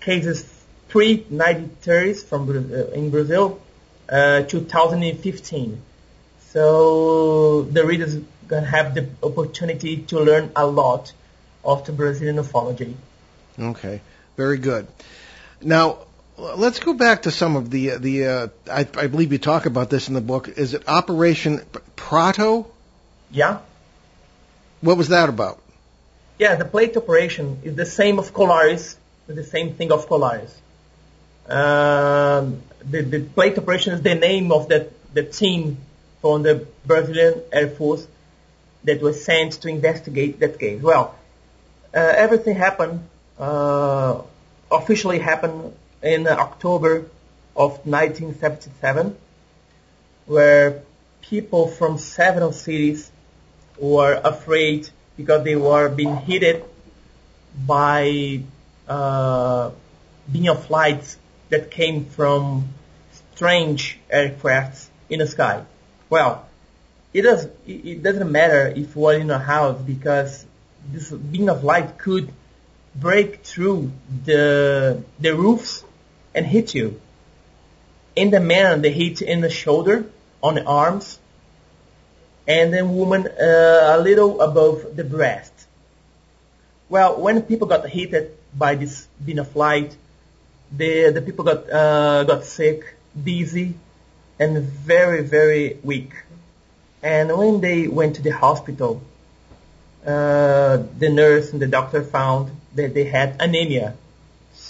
cases 0.00 0.52
pre-1930s 0.88 2.24
from 2.24 2.48
uh, 2.48 2.92
in 2.92 3.10
Brazil 3.10 3.60
uh, 4.08 4.42
2015. 4.42 5.82
So 6.50 7.62
the 7.62 7.84
readers 7.84 8.16
gonna 8.46 8.66
have 8.66 8.94
the 8.94 9.08
opportunity 9.22 9.98
to 9.98 10.20
learn 10.20 10.52
a 10.54 10.66
lot 10.66 11.12
of 11.64 11.84
the 11.84 11.92
Brazilian 11.92 12.36
ufology. 12.36 12.94
Okay, 13.58 14.00
very 14.36 14.58
good. 14.58 14.86
Now, 15.60 16.05
let's 16.38 16.80
go 16.80 16.94
back 16.94 17.22
to 17.22 17.30
some 17.30 17.56
of 17.56 17.70
the 17.70 17.96
the. 17.96 18.26
Uh, 18.26 18.48
I, 18.70 18.80
I 18.80 19.06
believe 19.06 19.32
you 19.32 19.38
talk 19.38 19.66
about 19.66 19.90
this 19.90 20.08
in 20.08 20.14
the 20.14 20.20
book. 20.20 20.48
Is 20.48 20.74
it 20.74 20.88
Operation 20.88 21.62
Prato? 21.96 22.66
Yeah. 23.30 23.60
What 24.80 24.96
was 24.96 25.08
that 25.08 25.28
about? 25.28 25.60
Yeah, 26.38 26.54
the 26.56 26.66
plate 26.66 26.96
operation 26.96 27.60
is 27.64 27.76
the 27.76 27.86
same 27.86 28.18
of 28.18 28.32
Colares, 28.34 28.96
the 29.26 29.42
same 29.42 29.74
thing 29.74 29.90
of 29.90 30.06
Colares. 30.06 30.52
Um, 31.48 32.62
the, 32.84 33.02
the 33.02 33.20
plate 33.20 33.56
operation 33.56 33.94
is 33.94 34.02
the 34.02 34.14
name 34.14 34.52
of 34.52 34.68
the, 34.68 34.90
the 35.14 35.22
team 35.22 35.78
from 36.20 36.42
the 36.42 36.66
Brazilian 36.84 37.40
Air 37.52 37.68
Force 37.68 38.06
that 38.84 39.00
was 39.00 39.24
sent 39.24 39.54
to 39.62 39.68
investigate 39.68 40.40
that 40.40 40.58
case. 40.58 40.82
Well, 40.82 41.14
uh, 41.94 41.98
everything 41.98 42.56
happened, 42.56 43.08
uh, 43.38 44.20
officially 44.70 45.18
happened 45.18 45.72
in 46.06 46.26
October 46.28 47.06
of 47.56 47.84
1977, 47.86 49.16
where 50.26 50.82
people 51.22 51.68
from 51.68 51.98
several 51.98 52.52
cities 52.52 53.10
were 53.78 54.14
afraid 54.22 54.88
because 55.16 55.44
they 55.44 55.56
were 55.56 55.88
being 55.88 56.16
hit 56.16 56.64
by 57.66 58.40
uh, 58.88 59.70
being 60.30 60.48
of 60.48 60.64
flights 60.66 61.16
that 61.48 61.70
came 61.70 62.04
from 62.04 62.68
strange 63.34 63.98
aircrafts 64.12 64.88
in 65.08 65.18
the 65.18 65.26
sky. 65.26 65.62
Well, 66.08 66.46
it 67.12 67.22
does 67.22 67.48
it 67.66 68.02
doesn't 68.02 68.30
matter 68.30 68.68
if 68.68 68.94
you 68.94 69.06
are 69.06 69.14
in 69.14 69.30
a 69.30 69.38
house 69.38 69.80
because 69.80 70.44
this 70.92 71.10
beam 71.10 71.48
of 71.48 71.64
light 71.64 71.98
could 71.98 72.30
break 72.94 73.42
through 73.42 73.90
the 74.24 75.02
the 75.18 75.34
roofs 75.34 75.84
and 76.36 76.46
hit 76.46 76.74
you. 76.74 77.00
In 78.14 78.30
the 78.30 78.40
man, 78.40 78.82
they 78.82 78.92
hit 78.92 79.22
in 79.22 79.40
the 79.40 79.50
shoulder, 79.50 80.04
on 80.42 80.54
the 80.54 80.64
arms, 80.64 81.18
and 82.46 82.72
then 82.72 82.94
woman 82.94 83.26
uh, 83.26 83.96
a 83.96 83.98
little 83.98 84.40
above 84.40 84.94
the 84.94 85.04
breast. 85.04 85.52
Well, 86.88 87.20
when 87.20 87.42
people 87.42 87.66
got 87.66 87.88
hit 87.88 88.12
by 88.56 88.76
this 88.76 89.08
beam 89.24 89.40
of 89.40 89.56
light, 89.56 89.96
the 90.70 91.10
the 91.10 91.22
people 91.22 91.44
got 91.44 91.68
uh, 91.70 92.24
got 92.24 92.44
sick, 92.44 92.94
dizzy, 93.30 93.74
and 94.38 94.62
very 94.62 95.22
very 95.24 95.78
weak. 95.82 96.12
And 97.02 97.36
when 97.36 97.60
they 97.60 97.88
went 97.88 98.16
to 98.16 98.22
the 98.22 98.30
hospital, 98.30 99.02
uh, 100.06 100.84
the 100.98 101.10
nurse 101.10 101.52
and 101.52 101.60
the 101.60 101.66
doctor 101.66 102.02
found 102.02 102.50
that 102.74 102.94
they 102.94 103.04
had 103.04 103.36
anemia. 103.40 103.94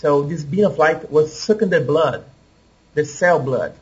So 0.00 0.22
this 0.22 0.44
beam 0.44 0.66
of 0.66 0.76
light 0.76 1.10
was 1.10 1.32
sucking 1.34 1.70
the 1.70 1.80
blood, 1.80 2.24
the 2.92 3.06
cell 3.06 3.38
blood. 3.38 3.72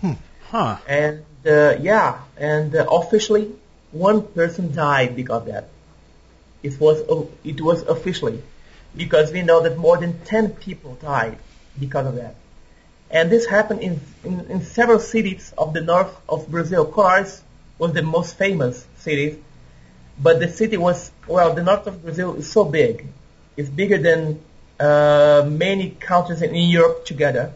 Hmm. 0.00 0.12
Huh. 0.50 0.76
And 0.86 1.24
uh, 1.44 1.74
yeah, 1.80 2.20
and 2.36 2.74
uh, 2.76 2.86
officially 2.88 3.50
one 3.90 4.22
person 4.22 4.72
died 4.72 5.16
because 5.16 5.42
of 5.42 5.46
that. 5.48 5.68
It 6.62 6.78
was 6.78 7.00
uh, 7.08 7.26
it 7.42 7.60
was 7.60 7.82
officially 7.82 8.40
because 8.96 9.32
we 9.32 9.42
know 9.42 9.60
that 9.62 9.76
more 9.76 9.96
than 9.96 10.20
10 10.24 10.50
people 10.50 10.94
died 11.02 11.38
because 11.78 12.06
of 12.06 12.14
that. 12.14 12.36
And 13.10 13.28
this 13.28 13.44
happened 13.46 13.80
in, 13.80 14.00
in, 14.22 14.40
in 14.48 14.62
several 14.62 15.00
cities 15.00 15.52
of 15.58 15.74
the 15.74 15.80
north 15.80 16.14
of 16.28 16.48
Brazil. 16.48 16.86
Colares 16.86 17.42
was 17.78 17.92
the 17.94 18.02
most 18.02 18.38
famous 18.38 18.86
city, 18.98 19.42
but 20.18 20.38
the 20.38 20.48
city 20.48 20.76
was, 20.76 21.10
well, 21.26 21.52
the 21.52 21.64
north 21.64 21.88
of 21.88 22.02
Brazil 22.04 22.34
is 22.34 22.50
so 22.50 22.64
big. 22.64 23.06
It's 23.56 23.68
bigger 23.68 23.98
than 23.98 24.40
uh, 24.82 25.44
many 25.48 25.90
countries 25.90 26.42
in 26.42 26.54
Europe 26.54 27.06
together. 27.06 27.52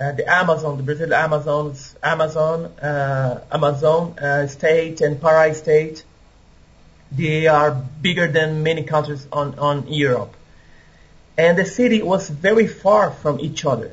Uh, 0.00 0.12
the 0.12 0.26
Amazon, 0.26 0.78
the 0.78 0.82
Brazil 0.82 1.12
Amazon's 1.12 1.94
Amazon, 2.02 2.64
uh, 2.80 3.44
Amazon 3.52 4.18
uh, 4.18 4.46
state 4.46 5.02
and 5.02 5.20
Pará 5.20 5.54
state, 5.54 6.04
they 7.12 7.46
are 7.46 7.70
bigger 8.00 8.28
than 8.28 8.62
many 8.62 8.82
countries 8.84 9.26
on, 9.30 9.58
on 9.58 9.88
Europe. 9.88 10.34
And 11.36 11.58
the 11.58 11.66
city 11.66 12.02
was 12.02 12.30
very 12.30 12.66
far 12.66 13.10
from 13.10 13.40
each 13.40 13.66
other. 13.66 13.90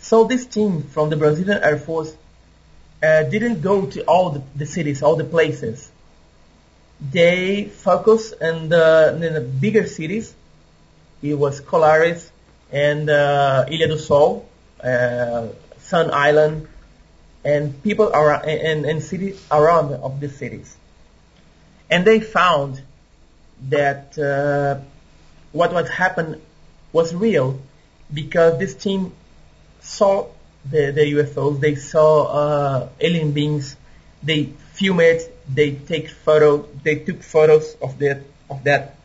So 0.00 0.24
this 0.24 0.46
team 0.46 0.82
from 0.82 1.10
the 1.10 1.16
Brazilian 1.16 1.62
Air 1.62 1.78
Force 1.78 2.12
uh, 3.02 3.22
didn't 3.24 3.60
go 3.60 3.86
to 3.86 4.02
all 4.04 4.30
the, 4.30 4.42
the, 4.56 4.66
cities, 4.66 5.02
all 5.02 5.14
the 5.14 5.24
places. 5.24 5.90
They 7.00 7.66
focused 7.66 8.38
the, 8.40 9.20
in 9.22 9.34
the 9.34 9.40
bigger 9.40 9.86
cities. 9.86 10.34
It 11.22 11.34
was 11.34 11.60
Colares 11.60 12.30
and 12.70 13.08
uh, 13.08 13.66
Ilha 13.68 13.88
do 13.88 13.98
Sol, 13.98 14.48
uh, 14.82 15.48
Sun 15.80 16.10
Island, 16.12 16.68
and 17.44 17.82
people 17.82 18.08
around 18.08 18.48
and, 18.48 18.84
and 18.84 19.02
cities 19.02 19.44
around 19.50 19.92
of 19.94 20.20
the 20.20 20.28
cities. 20.28 20.76
And 21.90 22.04
they 22.04 22.20
found 22.20 22.82
that 23.68 24.18
uh, 24.18 24.80
what 25.52 25.72
was 25.72 25.88
happened 25.88 26.40
was 26.92 27.14
real 27.14 27.58
because 28.12 28.58
this 28.58 28.74
team 28.74 29.12
saw 29.80 30.26
the, 30.64 30.90
the 30.92 31.12
UFOs, 31.14 31.60
they 31.60 31.74
saw 31.74 32.24
uh, 32.24 32.88
alien 33.00 33.32
beings, 33.32 33.76
they 34.22 34.44
filmed 34.72 35.00
it, 35.00 35.36
they 35.48 35.72
take 35.72 36.10
photo, 36.10 36.68
they 36.82 36.96
took 36.96 37.22
photos 37.22 37.74
of 37.80 37.98
that 37.98 38.22
of 38.50 38.64
that. 38.64 38.97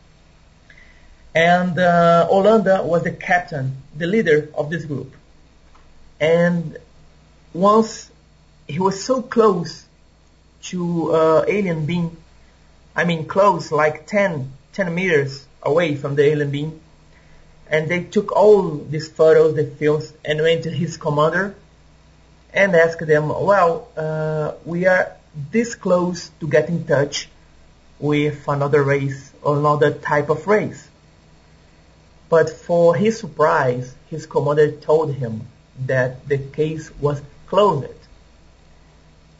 And 1.34 1.78
uh, 1.78 2.28
Hollanda 2.30 2.84
was 2.84 3.02
the 3.02 3.10
captain, 3.10 3.76
the 3.96 4.06
leader 4.06 4.48
of 4.54 4.70
this 4.70 4.84
group. 4.84 5.12
And 6.20 6.78
once 7.52 8.10
he 8.68 8.78
was 8.78 9.02
so 9.02 9.20
close 9.20 9.84
to 10.64 11.12
uh, 11.12 11.44
alien 11.48 11.86
being, 11.86 12.16
I 12.94 13.04
mean 13.04 13.26
close, 13.26 13.72
like 13.72 14.06
10, 14.06 14.52
10 14.72 14.94
meters 14.94 15.44
away 15.62 15.96
from 15.96 16.14
the 16.14 16.24
alien 16.24 16.50
being, 16.50 16.80
and 17.68 17.88
they 17.88 18.04
took 18.04 18.30
all 18.32 18.70
these 18.70 19.08
photos, 19.08 19.56
the 19.56 19.64
films, 19.66 20.12
and 20.24 20.40
went 20.40 20.64
to 20.64 20.70
his 20.70 20.96
commander 20.96 21.56
and 22.52 22.76
asked 22.76 23.04
them, 23.04 23.28
well, 23.28 23.88
uh, 23.96 24.52
we 24.64 24.86
are 24.86 25.16
this 25.50 25.74
close 25.74 26.30
to 26.38 26.46
get 26.46 26.68
in 26.68 26.86
touch 26.86 27.28
with 27.98 28.46
another 28.46 28.82
race 28.82 29.32
or 29.42 29.58
another 29.58 29.92
type 29.92 30.30
of 30.30 30.46
race. 30.46 30.88
But 32.34 32.50
for 32.50 32.96
his 32.96 33.20
surprise, 33.20 33.94
his 34.10 34.26
commander 34.26 34.72
told 34.72 35.14
him 35.14 35.46
that 35.86 36.28
the 36.28 36.38
case 36.38 36.90
was 37.00 37.22
closed. 37.46 38.02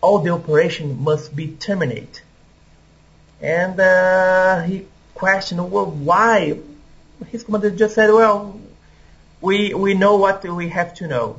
All 0.00 0.20
the 0.20 0.30
operation 0.30 1.02
must 1.02 1.34
be 1.34 1.48
terminated. 1.48 2.20
And 3.40 3.80
uh, 3.80 4.62
he 4.62 4.86
questioned, 5.12 5.72
well, 5.72 5.90
why? 5.90 6.60
His 7.32 7.42
commander 7.42 7.70
just 7.70 7.96
said, 7.96 8.10
well, 8.10 8.60
we, 9.40 9.74
we 9.74 9.94
know 9.94 10.14
what 10.18 10.44
we 10.44 10.68
have 10.68 10.94
to 10.98 11.08
know. 11.08 11.38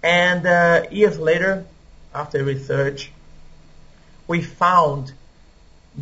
And 0.00 0.46
uh, 0.46 0.84
years 0.92 1.18
later, 1.18 1.64
after 2.14 2.44
research, 2.44 3.10
we 4.28 4.42
found 4.42 5.12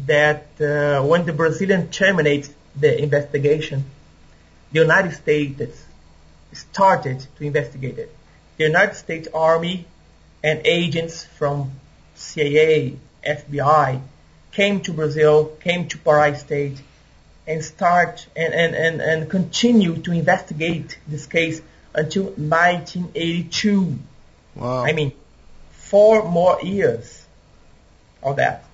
that 0.05 0.49
uh, 0.61 1.03
when 1.03 1.25
the 1.25 1.33
Brazilian 1.33 1.89
terminated 1.89 2.55
the 2.77 3.03
investigation, 3.03 3.87
the 4.75 4.81
United 4.81 5.13
States 5.13 5.85
started 6.53 7.25
to 7.39 7.45
investigate 7.45 7.97
it. 7.97 8.15
The 8.57 8.65
United 8.65 8.97
States 8.97 9.29
Army 9.33 9.87
and 10.43 10.63
agents 10.65 11.25
from 11.25 11.71
CIA, 12.17 12.97
FBI 13.25 14.01
came 14.51 14.81
to 14.81 14.93
Brazil, 14.93 15.47
came 15.61 15.87
to 15.89 15.99
Pará 15.99 16.37
State, 16.37 16.83
and 17.47 17.65
start 17.65 18.27
and, 18.35 18.53
and, 18.53 18.75
and, 18.75 19.01
and 19.01 19.31
continue 19.31 19.97
to 20.03 20.11
investigate 20.11 20.99
this 21.07 21.27
case 21.27 21.63
until 21.95 22.25
1982. 22.25 23.97
Wow. 24.57 24.85
I 24.85 24.93
mean, 24.93 25.13
four 25.71 26.29
more 26.29 26.61
years 26.63 27.25
of 28.25 28.37
that. 28.37 28.65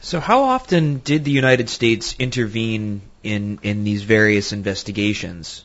So 0.00 0.20
how 0.20 0.44
often 0.44 0.98
did 0.98 1.24
the 1.24 1.32
United 1.32 1.68
States 1.68 2.14
intervene 2.20 3.02
in 3.22 3.58
in 3.62 3.84
these 3.84 4.02
various 4.02 4.52
investigations? 4.52 5.64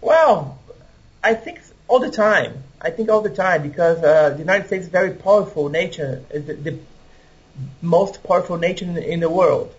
Well, 0.00 0.58
I 1.22 1.34
think 1.34 1.60
all 1.88 2.00
the 2.00 2.10
time. 2.10 2.62
I 2.80 2.90
think 2.90 3.10
all 3.10 3.20
the 3.20 3.30
time 3.30 3.62
because 3.62 4.02
uh, 4.02 4.30
the 4.30 4.38
United 4.38 4.66
States 4.66 4.84
is 4.86 4.90
very 4.90 5.12
powerful 5.12 5.68
nation, 5.68 6.24
is 6.30 6.46
the, 6.46 6.54
the 6.54 6.78
most 7.80 8.22
powerful 8.24 8.56
nation 8.56 8.96
in 8.96 9.20
the 9.20 9.30
world. 9.30 9.74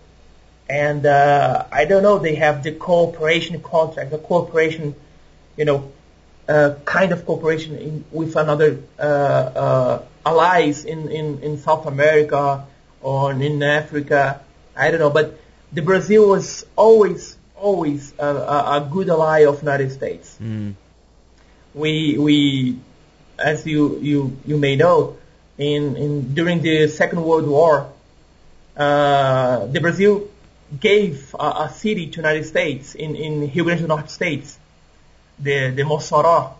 And 0.68 1.04
uh, 1.04 1.66
I 1.70 1.84
don't 1.84 2.02
know, 2.02 2.18
they 2.18 2.36
have 2.36 2.62
the 2.62 2.72
cooperation 2.72 3.60
contract, 3.60 4.10
the 4.10 4.18
cooperation, 4.18 4.94
you 5.56 5.66
know, 5.66 5.92
uh, 6.48 6.76
kind 6.84 7.12
of 7.12 7.26
cooperation 7.26 7.76
in, 7.76 8.04
with 8.10 8.36
another 8.36 8.78
uh, 8.98 9.02
uh, 9.02 10.02
allies 10.24 10.84
in, 10.84 11.10
in, 11.10 11.42
in 11.42 11.58
South 11.58 11.86
America 11.86 12.66
or 13.02 13.32
in 13.32 13.62
Africa. 13.62 14.40
I 14.76 14.90
don't 14.90 15.00
know, 15.00 15.10
but 15.10 15.38
the 15.74 15.82
Brazil 15.82 16.28
was 16.28 16.64
always 16.76 17.36
always 17.56 18.14
a, 18.18 18.26
a, 18.26 18.76
a 18.76 18.88
good 18.90 19.08
ally 19.08 19.44
of 19.44 19.60
United 19.60 19.90
States. 19.92 20.36
Mm. 20.40 20.74
We 21.74 22.16
we 22.18 22.78
as 23.38 23.66
you 23.66 23.98
you 23.98 24.36
you 24.46 24.56
may 24.56 24.76
know 24.76 25.16
in 25.58 25.96
in 25.96 26.34
during 26.34 26.62
the 26.62 26.88
Second 26.88 27.22
World 27.22 27.46
War, 27.46 27.90
uh, 28.76 29.66
the 29.66 29.80
Brazil 29.80 30.28
gave 30.80 31.34
a, 31.38 31.66
a 31.66 31.72
city 31.74 32.06
to 32.06 32.16
United 32.16 32.46
States 32.46 32.94
in 32.94 33.16
in 33.16 33.40
Rio 33.52 33.64
Grande 33.64 33.80
do 33.80 33.86
Norte 33.88 34.10
states, 34.10 34.58
the 35.38 35.70
the 35.70 35.82
Mossoró 35.82 36.54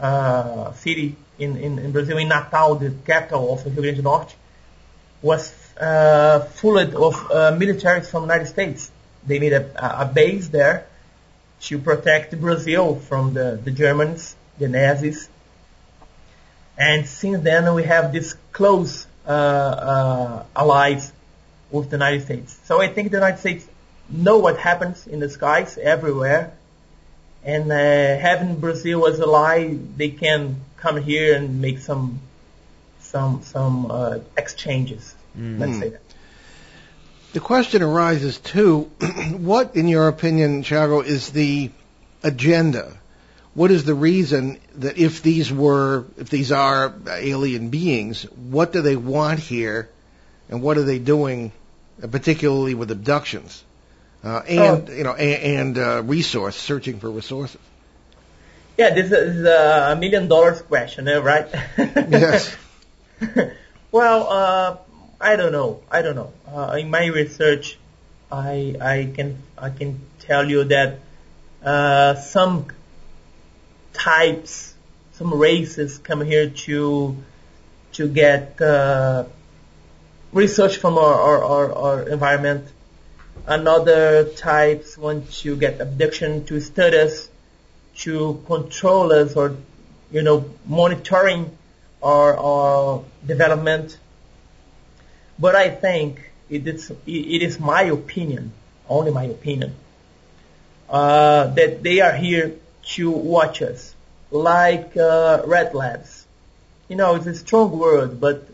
uh, 0.00 0.72
city 0.74 1.16
in, 1.38 1.56
in 1.56 1.78
in 1.78 1.92
Brazil 1.92 2.18
in 2.18 2.28
Natal, 2.28 2.76
the 2.76 2.90
capital 3.04 3.52
of 3.52 3.64
Rio 3.66 3.82
Grande 3.82 3.96
do 3.96 4.02
Norte, 4.02 4.34
was 5.22 5.50
uh, 5.80 6.40
full 6.40 6.78
of 6.78 7.14
uh, 7.14 7.56
militaries 7.56 8.06
from 8.10 8.26
the 8.26 8.34
United 8.34 8.48
States. 8.48 8.90
They 9.26 9.38
made 9.38 9.52
a, 9.52 10.02
a 10.02 10.06
base 10.06 10.48
there 10.48 10.86
to 11.62 11.78
protect 11.78 12.38
Brazil 12.40 12.96
from 12.96 13.34
the, 13.34 13.60
the 13.62 13.70
Germans, 13.70 14.36
the 14.58 14.68
Nazis. 14.68 15.28
And 16.78 17.06
since 17.06 17.42
then 17.42 17.74
we 17.74 17.84
have 17.84 18.12
this 18.12 18.34
close 18.52 19.06
uh, 19.26 19.30
uh, 19.30 20.44
allies 20.56 21.12
with 21.70 21.90
the 21.90 21.96
United 21.96 22.22
States. 22.22 22.58
So 22.64 22.80
I 22.80 22.88
think 22.88 23.10
the 23.10 23.18
United 23.18 23.38
States 23.38 23.66
know 24.08 24.38
what 24.38 24.58
happens 24.58 25.06
in 25.06 25.20
the 25.20 25.28
skies 25.28 25.78
everywhere. 25.78 26.52
And 27.44 27.70
uh, 27.70 27.76
having 27.76 28.60
Brazil 28.60 29.06
as 29.06 29.20
ally, 29.20 29.74
they 29.96 30.10
can 30.10 30.56
come 30.76 31.00
here 31.00 31.34
and 31.34 31.60
make 31.60 31.78
some 31.78 32.20
some 33.00 33.42
some 33.42 33.90
uh, 33.90 34.18
exchanges. 34.36 35.14
Let's 35.40 35.78
say 35.78 35.88
that. 35.90 36.02
The 37.32 37.40
question 37.40 37.82
arises 37.82 38.38
too, 38.38 38.90
what 39.36 39.76
in 39.76 39.86
your 39.86 40.08
opinion, 40.08 40.64
Thiago, 40.64 41.04
is 41.04 41.30
the 41.30 41.70
agenda? 42.22 42.96
What 43.54 43.70
is 43.70 43.84
the 43.84 43.94
reason 43.94 44.60
that 44.76 44.98
if 44.98 45.22
these 45.22 45.52
were, 45.52 46.04
if 46.18 46.28
these 46.28 46.50
are 46.50 46.92
alien 47.08 47.70
beings, 47.70 48.22
what 48.22 48.72
do 48.72 48.82
they 48.82 48.96
want 48.96 49.38
here, 49.38 49.88
and 50.48 50.60
what 50.60 50.76
are 50.76 50.82
they 50.82 50.98
doing, 50.98 51.52
uh, 52.02 52.08
particularly 52.08 52.74
with 52.74 52.90
abductions, 52.90 53.62
uh, 54.24 54.42
and 54.48 54.88
you 54.88 55.04
know, 55.04 55.14
and, 55.14 55.76
and 55.76 55.78
uh, 55.78 56.02
resource 56.02 56.56
searching 56.56 56.98
for 56.98 57.10
resources? 57.10 57.60
Yeah, 58.76 58.94
this 58.94 59.12
is 59.12 59.44
a 59.44 59.96
million 59.98 60.26
dollars 60.26 60.62
question, 60.62 61.06
right? 61.06 61.48
Yes. 61.78 62.56
well, 63.92 64.28
uh, 64.28 64.76
I 65.20 65.36
don't 65.36 65.52
know. 65.52 65.82
I 65.90 66.02
don't 66.02 66.16
know. 66.16 66.32
Uh, 66.48 66.76
in 66.80 66.90
my 66.90 67.06
research, 67.06 67.78
I 68.32 68.74
I 68.80 69.12
can 69.14 69.42
I 69.58 69.70
can 69.70 70.00
tell 70.20 70.48
you 70.48 70.64
that 70.64 71.00
uh, 71.62 72.14
some 72.14 72.66
types, 73.92 74.74
some 75.12 75.34
races 75.34 75.98
come 75.98 76.22
here 76.22 76.48
to 76.48 77.16
to 77.92 78.08
get 78.08 78.60
uh, 78.62 79.24
research 80.32 80.78
from 80.78 80.96
our, 80.96 81.14
our, 81.14 81.44
our, 81.44 81.72
our 81.72 82.08
environment. 82.08 82.68
Another 83.46 84.24
types 84.24 84.96
want 84.96 85.30
to 85.42 85.56
get 85.56 85.80
abduction 85.80 86.44
to 86.46 86.60
study 86.60 86.96
us, 86.96 87.28
to 87.96 88.42
control 88.46 89.12
us, 89.12 89.34
or 89.34 89.56
you 90.10 90.22
know 90.22 90.44
monitoring 90.66 91.56
our, 92.02 92.36
our 92.38 93.04
development. 93.26 93.98
But 95.40 95.56
I 95.56 95.70
think 95.70 96.20
it 96.50 96.66
is, 96.66 96.90
it 97.06 97.42
is 97.42 97.58
my 97.58 97.82
opinion, 97.84 98.52
only 98.88 99.10
my 99.10 99.24
opinion, 99.24 99.74
uh, 100.88 101.46
that 101.46 101.82
they 101.82 102.00
are 102.00 102.12
here 102.12 102.56
to 102.96 103.10
watch 103.10 103.62
us, 103.62 103.94
like 104.30 104.96
uh, 104.96 105.42
red 105.46 105.74
labs. 105.74 106.26
You 106.88 106.96
know, 106.96 107.14
it's 107.14 107.26
a 107.26 107.34
strong 107.34 107.78
word, 107.78 108.20
but 108.20 108.46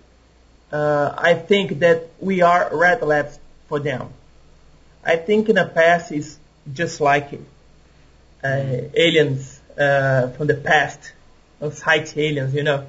uh, 0.71 1.13
I 1.17 1.35
think 1.35 1.81
that 1.81 2.11
we 2.21 2.43
are 2.43 2.69
red 2.73 3.03
labs 3.03 3.39
for 3.69 3.81
them. 3.81 4.11
I 5.05 5.17
think 5.17 5.49
in 5.49 5.57
the 5.57 5.65
past 5.65 6.13
is 6.13 6.39
just 6.73 7.01
like 7.01 7.33
it. 7.33 7.41
Uh, 8.45 8.89
aliens 8.95 9.61
uh, 9.79 10.29
from 10.29 10.47
the 10.47 10.55
past, 10.55 11.13
site 11.73 12.17
aliens, 12.17 12.55
you 12.55 12.63
know, 12.63 12.87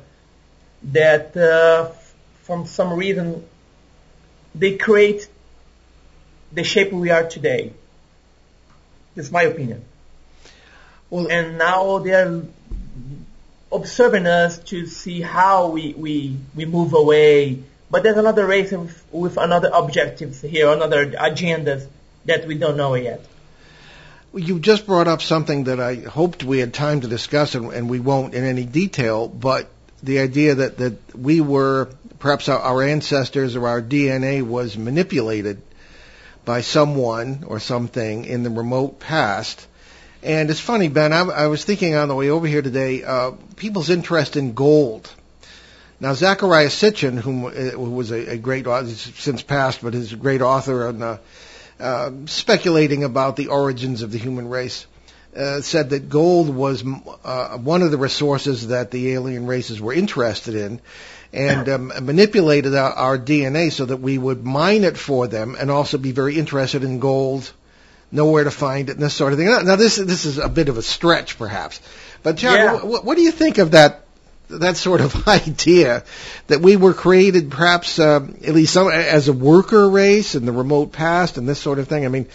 that 0.83 1.35
uh, 1.35 1.85
from 2.43 2.65
some 2.67 2.93
reason 2.93 3.43
they 4.57 4.77
create 4.77 5.27
the 6.51 6.63
shape 6.63 6.91
we 6.91 7.11
are 7.11 7.27
today. 7.27 7.73
It's 9.15 9.31
my 9.31 9.43
opinion. 9.43 9.83
Well, 11.09 11.27
And 11.29 11.57
now 11.57 11.99
they're 11.99 12.43
observing 13.71 14.27
us 14.27 14.59
to 14.59 14.85
see 14.85 15.21
how 15.21 15.67
we, 15.69 15.93
we, 15.93 16.37
we 16.55 16.65
move 16.65 16.93
away. 16.93 17.63
But 17.89 18.03
there's 18.03 18.17
another 18.17 18.45
race 18.45 18.71
with, 18.71 19.03
with 19.11 19.37
another 19.37 19.69
objectives 19.73 20.41
here, 20.41 20.69
another 20.69 21.11
agendas 21.11 21.87
that 22.25 22.45
we 22.45 22.57
don't 22.57 22.77
know 22.77 22.95
yet. 22.95 23.25
You 24.33 24.59
just 24.59 24.85
brought 24.85 25.07
up 25.07 25.21
something 25.21 25.65
that 25.65 25.79
I 25.79 25.95
hoped 25.95 26.43
we 26.43 26.59
had 26.59 26.73
time 26.73 27.01
to 27.01 27.07
discuss, 27.07 27.55
and, 27.55 27.71
and 27.71 27.89
we 27.89 27.99
won't 27.99 28.33
in 28.35 28.43
any 28.43 28.65
detail. 28.65 29.27
But 29.27 29.69
the 30.03 30.19
idea 30.19 30.55
that 30.55 30.77
that 30.77 31.15
we 31.15 31.41
were 31.41 31.89
perhaps 32.19 32.49
our, 32.49 32.59
our 32.59 32.83
ancestors 32.83 33.55
or 33.55 33.67
our 33.67 33.81
DNA 33.81 34.41
was 34.41 34.77
manipulated 34.77 35.61
by 36.45 36.61
someone 36.61 37.43
or 37.47 37.59
something 37.59 38.25
in 38.25 38.43
the 38.43 38.49
remote 38.49 38.99
past. 38.99 39.67
And 40.23 40.49
it's 40.49 40.59
funny, 40.59 40.87
Ben. 40.87 41.13
I, 41.13 41.21
I 41.21 41.47
was 41.47 41.63
thinking 41.63 41.95
on 41.95 42.07
the 42.07 42.15
way 42.15 42.29
over 42.29 42.47
here 42.47 42.61
today, 42.61 43.03
uh, 43.03 43.31
people's 43.55 43.89
interest 43.89 44.35
in 44.35 44.53
gold. 44.53 45.13
Now, 45.99 46.13
Zecharia 46.13 46.69
Sitchin, 46.69 47.17
whom 47.17 47.45
uh, 47.45 47.49
who 47.49 47.91
was 47.91 48.11
a, 48.11 48.33
a 48.33 48.37
great 48.37 48.67
author, 48.67 48.89
since 48.89 49.41
passed, 49.41 49.81
but 49.81 49.95
is 49.95 50.13
a 50.13 50.15
great 50.15 50.41
author 50.41 50.87
on 50.87 51.01
uh, 51.01 51.17
uh, 51.79 52.11
speculating 52.25 53.03
about 53.03 53.35
the 53.35 53.47
origins 53.47 54.01
of 54.01 54.11
the 54.11 54.17
human 54.17 54.47
race, 54.47 54.85
uh, 55.37 55.61
said 55.61 55.91
that 55.91 56.09
gold 56.09 56.49
was 56.49 56.83
uh, 57.23 57.57
one 57.57 57.81
of 57.83 57.91
the 57.91 57.97
resources 57.97 58.67
that 58.67 58.91
the 58.91 59.13
alien 59.13 59.45
races 59.47 59.79
were 59.79 59.93
interested 59.93 60.55
in, 60.55 60.81
and 61.33 61.69
um, 61.69 61.87
manipulated 62.01 62.73
our, 62.73 62.91
our 62.93 63.17
DNA 63.17 63.71
so 63.71 63.85
that 63.85 63.97
we 63.97 64.17
would 64.17 64.43
mine 64.43 64.83
it 64.83 64.97
for 64.97 65.27
them, 65.27 65.55
and 65.59 65.69
also 65.69 65.97
be 65.97 66.11
very 66.11 66.37
interested 66.37 66.83
in 66.83 66.99
gold, 66.99 67.51
know 68.11 68.25
where 68.31 68.45
to 68.45 68.51
find 68.51 68.89
it, 68.89 68.93
and 68.93 69.01
this 69.01 69.13
sort 69.13 69.33
of 69.33 69.39
thing. 69.39 69.47
Now, 69.49 69.59
now 69.59 69.75
this 69.75 69.97
this 69.97 70.25
is 70.25 70.37
a 70.37 70.49
bit 70.49 70.69
of 70.69 70.77
a 70.77 70.81
stretch, 70.81 71.37
perhaps, 71.37 71.81
but 72.23 72.35
John, 72.37 72.55
Yeah. 72.55 72.83
what, 72.83 73.05
what 73.05 73.15
do 73.17 73.23
you 73.23 73.31
think 73.31 73.57
of 73.57 73.71
that? 73.71 74.03
That 74.49 74.77
sort 74.77 75.01
of 75.01 75.27
idea 75.41 76.05
that 76.47 76.61
we 76.61 76.77
were 76.77 76.93
created, 76.93 77.51
perhaps 77.51 77.99
um, 77.99 78.37
at 78.47 78.55
least 78.55 78.71
some, 78.71 78.89
as 78.89 79.27
a 79.27 79.33
worker 79.33 79.89
race 79.89 80.35
in 80.35 80.45
the 80.45 80.53
remote 80.53 80.93
past, 80.93 81.37
and 81.37 81.47
this 81.49 81.59
sort 81.59 81.79
of 81.79 81.89
thing. 81.89 82.05
I 82.05 82.07
mean, 82.07 82.27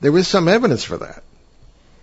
there 0.00 0.16
is 0.16 0.26
some 0.26 0.48
evidence 0.48 0.82
for 0.82 0.96
that. 0.96 1.22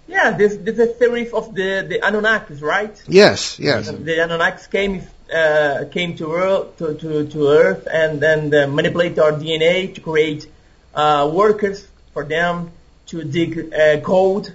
Yeah, 0.08 0.32
this, 0.32 0.56
this 0.58 0.76
is 0.76 0.80
a 0.80 0.94
theory 0.94 1.30
of 1.32 1.56
the, 1.56 1.86
the 1.88 2.00
Anunnakis, 2.04 2.62
right? 2.62 3.02
Yes, 3.08 3.60
yes. 3.60 3.90
The 3.90 4.18
Anunnakis 4.20 4.70
came 4.70 5.02
uh, 5.34 5.86
came 5.92 6.16
to 6.18 6.34
Earth 6.34 6.78
to, 6.78 6.94
to, 6.94 7.28
to 7.28 7.48
Earth 7.48 7.88
and 7.92 8.20
then 8.20 8.54
uh, 8.54 8.68
manipulate 8.68 9.18
our 9.18 9.32
DNA 9.32 9.94
to 9.96 10.02
create 10.02 10.48
uh, 10.94 11.30
workers 11.34 11.88
for 12.14 12.24
them 12.24 12.72
to 13.08 13.24
dig 13.24 13.74
uh, 13.74 13.96
gold. 13.98 14.54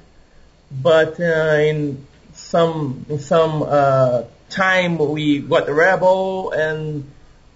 But 0.71 1.19
uh, 1.19 1.59
in 1.59 2.07
some 2.35 3.05
in 3.09 3.19
some 3.19 3.65
uh, 3.65 4.23
time 4.49 4.99
we 4.99 5.41
got 5.41 5.69
a 5.69 5.75
rebel 5.75 6.53
and 6.53 7.05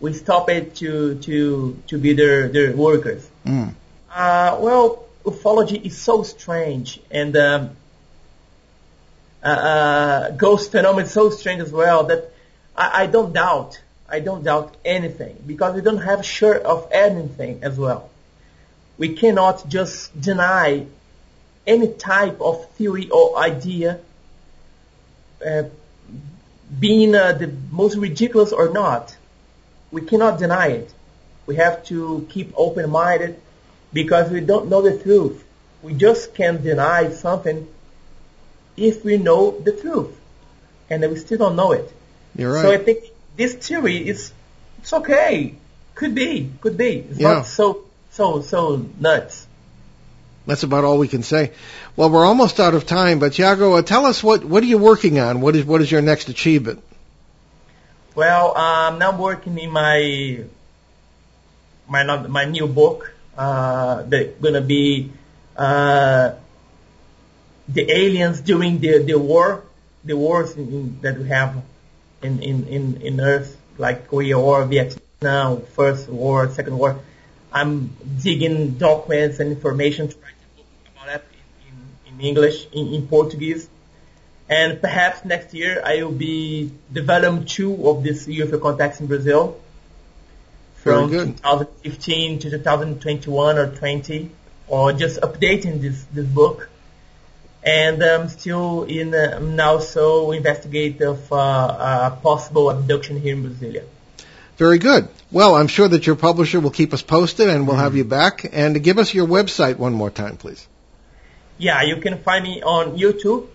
we 0.00 0.12
stopped 0.12 0.50
it 0.50 0.74
to 0.76 1.14
to 1.20 1.80
to 1.86 1.98
be 1.98 2.12
their 2.14 2.48
their 2.48 2.76
workers. 2.76 3.28
Mm. 3.46 3.74
Uh, 4.10 4.58
well, 4.60 5.04
ufology 5.24 5.84
is 5.86 5.96
so 5.96 6.22
strange, 6.22 7.00
and 7.10 7.36
um, 7.36 7.70
uh, 9.44 9.48
uh, 9.48 10.30
ghost 10.30 10.70
phenomenon 10.70 11.06
so 11.06 11.28
strange 11.28 11.60
as 11.60 11.70
well 11.70 12.04
that 12.04 12.32
I, 12.74 13.02
I 13.02 13.06
don't 13.06 13.32
doubt. 13.32 13.80
I 14.08 14.20
don't 14.20 14.42
doubt 14.42 14.74
anything 14.84 15.36
because 15.46 15.74
we 15.74 15.82
don't 15.82 15.98
have 15.98 16.24
sure 16.24 16.56
of 16.56 16.88
anything 16.90 17.62
as 17.62 17.76
well. 17.78 18.10
We 18.96 19.14
cannot 19.14 19.68
just 19.68 20.18
deny 20.18 20.86
any 21.66 21.88
type 21.92 22.40
of 22.40 22.70
theory 22.70 23.10
or 23.10 23.36
idea, 23.38 24.00
uh, 25.44 25.64
being 26.78 27.14
uh, 27.14 27.32
the 27.32 27.52
most 27.70 27.96
ridiculous 27.96 28.52
or 28.52 28.70
not. 28.70 29.16
We 29.90 30.02
cannot 30.02 30.38
deny 30.38 30.68
it. 30.68 30.92
We 31.46 31.56
have 31.56 31.84
to 31.86 32.26
keep 32.30 32.52
open-minded 32.56 33.40
because 33.92 34.30
we 34.30 34.40
don't 34.40 34.68
know 34.68 34.80
the 34.80 34.98
truth. 34.98 35.44
We 35.82 35.94
just 35.94 36.34
can't 36.34 36.62
deny 36.62 37.10
something 37.10 37.68
if 38.76 39.04
we 39.04 39.16
know 39.18 39.58
the 39.60 39.72
truth. 39.72 40.12
and 40.90 41.00
we 41.10 41.16
still 41.16 41.38
don't 41.38 41.56
know 41.56 41.72
it. 41.72 41.90
You're 42.36 42.52
right. 42.52 42.62
So 42.62 42.70
I 42.72 42.76
think 42.78 43.04
this 43.36 43.54
theory 43.54 44.06
is 44.06 44.32
it's 44.78 44.92
okay. 44.92 45.54
Could 45.94 46.14
be, 46.14 46.50
could 46.60 46.76
be. 46.76 46.98
It's 47.08 47.18
Yeah. 47.18 47.32
not 47.34 47.46
so 47.46 47.84
so 48.12 48.42
so 48.42 48.84
nuts. 49.00 49.46
That's 50.46 50.62
about 50.62 50.84
all 50.84 50.98
we 50.98 51.08
can 51.08 51.22
say. 51.22 51.52
Well, 51.96 52.10
we're 52.10 52.26
almost 52.26 52.60
out 52.60 52.74
of 52.74 52.84
time, 52.86 53.18
but 53.18 53.32
Tiago, 53.32 53.72
uh, 53.74 53.82
tell 53.82 54.04
us 54.04 54.22
what 54.22 54.44
what 54.44 54.62
are 54.62 54.66
you 54.66 54.76
working 54.78 55.18
on? 55.18 55.40
What 55.40 55.56
is 55.56 55.64
what 55.64 55.80
is 55.80 55.90
your 55.90 56.02
next 56.02 56.28
achievement? 56.28 56.82
Well, 58.14 58.52
I'm 58.54 58.98
now 58.98 59.16
working 59.16 59.58
in 59.58 59.70
my 59.70 60.44
my 61.88 62.04
my 62.28 62.44
new 62.44 62.66
book. 62.66 63.12
Uh, 63.36 64.02
that's 64.06 64.36
gonna 64.40 64.60
be 64.60 65.10
uh, 65.56 66.32
the 67.68 67.90
aliens 67.90 68.40
during 68.40 68.78
the 68.78 68.98
the 68.98 69.18
war, 69.18 69.64
the 70.04 70.16
wars 70.16 70.56
in, 70.56 71.00
that 71.00 71.18
we 71.18 71.28
have 71.28 71.62
in, 72.22 72.42
in 72.42 72.66
in 72.68 73.02
in 73.02 73.20
Earth, 73.20 73.56
like 73.78 74.08
Korea 74.08 74.38
War, 74.38 74.64
Vietnam, 74.64 75.62
First 75.62 76.08
War, 76.08 76.48
Second 76.50 76.78
War. 76.78 76.98
I'm 77.52 77.96
digging 78.22 78.72
documents 78.78 79.38
and 79.38 79.52
information 79.52 80.08
to 80.08 80.16
write 80.16 80.34
a 80.34 80.56
book 80.56 80.66
about 80.92 81.06
that 81.06 81.24
in, 81.68 82.12
in, 82.12 82.20
in 82.20 82.26
English, 82.26 82.66
in, 82.72 82.92
in 82.92 83.06
Portuguese. 83.06 83.68
And 84.48 84.80
perhaps 84.80 85.24
next 85.24 85.54
year 85.54 85.80
I 85.84 86.02
will 86.02 86.12
be 86.12 86.70
developing 86.92 87.46
two 87.46 87.88
of 87.88 88.02
these 88.02 88.26
UFO 88.26 88.60
contacts 88.60 89.00
in 89.00 89.06
Brazil 89.06 89.58
from 90.76 91.10
2015 91.10 92.40
to 92.40 92.50
2021 92.50 93.58
or 93.58 93.68
20, 93.68 94.30
or 94.68 94.92
just 94.92 95.20
updating 95.20 95.80
this 95.80 96.04
this 96.12 96.26
book. 96.26 96.68
And 97.64 98.02
I'm 98.02 98.28
still 98.28 98.84
in 98.84 99.14
uh, 99.14 99.38
now 99.38 99.78
so 99.78 100.32
investigate 100.32 101.00
of 101.00 101.32
uh, 101.32 101.36
uh, 101.36 102.10
possible 102.16 102.68
abduction 102.68 103.18
here 103.18 103.34
in 103.34 103.42
Brasilia. 103.42 103.84
Very 104.58 104.78
good. 104.78 105.08
Well, 105.32 105.56
I'm 105.56 105.66
sure 105.66 105.88
that 105.88 106.06
your 106.06 106.14
publisher 106.14 106.60
will 106.60 106.70
keep 106.70 106.92
us 106.92 107.02
posted, 107.02 107.48
and 107.48 107.66
we'll 107.66 107.76
have 107.76 107.96
you 107.96 108.04
back. 108.04 108.46
And 108.52 108.82
give 108.84 108.98
us 108.98 109.14
your 109.14 109.26
website 109.26 109.78
one 109.78 109.94
more 109.94 110.10
time, 110.10 110.36
please. 110.36 110.68
Yeah, 111.58 111.82
you 111.82 111.96
can 111.96 112.18
find 112.18 112.44
me 112.44 112.62
on 112.62 112.98
YouTube, 112.98 113.48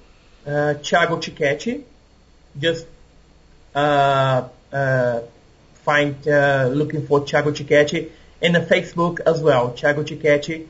uh, 0.46 0.76
Thiago. 0.82 1.84
Just 2.60 2.88
uh, 3.76 4.48
uh, 4.74 5.22
find 5.84 6.28
uh, 6.28 6.70
looking 6.74 7.06
for 7.06 7.22
Thiago 7.22 7.56
Ticchetti, 7.56 8.10
and 8.42 8.56
the 8.56 8.62
Facebook 8.62 9.20
as 9.26 9.42
well, 9.42 9.72
Thiago 9.72 10.04
Ticchetti, 10.04 10.68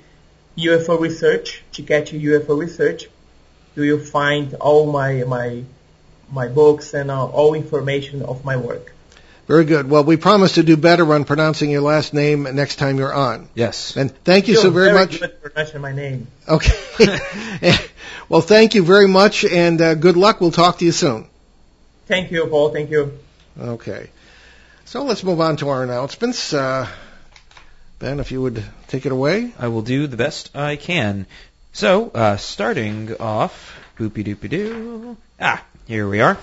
UFO 0.58 1.00
Research, 1.00 1.64
Ticchetti 1.72 2.22
UFO 2.22 2.60
Research. 2.60 3.08
Do 3.76 3.84
you 3.84 4.00
find 4.04 4.54
all 4.56 4.92
my 4.92 5.24
my 5.24 5.64
my 6.32 6.48
books 6.48 6.94
and 6.94 7.10
uh, 7.12 7.26
all 7.26 7.54
information 7.54 8.22
of 8.22 8.46
my 8.46 8.58
work. 8.58 8.94
Very 9.48 9.66
good. 9.66 9.90
Well, 9.90 10.04
we 10.04 10.16
promise 10.16 10.54
to 10.54 10.64
do 10.64 10.78
better 10.78 11.12
on 11.14 11.26
pronouncing 11.26 11.72
your 11.72 11.82
last 11.82 12.14
name 12.14 12.44
next 12.44 12.76
time 12.76 13.00
you're 13.00 13.14
on. 13.14 13.50
Yes. 13.56 13.98
And 13.98 14.16
thank 14.24 14.48
you 14.48 14.56
so 14.56 14.64
You're 14.64 14.72
very 14.72 14.94
much. 14.94 15.20
good 15.20 15.32
for 15.42 15.50
pronouncing 15.50 15.82
my 15.82 15.92
name. 15.92 16.28
Okay. 16.48 17.20
well, 18.30 18.42
thank 18.42 18.76
you 18.76 18.84
very 18.84 19.08
much, 19.08 19.44
and 19.44 19.82
uh, 19.82 19.96
good 19.96 20.18
luck. 20.18 20.40
We'll 20.40 20.52
talk 20.52 20.78
to 20.80 20.86
you 20.86 20.92
soon. 20.92 21.28
Thank 22.06 22.32
you, 22.32 22.46
Paul. 22.46 22.70
Thank 22.70 22.92
you. 22.92 23.18
Okay. 23.60 24.12
So 24.86 25.04
let's 25.04 25.24
move 25.24 25.42
on 25.42 25.58
to 25.58 25.70
our 25.70 25.84
announcements. 25.84 26.54
Uh, 26.54 26.88
ben, 27.98 28.20
if 28.20 28.32
you 28.32 28.44
would 28.44 28.64
take 28.88 29.08
it 29.08 29.12
away. 29.12 29.54
I 29.58 29.68
will 29.70 29.82
do 29.82 30.08
the 30.08 30.18
best 30.18 30.56
I 30.56 30.76
can. 30.76 31.26
So, 31.72 32.10
uh, 32.10 32.38
starting 32.38 33.16
off, 33.20 33.80
boopy 33.98 34.26
doopy 34.26 34.50
doo. 34.50 35.18
Ah, 35.40 35.64
here 35.88 36.10
we 36.10 36.20
are. 36.20 36.38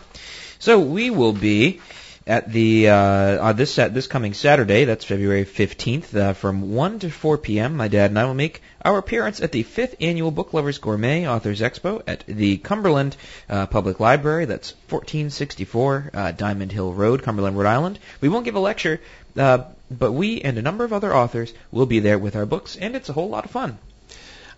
So 0.58 0.80
we 0.80 1.10
will 1.10 1.32
be 1.32 1.80
at 2.26 2.50
the 2.50 2.88
uh, 2.88 3.48
on 3.48 3.56
this 3.56 3.74
this 3.74 4.06
coming 4.06 4.34
Saturday. 4.34 4.84
That's 4.84 5.04
February 5.04 5.44
fifteenth, 5.44 6.14
uh, 6.16 6.32
from 6.32 6.72
one 6.72 6.98
to 7.00 7.10
four 7.10 7.38
p.m. 7.38 7.76
My 7.76 7.88
dad 7.88 8.10
and 8.10 8.18
I 8.18 8.24
will 8.24 8.34
make 8.34 8.62
our 8.82 8.98
appearance 8.98 9.40
at 9.40 9.52
the 9.52 9.62
fifth 9.62 9.96
annual 10.00 10.30
Book 10.30 10.54
Lovers 10.54 10.78
Gourmet 10.78 11.28
Authors 11.28 11.60
Expo 11.60 12.02
at 12.06 12.24
the 12.26 12.56
Cumberland 12.56 13.16
uh, 13.48 13.66
Public 13.66 14.00
Library. 14.00 14.46
That's 14.46 14.70
fourteen 14.88 15.30
sixty 15.30 15.64
four 15.64 16.10
uh, 16.14 16.32
Diamond 16.32 16.72
Hill 16.72 16.92
Road, 16.92 17.22
Cumberland, 17.22 17.58
Rhode 17.58 17.68
Island. 17.68 17.98
We 18.20 18.28
won't 18.28 18.44
give 18.44 18.56
a 18.56 18.60
lecture. 18.60 19.00
Uh, 19.36 19.64
but 19.90 20.12
we 20.12 20.40
and 20.40 20.56
a 20.56 20.62
number 20.62 20.84
of 20.84 20.92
other 20.92 21.14
authors 21.14 21.52
will 21.70 21.86
be 21.86 22.00
there 22.00 22.18
with 22.18 22.36
our 22.36 22.46
books, 22.46 22.74
and 22.76 22.96
it's 22.96 23.08
a 23.08 23.12
whole 23.12 23.28
lot 23.28 23.44
of 23.44 23.50
fun. 23.50 23.78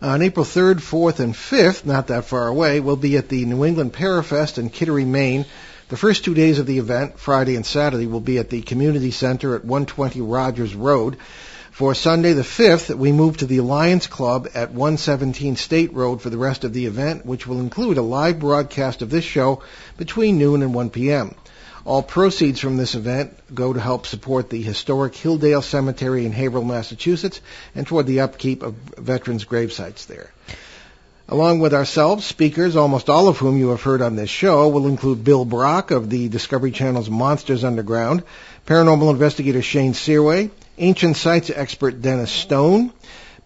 On 0.01 0.23
April 0.23 0.47
3rd, 0.47 0.77
4th, 0.77 1.19
and 1.19 1.35
5th, 1.35 1.85
not 1.85 2.07
that 2.07 2.25
far 2.25 2.47
away, 2.47 2.79
we'll 2.79 2.95
be 2.95 3.17
at 3.17 3.29
the 3.29 3.45
New 3.45 3.65
England 3.65 3.93
Parafest 3.93 4.57
in 4.57 4.71
Kittery, 4.71 5.05
Maine. 5.05 5.45
The 5.89 5.97
first 5.97 6.25
two 6.25 6.35
days 6.35 6.61
of 6.61 6.67
the 6.67 6.79
event, 6.79 7.19
Friday 7.19 7.57
and 7.57 7.67
Saturday, 7.67 8.07
will 8.07 8.21
be 8.21 8.39
at 8.39 8.49
the 8.49 8.63
Community 8.63 9.11
Center 9.11 9.57
at 9.57 9.65
120 9.65 10.21
Rogers 10.21 10.73
Road. 10.73 11.17
For 11.73 11.97
Sunday 11.97 12.33
the 12.33 12.43
5th, 12.43 12.95
we 12.97 13.11
move 13.11 13.39
to 13.39 13.47
the 13.47 13.57
Alliance 13.59 14.07
Club 14.07 14.47
at 14.55 14.71
117 14.71 15.57
State 15.57 15.93
Road 15.93 16.23
for 16.23 16.31
the 16.31 16.39
rest 16.39 16.63
of 16.63 16.73
the 16.73 16.87
event, 16.87 17.27
which 17.27 17.49
will 17.49 17.59
include 17.59 17.99
a 17.99 18.03
live 18.03 18.39
broadcast 18.39 19.03
of 19.03 19.11
this 19.11 19.25
show 19.25 19.65
between 19.97 20.39
noon 20.39 20.63
and 20.63 20.75
1 20.75 20.91
p.m. 20.91 21.35
All 21.85 22.03
proceeds 22.03 22.61
from 22.61 22.77
this 22.77 22.95
event 22.95 23.33
go 23.55 23.73
to 23.73 23.81
help 23.81 24.07
support 24.07 24.51
the 24.51 24.61
historic 24.61 25.15
Hilldale 25.15 25.63
Cemetery 25.63 26.27
in 26.27 26.33
Haverhill, 26.33 26.65
Massachusetts, 26.65 27.41
and 27.75 27.87
toward 27.87 28.07
the 28.07 28.21
upkeep 28.21 28.63
of 28.63 28.75
veterans' 28.97 29.45
grave 29.45 29.73
sites 29.73 30.05
there. 30.07 30.31
Along 31.31 31.59
with 31.59 31.75
ourselves, 31.75 32.25
speakers, 32.25 32.75
almost 32.75 33.11
all 33.11 33.29
of 33.29 33.37
whom 33.37 33.59
you 33.59 33.69
have 33.69 33.83
heard 33.83 34.01
on 34.01 34.17
this 34.17 34.31
show, 34.31 34.69
will 34.69 34.87
include 34.87 35.25
Bill 35.25 35.45
Brock 35.45 35.91
of 35.91 36.09
the 36.09 36.29
Discovery 36.29 36.71
Channel's 36.71 37.11
Monsters 37.11 37.65
Underground, 37.65 38.23
paranormal 38.67 39.11
investigator 39.11 39.61
Shane 39.61 39.93
Searway, 39.93 40.51
ancient 40.79 41.19
sites 41.19 41.51
expert 41.51 42.01
Dennis 42.01 42.31
Stone, 42.31 42.93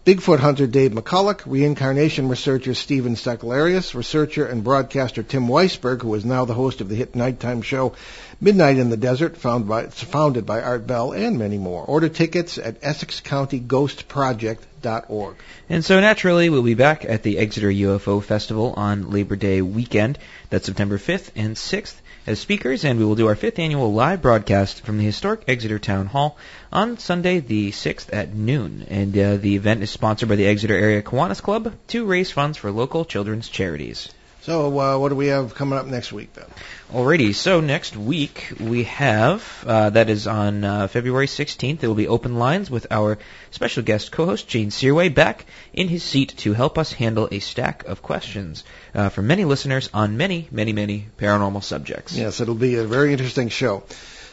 Bigfoot 0.05 0.39
hunter 0.39 0.67
Dave 0.67 0.91
McCulloch, 0.91 1.43
reincarnation 1.45 2.27
researcher 2.27 2.73
Stephen 2.73 3.15
Stacklarius, 3.15 3.95
researcher 3.95 4.45
and 4.45 4.61
broadcaster 4.61 5.23
Tim 5.23 5.47
Weisberg, 5.47 6.01
who 6.01 6.13
is 6.15 6.25
now 6.25 6.43
the 6.43 6.53
host 6.53 6.81
of 6.81 6.89
the 6.89 6.95
hit 6.95 7.15
nighttime 7.15 7.61
show 7.61 7.93
Midnight 8.41 8.77
in 8.77 8.89
the 8.89 8.97
Desert, 8.97 9.37
found 9.37 9.65
by, 9.65 9.87
founded 9.87 10.45
by 10.45 10.61
Art 10.61 10.85
Bell, 10.85 11.13
and 11.13 11.39
many 11.39 11.57
more. 11.57 11.85
Order 11.85 12.09
tickets 12.09 12.57
at 12.57 12.81
EssexCountyGhostProject.org. 12.81 15.35
And 15.69 15.85
so 15.85 16.01
naturally, 16.01 16.49
we'll 16.49 16.63
be 16.63 16.73
back 16.73 17.05
at 17.05 17.23
the 17.23 17.37
Exeter 17.37 17.69
UFO 17.69 18.21
Festival 18.21 18.73
on 18.75 19.09
Labor 19.09 19.37
Day 19.37 19.61
weekend. 19.61 20.19
That's 20.49 20.65
September 20.65 20.97
5th 20.97 21.29
and 21.37 21.55
6th 21.55 21.95
as 22.25 22.39
speakers, 22.39 22.85
and 22.85 22.97
we 22.97 23.05
will 23.05 23.15
do 23.15 23.27
our 23.27 23.35
fifth 23.35 23.59
annual 23.59 23.93
live 23.93 24.21
broadcast 24.21 24.85
from 24.85 24.97
the 24.97 25.03
historic 25.03 25.43
Exeter 25.47 25.77
Town 25.77 26.05
Hall 26.05 26.37
on 26.71 26.97
Sunday 26.97 27.39
the 27.39 27.71
6th 27.71 28.13
at 28.13 28.33
noon. 28.33 28.85
And 28.89 29.17
uh, 29.17 29.37
the 29.37 29.55
event 29.55 29.83
is 29.83 29.91
sponsored 29.91 30.29
by 30.29 30.35
the 30.35 30.47
Exeter 30.47 30.75
Area 30.75 31.01
Kiwanis 31.01 31.41
Club 31.41 31.73
to 31.87 32.05
raise 32.05 32.31
funds 32.31 32.57
for 32.57 32.71
local 32.71 33.03
children's 33.03 33.49
charities. 33.49 34.09
So, 34.43 34.77
uh, 34.77 34.97
what 34.97 35.07
do 35.07 35.15
we 35.15 35.27
have 35.27 35.55
coming 35.55 35.79
up 35.79 35.85
next 35.85 36.11
week, 36.11 36.33
then? 36.33 36.43
Alrighty, 36.91 37.33
so 37.33 37.61
next 37.61 37.95
week 37.95 38.51
we 38.59 38.83
have, 38.83 39.41
uh, 39.65 39.91
that 39.91 40.09
is 40.09 40.27
on 40.27 40.65
uh, 40.65 40.87
February 40.89 41.27
16th, 41.27 41.81
It 41.81 41.87
will 41.87 41.95
be 41.95 42.09
open 42.09 42.35
lines 42.35 42.69
with 42.69 42.85
our 42.91 43.19
special 43.51 43.83
guest 43.83 44.11
co-host, 44.11 44.49
Gene 44.49 44.69
Searway, 44.69 45.15
back 45.15 45.45
in 45.71 45.87
his 45.87 46.03
seat 46.03 46.35
to 46.39 46.51
help 46.51 46.77
us 46.77 46.91
handle 46.91 47.29
a 47.31 47.39
stack 47.39 47.85
of 47.85 48.01
questions 48.01 48.65
uh, 48.93 49.07
from 49.07 49.27
many 49.27 49.45
listeners 49.45 49.89
on 49.93 50.17
many, 50.17 50.49
many, 50.51 50.73
many 50.73 51.07
paranormal 51.17 51.63
subjects. 51.63 52.13
Yes, 52.13 52.41
it'll 52.41 52.53
be 52.53 52.75
a 52.75 52.83
very 52.83 53.13
interesting 53.13 53.47
show. 53.47 53.85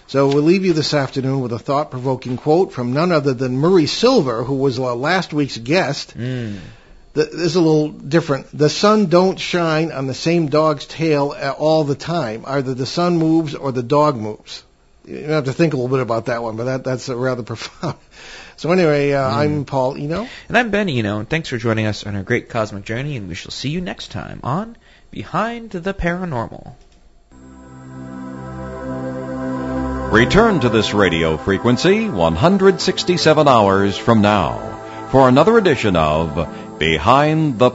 So 0.08 0.26
we'll 0.26 0.42
leave 0.42 0.64
you 0.64 0.72
this 0.72 0.92
afternoon 0.92 1.40
with 1.40 1.52
a 1.52 1.58
thought-provoking 1.60 2.36
quote 2.36 2.72
from 2.72 2.92
none 2.92 3.12
other 3.12 3.32
than 3.32 3.56
Murray 3.56 3.86
Silver, 3.86 4.42
who 4.42 4.56
was 4.56 4.76
uh, 4.76 4.96
last 4.96 5.32
week's 5.32 5.56
guest. 5.56 6.18
Mm. 6.18 6.58
The, 7.12 7.24
this 7.24 7.32
is 7.32 7.56
a 7.56 7.60
little 7.60 7.88
different. 7.88 8.46
The 8.56 8.68
sun 8.68 9.06
don't 9.06 9.38
shine 9.38 9.90
on 9.90 10.06
the 10.06 10.14
same 10.14 10.48
dog's 10.48 10.86
tail 10.86 11.34
uh, 11.36 11.50
all 11.50 11.82
the 11.82 11.96
time. 11.96 12.44
Either 12.46 12.72
the 12.72 12.86
sun 12.86 13.16
moves 13.16 13.54
or 13.54 13.72
the 13.72 13.82
dog 13.82 14.16
moves. 14.16 14.62
You 15.04 15.24
have 15.24 15.46
to 15.46 15.52
think 15.52 15.72
a 15.72 15.76
little 15.76 15.88
bit 15.88 16.00
about 16.00 16.26
that 16.26 16.42
one, 16.42 16.56
but 16.56 16.64
that, 16.64 16.84
that's 16.84 17.08
uh, 17.08 17.16
rather 17.16 17.42
profound. 17.54 17.96
So 18.56 18.70
anyway, 18.70 19.12
uh, 19.12 19.28
I'm 19.28 19.64
Paul 19.64 19.96
Eno. 19.96 20.28
And 20.48 20.56
I'm 20.56 20.70
Ben 20.70 20.88
Eno, 20.88 21.18
and 21.18 21.28
thanks 21.28 21.48
for 21.48 21.56
joining 21.56 21.86
us 21.86 22.06
on 22.06 22.14
our 22.14 22.22
great 22.22 22.48
cosmic 22.48 22.84
journey, 22.84 23.16
and 23.16 23.26
we 23.26 23.34
shall 23.34 23.50
see 23.50 23.70
you 23.70 23.80
next 23.80 24.12
time 24.12 24.40
on 24.44 24.76
Behind 25.10 25.70
the 25.70 25.94
Paranormal. 25.94 26.74
Return 30.12 30.60
to 30.60 30.68
this 30.68 30.92
radio 30.92 31.36
frequency 31.36 32.08
167 32.08 33.48
hours 33.48 33.96
from 33.96 34.20
now 34.20 35.08
for 35.10 35.28
another 35.28 35.56
edition 35.58 35.96
of 35.96 36.36
Behind 36.80 37.58
the 37.58 37.68